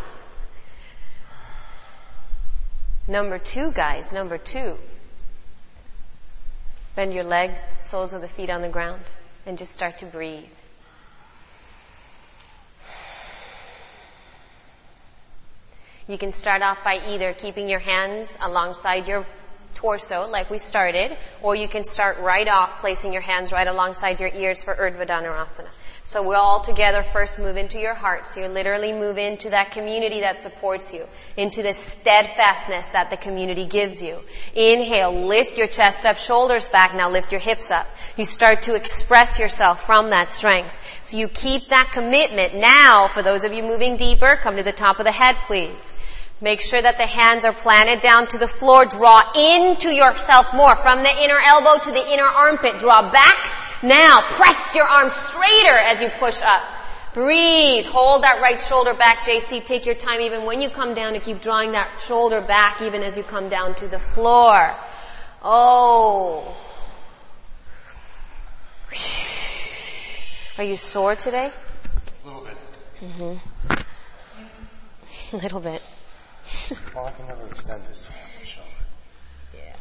Number 3.08 3.38
two, 3.38 3.72
guys, 3.72 4.12
number 4.12 4.38
two. 4.38 4.78
Bend 6.96 7.14
your 7.14 7.26
legs, 7.26 7.62
soles 7.82 8.14
of 8.14 8.22
the 8.22 8.28
feet 8.28 8.50
on 8.50 8.62
the 8.62 8.70
ground, 8.70 9.04
and 9.46 9.58
just 9.58 9.74
start 9.74 9.98
to 9.98 10.06
breathe. 10.06 10.46
You 16.08 16.18
can 16.18 16.32
start 16.32 16.62
off 16.62 16.84
by 16.84 17.00
either 17.08 17.34
keeping 17.34 17.68
your 17.68 17.80
hands 17.80 18.38
alongside 18.42 19.08
your 19.08 19.26
torso 19.76 20.28
like 20.28 20.50
we 20.50 20.58
started, 20.58 21.16
or 21.42 21.56
you 21.56 21.68
can 21.68 21.84
start 21.84 22.18
right 22.20 22.48
off 22.48 22.82
placing 22.82 23.14
your 23.14 23.22
hands 23.22 23.52
right 23.52 23.68
alongside 23.68 24.20
your 24.20 24.30
ears 24.34 24.64
for 24.64 24.76
Urdhva 24.76 25.08
Dhanurasana. 25.08 25.70
So 26.04 26.22
we 26.28 26.36
all 26.36 26.62
together 26.62 27.04
first 27.04 27.40
move 27.40 27.58
into 27.58 27.80
your 27.80 27.96
heart. 27.96 28.28
So 28.28 28.42
you 28.42 28.48
literally 28.48 28.94
move 28.94 29.18
into 29.18 29.50
that 29.52 29.72
community 29.72 30.22
that 30.22 30.40
supports 30.40 30.94
you, 30.94 31.06
into 31.36 31.64
the 31.64 31.74
steadfastness 31.74 32.88
that 32.90 33.10
the 33.10 33.18
community 33.18 33.66
gives 33.66 34.02
you. 34.02 34.20
Inhale, 34.54 35.28
lift 35.28 35.58
your 35.58 35.68
chest 35.68 36.06
up, 36.06 36.18
shoulders 36.18 36.70
back, 36.70 36.96
now 36.96 37.12
lift 37.12 37.32
your 37.32 37.42
hips 37.42 37.72
up. 37.72 37.88
You 38.18 38.26
start 38.26 38.64
to 38.64 38.76
express 38.76 39.40
yourself 39.40 39.86
from 39.86 40.12
that 40.12 40.32
strength. 40.32 40.76
So 41.02 41.18
you 41.18 41.28
keep 41.28 41.70
that 41.70 41.92
commitment. 41.92 42.56
Now, 42.56 43.08
for 43.08 43.22
those 43.22 43.44
of 43.44 43.54
you 43.54 43.64
moving 43.64 43.98
deeper, 43.98 44.38
come 44.42 44.58
to 44.58 44.64
the 44.64 44.72
top 44.72 45.00
of 45.00 45.06
the 45.06 45.12
head, 45.12 45.36
please. 45.48 45.94
Make 46.42 46.62
sure 46.62 46.82
that 46.82 46.98
the 46.98 47.08
hands 47.08 47.46
are 47.46 47.54
planted 47.54 48.02
down 48.02 48.28
to 48.28 48.38
the 48.38 48.48
floor. 48.48 48.86
Draw 48.86 49.32
into 49.36 49.90
yourself 49.90 50.54
more. 50.54 50.76
From 50.76 51.02
the 51.02 51.24
inner 51.24 51.40
elbow 51.40 51.82
to 51.82 51.92
the 51.92 52.12
inner 52.12 52.26
armpit. 52.26 52.80
Draw 52.80 53.12
back. 53.12 53.82
Now 53.82 54.22
press 54.22 54.76
your 54.76 54.86
arms 54.86 55.14
straighter 55.14 55.78
as 55.78 56.02
you 56.02 56.10
push 56.20 56.42
up. 56.42 56.64
Breathe. 57.14 57.86
Hold 57.86 58.24
that 58.24 58.42
right 58.42 58.60
shoulder 58.60 58.94
back, 58.94 59.26
JC. 59.26 59.66
Take 59.66 59.86
your 59.86 59.96
time 59.96 60.20
even 60.20 60.44
when 60.44 60.62
you 60.62 60.70
come 60.70 60.94
down 60.94 61.14
to 61.14 61.22
keep 61.22 61.42
drawing 61.42 61.72
that 61.72 62.02
shoulder 62.02 62.42
back 62.42 62.82
even 62.82 63.02
as 63.02 63.16
you 63.16 63.24
come 63.24 63.48
down 63.48 63.74
to 63.76 63.88
the 63.88 64.00
floor. 64.00 64.76
Oh. 65.42 66.58
Are 70.58 70.64
you 70.64 70.76
sore 70.76 71.16
today? 71.16 71.50
A 72.24 72.28
little 72.28 72.44
bit. 72.44 72.62
Mm-hmm. 73.00 73.36
A 75.36 75.38
little 75.38 75.60
bit. 75.60 75.82
Well, 76.96 77.06
I 77.06 77.12
can 77.12 77.28
never 77.28 77.46
extend 77.48 77.84
this 77.86 78.12
the 78.40 78.46
shoulder. 78.46 78.70
Yeah. 79.54 79.76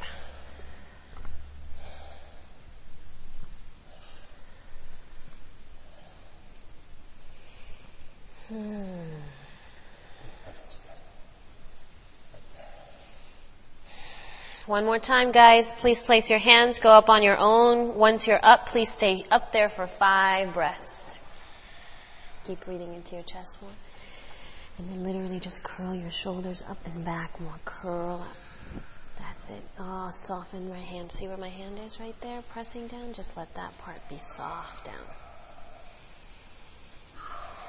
One 14.66 14.85
more 14.85 14.98
time, 14.98 15.32
guys. 15.32 15.73
Please 15.74 16.02
place 16.02 16.28
your 16.28 16.39
hands. 16.39 16.81
Go 16.81 16.90
up 16.90 17.09
on 17.09 17.23
your 17.23 17.39
own. 17.39 17.94
Once 17.94 18.27
you're 18.27 18.40
up, 18.43 18.66
please 18.66 18.93
stay 18.93 19.24
up 19.31 19.52
there 19.52 19.70
for 19.70 19.86
five 19.86 20.52
breaths. 20.52 21.19
Keep 22.44 22.66
breathing 22.66 22.94
into 22.94 23.15
your 23.15 23.24
chest 23.24 23.62
more. 23.62 23.70
And 24.78 24.90
then 24.90 25.05
literally 25.05 25.23
just 25.40 25.62
curl 25.62 25.94
your 25.94 26.11
shoulders 26.11 26.65
up 26.69 26.78
and 26.86 27.05
back 27.05 27.40
more. 27.40 27.55
Curl 27.65 28.20
up. 28.23 28.36
That's 29.19 29.51
it. 29.51 29.62
Oh, 29.78 30.11
soften 30.11 30.69
my 30.69 30.78
hand. 30.78 31.12
See 31.12 31.28
where 31.28 31.36
my 31.36 31.48
hand 31.48 31.78
is 31.85 32.01
right 32.01 32.19
there? 32.20 32.43
Pressing 32.52 32.86
down. 32.89 33.12
Just 33.12 33.36
let 33.36 33.55
that 33.55 33.77
part 33.78 34.09
be 34.09 34.16
soft 34.16 34.86
down. 34.86 34.94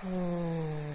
Hmm. 0.02 0.86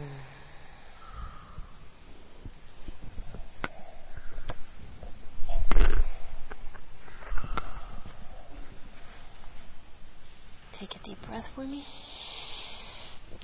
Take 10.72 10.96
a 10.96 10.98
deep 11.00 11.20
breath 11.26 11.48
for 11.48 11.60
me. 11.62 11.84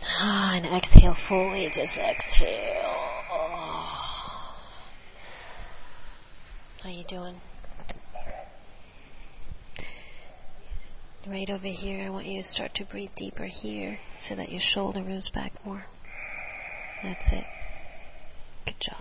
Ah, 0.05 0.55
and 0.55 0.67
exhale 0.67 1.15
fully. 1.15 1.69
Just 1.71 1.99
exhale. 1.99 2.93
Oh. 3.31 4.07
How 6.87 6.93
are 6.93 6.95
you 6.95 7.03
doing? 7.03 7.35
Right 11.27 11.51
over 11.51 11.67
here, 11.67 12.07
I 12.07 12.11
want 12.11 12.27
you 12.27 12.41
to 12.41 12.47
start 12.47 12.75
to 12.75 12.85
breathe 12.85 13.11
deeper 13.17 13.43
here 13.43 13.99
so 14.17 14.37
that 14.37 14.53
your 14.53 14.61
shoulder 14.61 15.01
moves 15.01 15.29
back 15.29 15.53
more. 15.67 15.85
That's 17.03 17.33
it. 17.33 17.45
Good 18.67 18.79
job. 18.79 18.97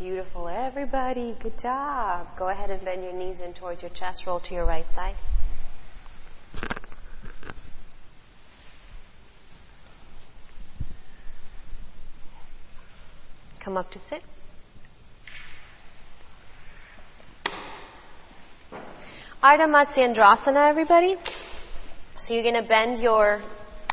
Beautiful, 0.00 0.48
everybody. 0.48 1.36
Good 1.38 1.58
job. 1.58 2.36
Go 2.36 2.48
ahead 2.48 2.70
and 2.70 2.84
bend 2.84 3.04
your 3.04 3.12
knees 3.12 3.38
in 3.38 3.54
towards 3.54 3.82
your 3.82 3.90
chest. 3.90 4.26
Roll 4.26 4.40
to 4.40 4.54
your 4.56 4.64
right 4.64 4.84
side. 4.84 5.14
Come 13.64 13.78
up 13.78 13.90
to 13.92 13.98
sit. 13.98 14.22
Ardha 19.42 19.66
Matsyendrasana, 19.66 20.68
everybody. 20.68 21.16
So 22.18 22.34
you're 22.34 22.42
going 22.42 22.56
to 22.56 22.62
bend 22.62 22.98
your 22.98 23.42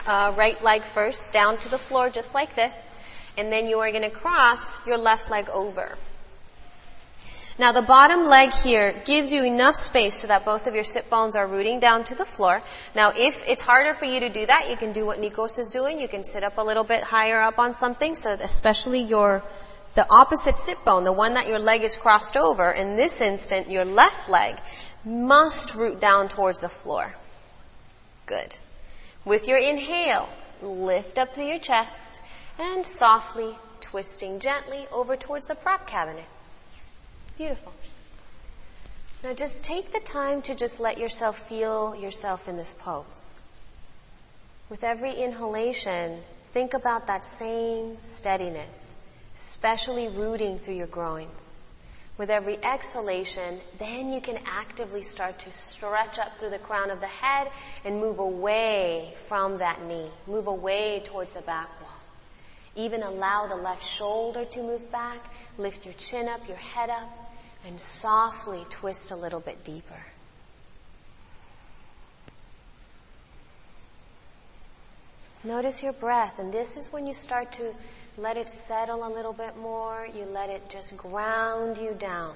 uh, 0.05 0.33
right 0.35 0.61
leg 0.61 0.83
first 0.83 1.31
down 1.31 1.57
to 1.59 1.69
the 1.69 1.77
floor 1.77 2.09
just 2.09 2.33
like 2.33 2.53
this 2.53 2.89
and 3.37 3.49
then 3.49 3.65
you 3.67 3.79
are 3.79 3.91
going 3.91 4.03
to 4.03 4.09
cross 4.09 4.85
your 4.85 4.97
left 4.97 5.31
leg 5.31 5.47
over. 5.49 5.97
Now 7.61 7.73
the 7.73 7.83
bottom 7.83 8.25
leg 8.25 8.53
here 8.53 8.91
gives 9.05 9.31
you 9.31 9.43
enough 9.43 9.75
space 9.75 10.15
so 10.15 10.29
that 10.29 10.45
both 10.45 10.65
of 10.65 10.73
your 10.73 10.83
sit 10.83 11.11
bones 11.11 11.35
are 11.35 11.45
rooting 11.45 11.79
down 11.79 12.03
to 12.05 12.15
the 12.15 12.25
floor. 12.25 12.63
Now 12.95 13.13
if 13.15 13.47
it's 13.47 13.61
harder 13.63 13.93
for 13.93 14.05
you 14.05 14.21
to 14.21 14.29
do 14.29 14.47
that, 14.47 14.71
you 14.71 14.77
can 14.77 14.93
do 14.93 15.05
what 15.05 15.21
Nikos 15.21 15.59
is 15.59 15.69
doing. 15.69 15.99
You 15.99 16.07
can 16.07 16.23
sit 16.23 16.43
up 16.43 16.57
a 16.57 16.63
little 16.63 16.83
bit 16.83 17.03
higher 17.03 17.39
up 17.39 17.59
on 17.59 17.75
something 17.75 18.15
so 18.15 18.31
especially 18.31 19.01
your 19.01 19.43
the 19.93 20.07
opposite 20.09 20.57
sit 20.57 20.83
bone, 20.83 21.03
the 21.03 21.13
one 21.13 21.35
that 21.35 21.47
your 21.47 21.59
leg 21.59 21.83
is 21.83 21.97
crossed 21.97 22.35
over, 22.35 22.71
in 22.71 22.95
this 22.95 23.21
instant, 23.21 23.69
your 23.69 23.85
left 23.85 24.27
leg 24.27 24.57
must 25.05 25.75
root 25.75 25.99
down 25.99 26.29
towards 26.29 26.61
the 26.61 26.69
floor. 26.69 27.15
Good. 28.25 28.57
With 29.23 29.47
your 29.47 29.57
inhale, 29.59 30.29
lift 30.63 31.19
up 31.19 31.35
through 31.35 31.49
your 31.49 31.59
chest 31.59 32.21
and 32.57 32.87
softly 32.87 33.55
twisting 33.81 34.39
gently 34.39 34.87
over 34.91 35.15
towards 35.15 35.47
the 35.47 35.55
prop 35.55 35.85
cabinet. 35.85 36.25
Beautiful. 37.37 37.73
Now 39.23 39.33
just 39.33 39.63
take 39.63 39.91
the 39.91 39.99
time 39.99 40.41
to 40.43 40.55
just 40.55 40.79
let 40.79 40.97
yourself 40.97 41.47
feel 41.47 41.95
yourself 41.95 42.47
in 42.47 42.57
this 42.57 42.73
pose. 42.73 43.29
With 44.69 44.83
every 44.83 45.13
inhalation, 45.13 46.19
think 46.53 46.73
about 46.73 47.07
that 47.07 47.25
same 47.25 48.01
steadiness, 48.01 48.95
especially 49.37 50.07
rooting 50.07 50.57
through 50.57 50.75
your 50.75 50.87
groins. 50.87 51.53
With 52.17 52.29
every 52.29 52.57
exhalation, 52.63 53.59
then 53.79 54.11
you 54.11 54.21
can 54.21 54.37
actively 54.45 55.01
start 55.01 55.39
to 55.39 55.51
stretch 55.51 56.19
up 56.19 56.37
through 56.37 56.51
the 56.51 56.59
crown 56.59 56.91
of 56.91 56.99
the 56.99 57.07
head 57.07 57.49
and 57.83 57.99
move 57.99 58.19
away 58.19 59.13
from 59.27 59.57
that 59.59 59.83
knee. 59.85 60.07
Move 60.27 60.47
away 60.47 61.01
towards 61.05 61.33
the 61.33 61.41
back 61.41 61.69
wall. 61.81 61.89
Even 62.75 63.03
allow 63.03 63.47
the 63.47 63.55
left 63.55 63.85
shoulder 63.85 64.45
to 64.45 64.61
move 64.61 64.91
back. 64.91 65.19
Lift 65.57 65.85
your 65.85 65.95
chin 65.95 66.27
up, 66.27 66.47
your 66.47 66.57
head 66.57 66.89
up, 66.89 67.09
and 67.67 67.79
softly 67.79 68.65
twist 68.69 69.11
a 69.11 69.15
little 69.15 69.39
bit 69.39 69.63
deeper. 69.63 70.03
Notice 75.43 75.81
your 75.81 75.93
breath, 75.93 76.37
and 76.37 76.53
this 76.53 76.77
is 76.77 76.93
when 76.93 77.07
you 77.07 77.13
start 77.13 77.53
to 77.53 77.73
let 78.17 78.37
it 78.37 78.49
settle 78.49 79.07
a 79.07 79.09
little 79.09 79.33
bit 79.33 79.57
more. 79.57 80.07
You 80.15 80.25
let 80.25 80.49
it 80.49 80.69
just 80.69 80.95
ground 80.97 81.77
you 81.77 81.95
down. 81.97 82.35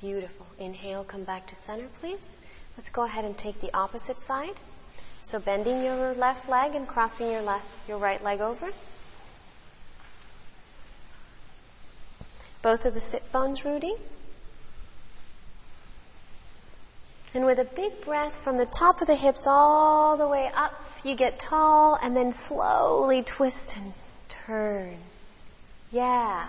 Beautiful. 0.00 0.46
Inhale, 0.58 1.04
come 1.04 1.24
back 1.24 1.46
to 1.48 1.54
center, 1.54 1.86
please. 2.00 2.36
Let's 2.76 2.90
go 2.90 3.04
ahead 3.04 3.24
and 3.24 3.36
take 3.36 3.60
the 3.60 3.74
opposite 3.74 4.20
side. 4.20 4.54
So 5.22 5.38
bending 5.38 5.82
your 5.82 6.14
left 6.14 6.48
leg 6.48 6.74
and 6.74 6.86
crossing 6.86 7.30
your 7.30 7.42
left, 7.42 7.66
your 7.88 7.98
right 7.98 8.22
leg 8.22 8.40
over. 8.40 8.70
Both 12.62 12.86
of 12.86 12.94
the 12.94 13.00
sit 13.00 13.32
bones 13.32 13.64
rooting. 13.64 13.96
And 17.32 17.46
with 17.46 17.58
a 17.58 17.64
big 17.64 18.04
breath 18.04 18.36
from 18.36 18.56
the 18.56 18.66
top 18.66 19.00
of 19.00 19.06
the 19.06 19.14
hips 19.14 19.46
all 19.46 20.16
the 20.16 20.26
way 20.26 20.50
up, 20.54 20.74
you 21.04 21.14
get 21.14 21.38
tall 21.38 21.96
and 22.00 22.16
then 22.16 22.32
slowly 22.32 23.22
twist 23.22 23.76
and 23.76 23.92
turn. 24.28 24.96
Yeah. 25.92 26.48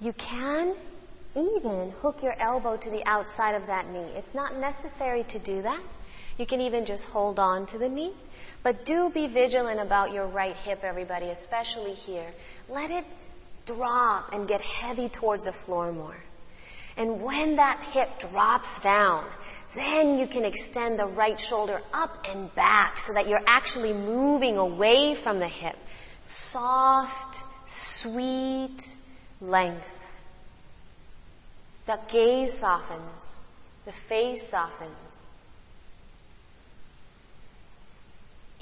You 0.00 0.12
can 0.12 0.74
even 1.34 1.90
hook 2.00 2.22
your 2.22 2.34
elbow 2.38 2.76
to 2.76 2.90
the 2.90 3.02
outside 3.06 3.54
of 3.54 3.68
that 3.68 3.88
knee. 3.88 4.10
It's 4.16 4.34
not 4.34 4.56
necessary 4.56 5.24
to 5.24 5.38
do 5.38 5.62
that. 5.62 5.80
You 6.38 6.46
can 6.46 6.60
even 6.60 6.84
just 6.86 7.06
hold 7.06 7.38
on 7.38 7.66
to 7.66 7.78
the 7.78 7.88
knee. 7.88 8.12
But 8.62 8.84
do 8.84 9.10
be 9.10 9.26
vigilant 9.26 9.80
about 9.80 10.12
your 10.12 10.26
right 10.26 10.56
hip, 10.56 10.84
everybody, 10.84 11.26
especially 11.26 11.94
here. 11.94 12.32
Let 12.68 12.90
it 12.90 13.04
drop 13.66 14.32
and 14.32 14.46
get 14.46 14.60
heavy 14.60 15.08
towards 15.08 15.46
the 15.46 15.52
floor 15.52 15.92
more. 15.92 16.16
And 16.96 17.22
when 17.22 17.56
that 17.56 17.82
hip 17.82 18.18
drops 18.18 18.82
down, 18.82 19.24
then 19.74 20.18
you 20.18 20.26
can 20.26 20.44
extend 20.44 20.98
the 20.98 21.06
right 21.06 21.40
shoulder 21.40 21.80
up 21.92 22.26
and 22.28 22.54
back 22.54 23.00
so 23.00 23.14
that 23.14 23.28
you're 23.28 23.42
actually 23.46 23.94
moving 23.94 24.58
away 24.58 25.14
from 25.14 25.38
the 25.38 25.48
hip. 25.48 25.76
Soft, 26.20 27.42
sweet 27.66 28.94
length. 29.40 29.98
The 31.86 31.98
gaze 32.12 32.58
softens. 32.58 33.40
The 33.86 33.92
face 33.92 34.50
softens. 34.50 35.01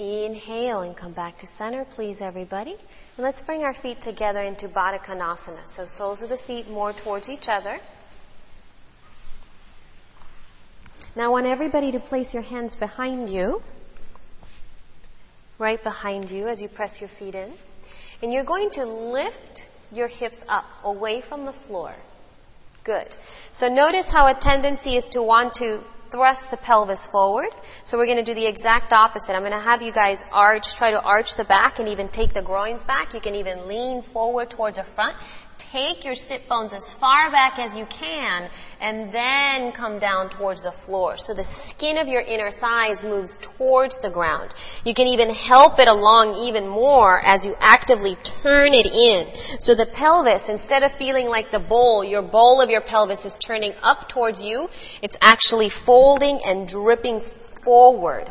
Inhale 0.01 0.81
and 0.81 0.97
come 0.97 1.11
back 1.11 1.37
to 1.39 1.47
center, 1.47 1.85
please, 1.85 2.21
everybody. 2.21 2.71
And 2.71 3.23
let's 3.23 3.43
bring 3.43 3.63
our 3.63 3.73
feet 3.73 4.01
together 4.01 4.41
into 4.41 4.67
Baddha 4.67 4.99
Konasana. 4.99 5.65
So 5.65 5.85
soles 5.85 6.23
of 6.23 6.29
the 6.29 6.37
feet 6.37 6.69
more 6.69 6.91
towards 6.91 7.29
each 7.29 7.47
other. 7.47 7.79
Now 11.15 11.25
I 11.25 11.27
want 11.27 11.45
everybody 11.45 11.91
to 11.91 11.99
place 11.99 12.33
your 12.33 12.43
hands 12.43 12.75
behind 12.75 13.29
you. 13.29 13.61
Right 15.59 15.81
behind 15.83 16.31
you 16.31 16.47
as 16.47 16.61
you 16.61 16.67
press 16.67 16.99
your 16.99 17.09
feet 17.09 17.35
in. 17.35 17.51
And 18.23 18.33
you're 18.33 18.43
going 18.43 18.71
to 18.71 18.85
lift 18.85 19.67
your 19.91 20.07
hips 20.07 20.45
up 20.49 20.65
away 20.83 21.21
from 21.21 21.45
the 21.45 21.53
floor. 21.53 21.93
Good. 22.83 23.15
So 23.51 23.67
notice 23.67 24.11
how 24.11 24.27
a 24.27 24.33
tendency 24.33 24.95
is 24.95 25.11
to 25.11 25.21
want 25.21 25.55
to 25.55 25.83
thrust 26.09 26.51
the 26.51 26.57
pelvis 26.57 27.07
forward. 27.07 27.49
So 27.85 27.97
we're 27.97 28.07
going 28.07 28.17
to 28.17 28.23
do 28.23 28.33
the 28.33 28.47
exact 28.47 28.91
opposite. 28.91 29.35
I'm 29.35 29.41
going 29.41 29.53
to 29.53 29.59
have 29.59 29.81
you 29.81 29.91
guys 29.91 30.25
arch, 30.31 30.75
try 30.75 30.91
to 30.91 31.01
arch 31.01 31.35
the 31.35 31.43
back 31.43 31.79
and 31.79 31.89
even 31.89 32.09
take 32.09 32.33
the 32.33 32.41
groins 32.41 32.83
back. 32.83 33.13
You 33.13 33.21
can 33.21 33.35
even 33.35 33.67
lean 33.67 34.01
forward 34.01 34.49
towards 34.49 34.79
the 34.79 34.83
front. 34.83 35.15
Take 35.71 36.03
your 36.03 36.15
sit 36.15 36.49
bones 36.49 36.73
as 36.73 36.91
far 36.91 37.31
back 37.31 37.57
as 37.57 37.77
you 37.77 37.85
can 37.85 38.49
and 38.81 39.11
then 39.13 39.71
come 39.71 39.99
down 39.99 40.29
towards 40.29 40.63
the 40.63 40.71
floor. 40.71 41.15
So 41.15 41.33
the 41.33 41.45
skin 41.45 41.97
of 41.97 42.09
your 42.09 42.21
inner 42.21 42.51
thighs 42.51 43.05
moves 43.05 43.37
towards 43.37 43.99
the 43.99 44.09
ground. 44.09 44.53
You 44.83 44.93
can 44.93 45.07
even 45.07 45.29
help 45.29 45.79
it 45.79 45.87
along 45.87 46.35
even 46.35 46.67
more 46.67 47.17
as 47.23 47.45
you 47.45 47.55
actively 47.59 48.15
turn 48.15 48.73
it 48.73 48.85
in. 48.85 49.33
So 49.59 49.75
the 49.75 49.85
pelvis, 49.85 50.49
instead 50.49 50.83
of 50.83 50.91
feeling 50.91 51.29
like 51.29 51.51
the 51.51 51.59
bowl, 51.59 52.03
your 52.03 52.21
bowl 52.21 52.61
of 52.61 52.69
your 52.69 52.81
pelvis 52.81 53.25
is 53.25 53.37
turning 53.37 53.73
up 53.81 54.09
towards 54.09 54.43
you, 54.43 54.69
it's 55.01 55.17
actually 55.21 55.69
folding 55.69 56.41
and 56.45 56.67
dripping 56.67 57.21
forward. 57.21 58.29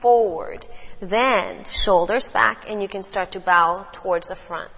Forward. 0.00 0.64
Then 1.00 1.64
shoulders 1.64 2.28
back 2.28 2.70
and 2.70 2.80
you 2.80 2.86
can 2.86 3.02
start 3.02 3.32
to 3.32 3.40
bow 3.40 3.88
towards 3.92 4.28
the 4.28 4.36
front. 4.36 4.70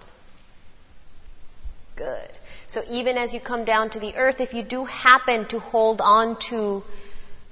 Good. 1.95 2.29
So 2.67 2.83
even 2.89 3.17
as 3.17 3.33
you 3.33 3.39
come 3.39 3.63
down 3.63 3.89
to 3.91 3.99
the 3.99 4.15
earth, 4.15 4.41
if 4.41 4.53
you 4.53 4.63
do 4.63 4.85
happen 4.85 5.45
to 5.47 5.59
hold 5.59 6.01
on 6.01 6.37
to 6.51 6.83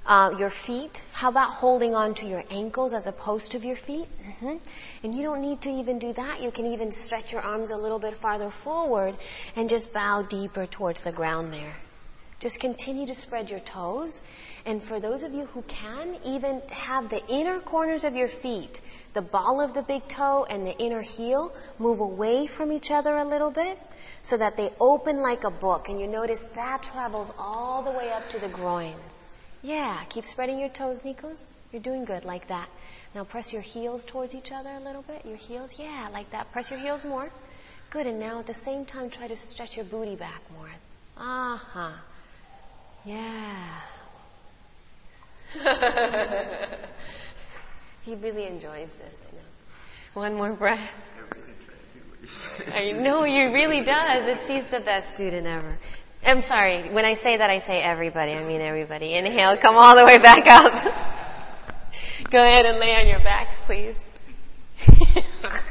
uh, 0.06 0.34
your 0.38 0.50
feet, 0.50 1.02
how 1.12 1.30
about 1.30 1.50
holding 1.50 1.94
on 1.94 2.14
to 2.16 2.26
your 2.26 2.44
ankles 2.50 2.92
as 2.92 3.06
opposed 3.06 3.52
to 3.52 3.58
your 3.58 3.76
feet? 3.76 4.06
Mm-hmm. 4.22 4.56
And 5.02 5.14
you 5.14 5.22
don't 5.22 5.40
need 5.40 5.62
to 5.62 5.70
even 5.70 5.98
do 5.98 6.12
that. 6.12 6.42
You 6.42 6.50
can 6.50 6.66
even 6.66 6.92
stretch 6.92 7.32
your 7.32 7.40
arms 7.40 7.70
a 7.70 7.76
little 7.76 7.98
bit 7.98 8.16
farther 8.16 8.50
forward 8.50 9.14
and 9.56 9.70
just 9.70 9.94
bow 9.94 10.22
deeper 10.22 10.66
towards 10.66 11.04
the 11.04 11.12
ground 11.12 11.52
there. 11.52 11.76
Just 12.44 12.60
continue 12.60 13.06
to 13.06 13.14
spread 13.14 13.48
your 13.48 13.60
toes. 13.60 14.20
And 14.66 14.82
for 14.82 15.00
those 15.00 15.22
of 15.22 15.32
you 15.32 15.46
who 15.46 15.62
can, 15.62 16.14
even 16.26 16.60
have 16.72 17.08
the 17.08 17.22
inner 17.26 17.58
corners 17.58 18.04
of 18.04 18.14
your 18.14 18.28
feet, 18.28 18.82
the 19.14 19.22
ball 19.22 19.62
of 19.62 19.72
the 19.72 19.80
big 19.80 20.06
toe 20.08 20.44
and 20.44 20.66
the 20.66 20.76
inner 20.76 21.00
heel, 21.00 21.54
move 21.78 22.00
away 22.00 22.46
from 22.46 22.70
each 22.70 22.90
other 22.90 23.16
a 23.16 23.24
little 23.24 23.50
bit 23.50 23.78
so 24.20 24.36
that 24.36 24.58
they 24.58 24.68
open 24.78 25.22
like 25.22 25.44
a 25.44 25.50
book. 25.50 25.88
And 25.88 25.98
you 25.98 26.06
notice 26.06 26.42
that 26.54 26.82
travels 26.82 27.32
all 27.38 27.82
the 27.82 27.92
way 27.92 28.12
up 28.12 28.28
to 28.32 28.38
the 28.38 28.48
groins. 28.48 29.26
Yeah, 29.62 30.04
keep 30.10 30.26
spreading 30.26 30.58
your 30.58 30.68
toes, 30.68 31.00
Nikos. 31.00 31.42
You're 31.72 31.80
doing 31.80 32.04
good, 32.04 32.26
like 32.26 32.48
that. 32.48 32.68
Now 33.14 33.24
press 33.24 33.54
your 33.54 33.62
heels 33.62 34.04
towards 34.04 34.34
each 34.34 34.52
other 34.52 34.68
a 34.68 34.80
little 34.80 35.00
bit. 35.00 35.24
Your 35.24 35.38
heels, 35.38 35.78
yeah, 35.78 36.10
like 36.12 36.28
that. 36.32 36.52
Press 36.52 36.70
your 36.70 36.78
heels 36.78 37.06
more. 37.06 37.30
Good, 37.88 38.06
and 38.06 38.20
now 38.20 38.40
at 38.40 38.46
the 38.46 38.52
same 38.52 38.84
time 38.84 39.08
try 39.08 39.28
to 39.28 39.36
stretch 39.36 39.76
your 39.76 39.86
booty 39.86 40.14
back 40.14 40.42
more. 40.54 40.68
Uh-huh. 41.16 41.92
Yeah. 43.04 43.80
he 48.02 48.14
really 48.14 48.46
enjoys 48.46 48.94
this, 48.94 49.18
I 49.20 49.36
know. 49.36 49.42
One 50.14 50.34
more 50.34 50.52
breath. 50.52 50.90
I 52.74 52.92
know 52.92 53.22
he 53.22 53.52
really 53.52 53.82
does. 53.82 54.26
It's 54.26 54.48
he's 54.48 54.64
the 54.66 54.80
best 54.80 55.14
student 55.14 55.46
ever. 55.46 55.76
I'm 56.24 56.40
sorry. 56.40 56.88
When 56.88 57.04
I 57.04 57.12
say 57.12 57.36
that, 57.36 57.50
I 57.50 57.58
say 57.58 57.82
everybody. 57.82 58.32
I 58.32 58.42
mean 58.44 58.62
everybody. 58.62 59.12
Inhale. 59.14 59.58
Come 59.58 59.76
all 59.76 59.94
the 59.96 60.04
way 60.04 60.18
back 60.18 60.46
up. 60.46 60.72
Go 62.30 62.42
ahead 62.42 62.64
and 62.64 62.78
lay 62.78 62.96
on 62.96 63.06
your 63.06 63.20
backs, 63.20 63.60
please. 63.66 64.02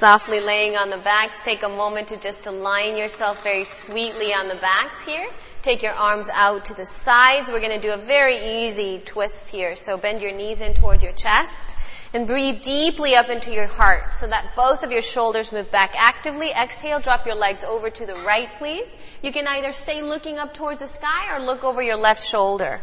Softly 0.00 0.40
laying 0.40 0.78
on 0.78 0.88
the 0.88 0.96
backs, 0.96 1.44
take 1.44 1.62
a 1.62 1.68
moment 1.68 2.08
to 2.08 2.16
just 2.16 2.46
align 2.46 2.96
yourself 2.96 3.42
very 3.44 3.66
sweetly 3.66 4.32
on 4.32 4.48
the 4.48 4.54
backs 4.54 5.04
here. 5.04 5.28
Take 5.60 5.82
your 5.82 5.92
arms 5.92 6.30
out 6.32 6.64
to 6.64 6.74
the 6.74 6.86
sides. 6.86 7.50
We're 7.52 7.60
going 7.60 7.78
to 7.78 7.86
do 7.86 7.92
a 7.92 7.98
very 7.98 8.64
easy 8.64 9.02
twist 9.04 9.52
here. 9.52 9.76
So 9.76 9.98
bend 9.98 10.22
your 10.22 10.32
knees 10.32 10.62
in 10.62 10.72
towards 10.72 11.04
your 11.04 11.12
chest 11.12 11.76
and 12.14 12.26
breathe 12.26 12.62
deeply 12.62 13.14
up 13.14 13.28
into 13.28 13.52
your 13.52 13.66
heart 13.66 14.14
so 14.14 14.26
that 14.26 14.56
both 14.56 14.84
of 14.84 14.90
your 14.90 15.02
shoulders 15.02 15.52
move 15.52 15.70
back 15.70 15.92
actively. 15.94 16.50
Exhale, 16.50 17.00
drop 17.00 17.26
your 17.26 17.34
legs 17.34 17.62
over 17.62 17.90
to 17.90 18.06
the 18.06 18.14
right, 18.24 18.48
please. 18.56 18.96
You 19.22 19.32
can 19.32 19.46
either 19.46 19.74
stay 19.74 20.00
looking 20.00 20.38
up 20.38 20.54
towards 20.54 20.80
the 20.80 20.88
sky 20.88 21.36
or 21.36 21.44
look 21.44 21.62
over 21.62 21.82
your 21.82 21.98
left 21.98 22.26
shoulder. 22.26 22.80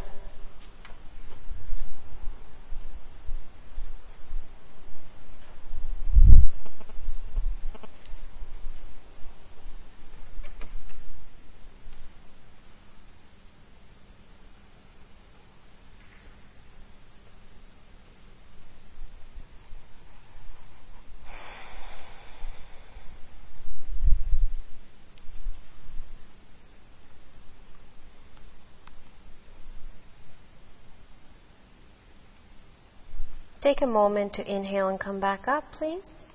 Take 33.68 33.82
a 33.82 33.86
moment 33.86 34.36
to 34.36 34.50
inhale 34.50 34.88
and 34.88 34.98
come 34.98 35.20
back 35.20 35.50
up, 35.50 35.74
please. 35.74 36.26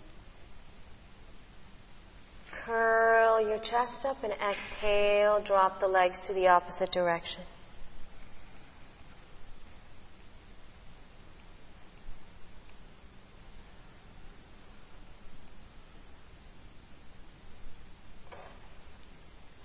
Curl 2.50 3.40
your 3.40 3.56
chest 3.56 4.04
up 4.04 4.22
and 4.22 4.34
exhale. 4.34 5.40
Drop 5.40 5.80
the 5.80 5.88
legs 5.88 6.26
to 6.26 6.34
the 6.34 6.48
opposite 6.48 6.92
direction. 6.92 7.42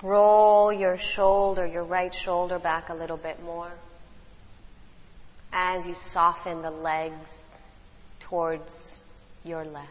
Roll 0.01 0.71
your 0.71 0.95
shoulder, 0.95 1.65
your 1.65 1.83
right 1.83 2.15
shoulder 2.15 2.59
back 2.59 2.87
a 2.87 2.93
little 2.93 3.17
bit 3.17 3.43
more 3.43 3.73
as 5.51 5.87
you 5.87 5.93
soften 5.95 6.61
the 6.61 6.71
legs 6.71 7.56
towards 8.29 8.99
your 9.45 9.63
left. 9.63 9.87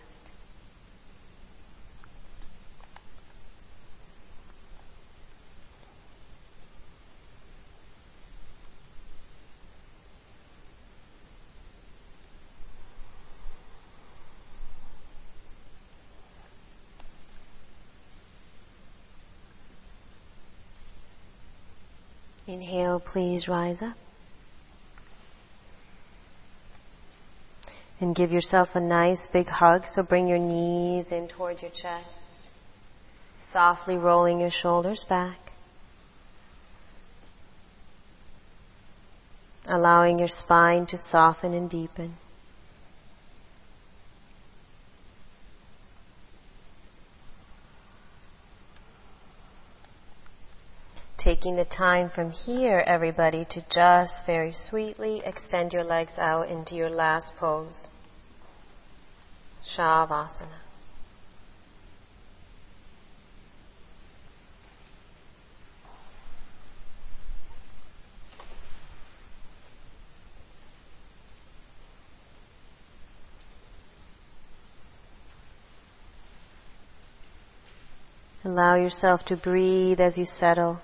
Inhale, 22.47 23.01
please 23.01 23.49
rise 23.49 23.83
up. 23.83 24.06
And 28.01 28.15
give 28.15 28.33
yourself 28.33 28.77
a 28.77 28.81
nice 28.81 29.27
big 29.27 29.49
hug. 29.49 29.87
So 29.87 30.03
bring 30.03 30.29
your 30.29 30.39
knees 30.39 31.13
in 31.13 31.29
towards 31.29 31.63
your 31.63 31.71
chest. 31.71 32.51
Softly 33.39 33.97
rolling 33.97 34.41
your 34.41 34.51
shoulders 34.51 35.05
back. 35.05 35.39
Allowing 39.67 40.19
your 40.19 40.29
spine 40.29 40.87
to 40.87 40.99
soften 40.99 41.55
and 41.55 41.71
deepen. 41.71 42.15
Taking 51.47 51.57
the 51.57 51.65
time 51.65 52.11
from 52.11 52.33
here, 52.33 52.83
everybody, 52.85 53.45
to 53.45 53.61
just 53.71 54.27
very 54.27 54.51
sweetly 54.51 55.23
extend 55.25 55.73
your 55.73 55.85
legs 55.85 56.19
out 56.19 56.49
into 56.49 56.75
your 56.75 56.91
last 56.91 57.37
pose. 57.37 57.87
Shavasana. 59.65 60.49
Allow 78.45 78.75
yourself 78.75 79.25
to 79.27 79.37
breathe 79.37 80.01
as 80.01 80.19
you 80.19 80.25
settle. 80.25 80.81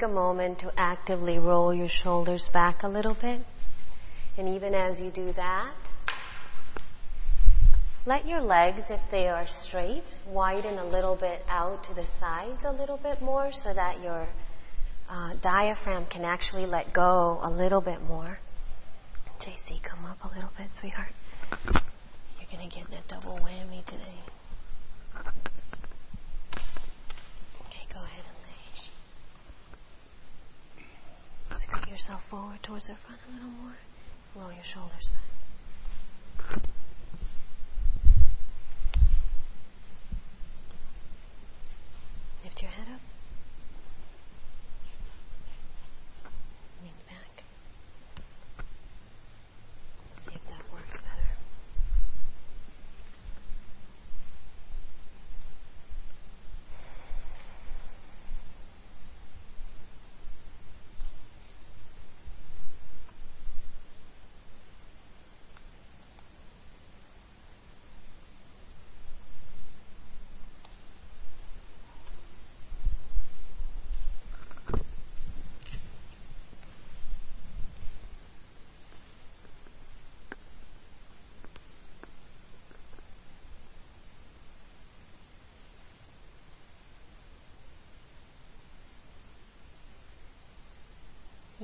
Take 0.00 0.08
a 0.08 0.14
moment 0.14 0.60
to 0.60 0.72
actively 0.78 1.38
roll 1.38 1.74
your 1.74 1.88
shoulders 1.88 2.48
back 2.48 2.84
a 2.84 2.88
little 2.88 3.12
bit. 3.12 3.44
And 4.38 4.48
even 4.48 4.74
as 4.74 5.02
you 5.02 5.10
do 5.10 5.32
that, 5.32 5.74
Let 8.06 8.26
your 8.26 8.40
legs, 8.40 8.90
if 8.90 9.10
they 9.10 9.28
are 9.28 9.46
straight, 9.46 10.16
widen 10.26 10.78
a 10.78 10.84
little 10.86 11.16
bit 11.16 11.44
out 11.50 11.84
to 11.84 11.94
the 11.94 12.06
sides 12.06 12.64
a 12.64 12.72
little 12.72 12.96
bit 12.96 13.20
more 13.20 13.52
so 13.52 13.74
that 13.74 14.02
your 14.02 14.26
uh, 15.10 15.34
diaphragm 15.42 16.06
can 16.06 16.24
actually 16.24 16.64
let 16.64 16.94
go 16.94 17.38
a 17.42 17.50
little 17.50 17.82
bit 17.82 18.02
more. 18.08 18.38
JC, 19.40 19.82
come 19.82 20.06
up 20.06 20.18
a 20.24 20.34
little 20.34 20.50
bit, 20.56 20.74
sweetheart. 20.74 21.12
You're 21.74 22.60
to 22.60 22.68
get 22.68 22.86
a 22.88 23.02
double 23.06 23.38
whammy 23.38 23.84
today. 23.84 24.20
Okay, 27.66 27.86
go 27.92 28.00
ahead 28.00 28.24
and 28.28 28.36
lay. 28.44 28.84
Scoot 31.52 31.88
yourself 31.88 32.22
forward 32.24 32.62
towards 32.62 32.86
the 32.86 32.94
front 32.94 33.20
a 33.28 33.32
little 33.34 33.48
more. 33.48 33.72
Roll 34.36 34.52
your 34.52 34.62
shoulders 34.62 35.10
back. 35.10 36.62
Lift 42.44 42.62
your 42.62 42.70
head 42.70 42.86
up. 42.94 43.00
Lean 46.82 46.92
back. 47.08 47.44
See 50.14 50.30
if 50.34 50.46
that 50.46 50.72
works 50.72 50.98
better. 50.98 51.20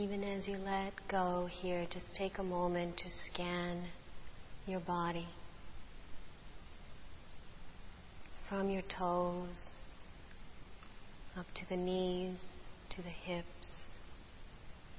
Even 0.06 0.22
as 0.22 0.48
you 0.48 0.56
let 0.64 0.92
go 1.08 1.48
here, 1.50 1.84
just 1.90 2.14
take 2.14 2.38
a 2.38 2.42
moment 2.44 2.98
to 2.98 3.08
scan 3.08 3.82
your 4.64 4.78
body. 4.78 5.26
From 8.42 8.70
your 8.70 8.82
toes 8.82 9.72
up 11.36 11.52
to 11.54 11.68
the 11.68 11.76
knees, 11.76 12.60
to 12.90 13.02
the 13.02 13.08
hips, 13.08 13.98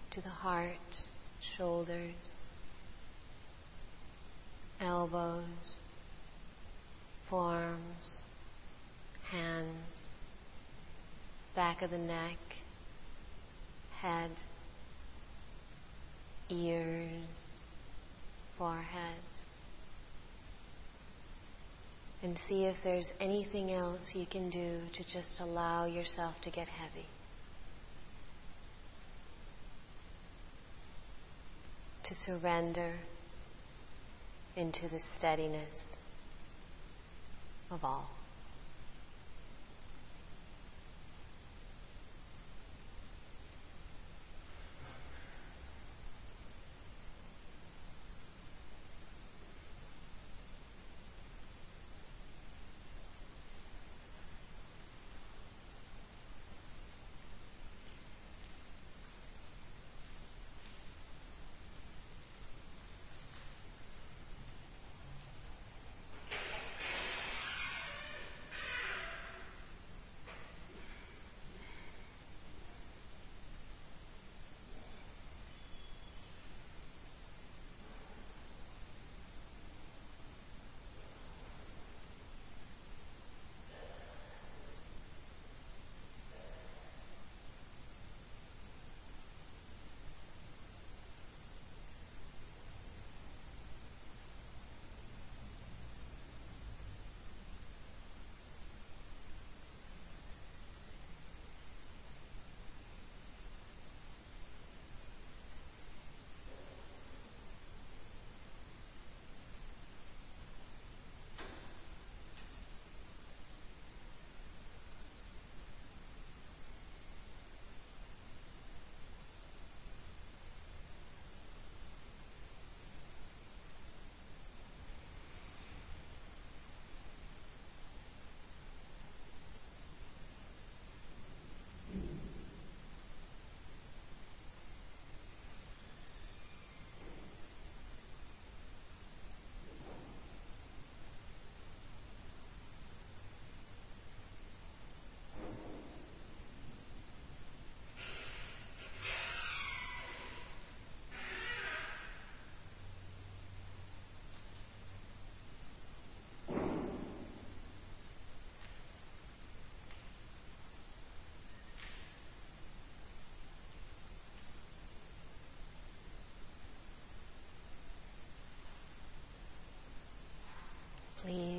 to 0.10 0.20
the 0.20 0.28
heart, 0.28 1.04
shoulders, 1.40 2.42
elbows, 4.82 5.80
forearms, 7.28 8.20
hands, 9.32 10.12
back 11.56 11.82
of 11.82 11.92
the 11.92 11.98
neck, 11.98 12.38
head, 14.02 14.32
ears, 16.50 17.58
forehead. 18.54 18.84
And 22.24 22.38
see 22.38 22.66
if 22.66 22.84
there's 22.84 23.14
anything 23.20 23.72
else 23.72 24.16
you 24.16 24.26
can 24.26 24.50
do 24.50 24.80
to 24.94 25.04
just 25.04 25.40
allow 25.40 25.86
yourself 25.86 26.40
to 26.42 26.50
get 26.50 26.68
heavy. 26.68 27.06
To 32.04 32.16
surrender 32.16 32.94
into 34.56 34.88
the 34.88 35.00
steadiness 35.00 35.96
of 37.70 37.86
all. 37.86 38.10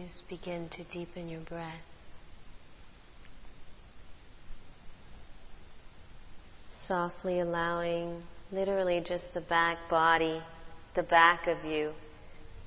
Please 0.09 0.23
begin 0.23 0.71
to 0.71 0.85
deepen 0.85 1.29
your 1.29 1.43
breath. 1.43 1.85
Softly 6.71 7.41
allowing 7.41 8.23
literally 8.51 9.03
just 9.03 9.35
the 9.35 9.43
back 9.43 9.77
body, 9.91 10.41
the 10.95 11.03
back 11.03 11.47
of 11.47 11.63
you, 11.67 11.93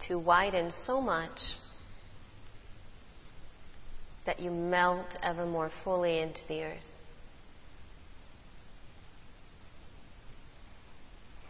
to 0.02 0.20
widen 0.20 0.70
so 0.70 1.02
much 1.02 1.56
that 4.26 4.40
you 4.40 4.52
melt 4.52 5.16
ever 5.24 5.48
more 5.48 5.70
fully 5.70 6.20
into 6.20 6.48
the 6.48 6.66
earth. 6.66 7.01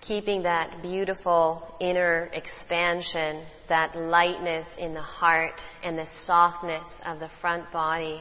Keeping 0.02 0.42
that 0.42 0.82
beautiful 0.82 1.76
inner 1.80 2.30
expansion, 2.34 3.38
that 3.68 3.96
lightness 3.96 4.78
in 4.78 4.94
the 4.94 5.02
heart 5.02 5.64
and 5.84 5.98
the 5.98 6.06
softness 6.06 7.02
of 7.06 7.20
the 7.20 7.28
front 7.28 7.72
body. 7.72 8.20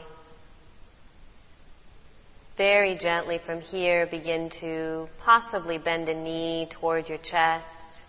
Very 2.55 2.95
gently 2.95 3.39
from 3.39 3.61
here 3.61 4.05
begin 4.05 4.49
to 4.49 5.09
possibly 5.21 5.79
bend 5.79 6.07
a 6.09 6.13
knee 6.13 6.67
toward 6.69 7.09
your 7.09 7.17
chest 7.17 8.05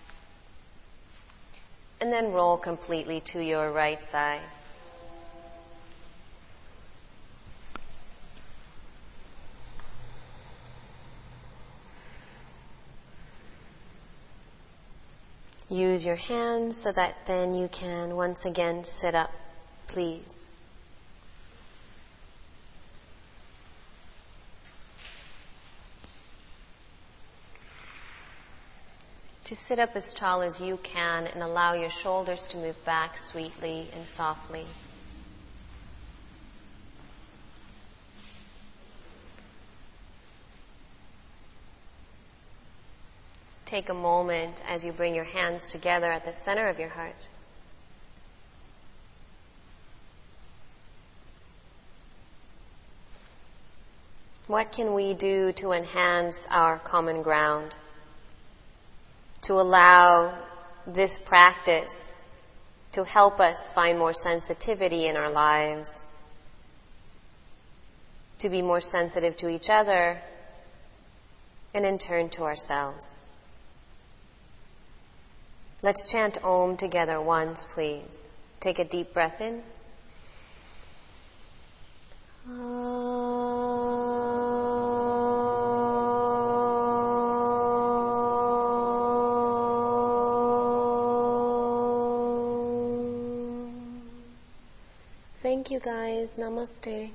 and 2.01 2.12
then 2.12 2.32
roll 2.32 2.59
completely 2.59 3.20
to 3.20 3.40
your 3.40 3.70
right 3.70 4.01
side. 4.01 4.40
Use 15.73 16.05
your 16.05 16.16
hands 16.16 16.77
so 16.77 16.93
that 16.93 17.15
then 17.24 17.55
you 17.55 17.66
can 17.66 18.15
once 18.15 18.44
again 18.44 18.85
sit 18.85 19.15
up, 19.15 19.32
please. 19.86 20.51
To 29.44 29.57
sit 29.57 29.78
up 29.78 29.97
as 29.97 30.12
tall 30.12 30.43
as 30.43 30.61
you 30.61 30.77
can 30.77 31.27
and 31.27 31.43
allow 31.43 31.73
your 31.73 31.89
shoulders 31.89 32.47
to 32.49 32.59
move 32.59 32.85
back 32.85 33.16
sweetly 33.16 33.89
and 33.94 34.07
softly. 34.07 34.66
Take 43.73 43.89
a 43.89 43.94
moment 43.94 44.61
as 44.69 44.85
you 44.85 44.93
bring 44.93 45.15
your 45.15 45.24
hands 45.24 45.69
together 45.69 46.12
at 46.12 46.24
the 46.24 46.32
center 46.35 46.69
of 46.69 46.78
your 46.78 46.90
heart. 46.90 47.16
What 54.47 54.73
can 54.73 54.93
we 54.93 55.15
do 55.15 55.53
to 55.53 55.73
enhance 55.73 56.47
our 56.51 56.81
common 56.81 57.23
ground? 57.23 57.74
To 59.44 59.55
allow 59.55 60.35
this 60.86 61.19
practice 61.19 62.19
to 62.93 63.05
help 63.05 63.40
us 63.40 63.73
find 63.73 63.99
more 63.99 64.12
sensitivity 64.12 65.07
in 65.07 65.16
our 65.16 65.31
lives, 65.31 66.03
to 68.40 68.51
be 68.51 68.61
more 68.61 68.82
sensitive 68.82 69.35
to 69.36 69.49
each 69.49 69.70
other, 69.70 70.20
and 71.73 71.86
in 71.86 71.97
turn 71.97 72.28
to 72.28 72.43
ourselves. 72.43 73.16
Let's 75.84 76.04
chant 76.12 76.44
Om 76.44 76.76
together 76.76 77.20
once, 77.20 77.64
please. 77.64 78.30
Take 78.60 78.78
a 78.78 78.84
deep 78.84 79.12
breath 79.12 79.40
in. 79.40 79.64
Thank 95.38 95.72
you 95.72 95.80
guys. 95.80 96.38
Namaste. 96.38 97.10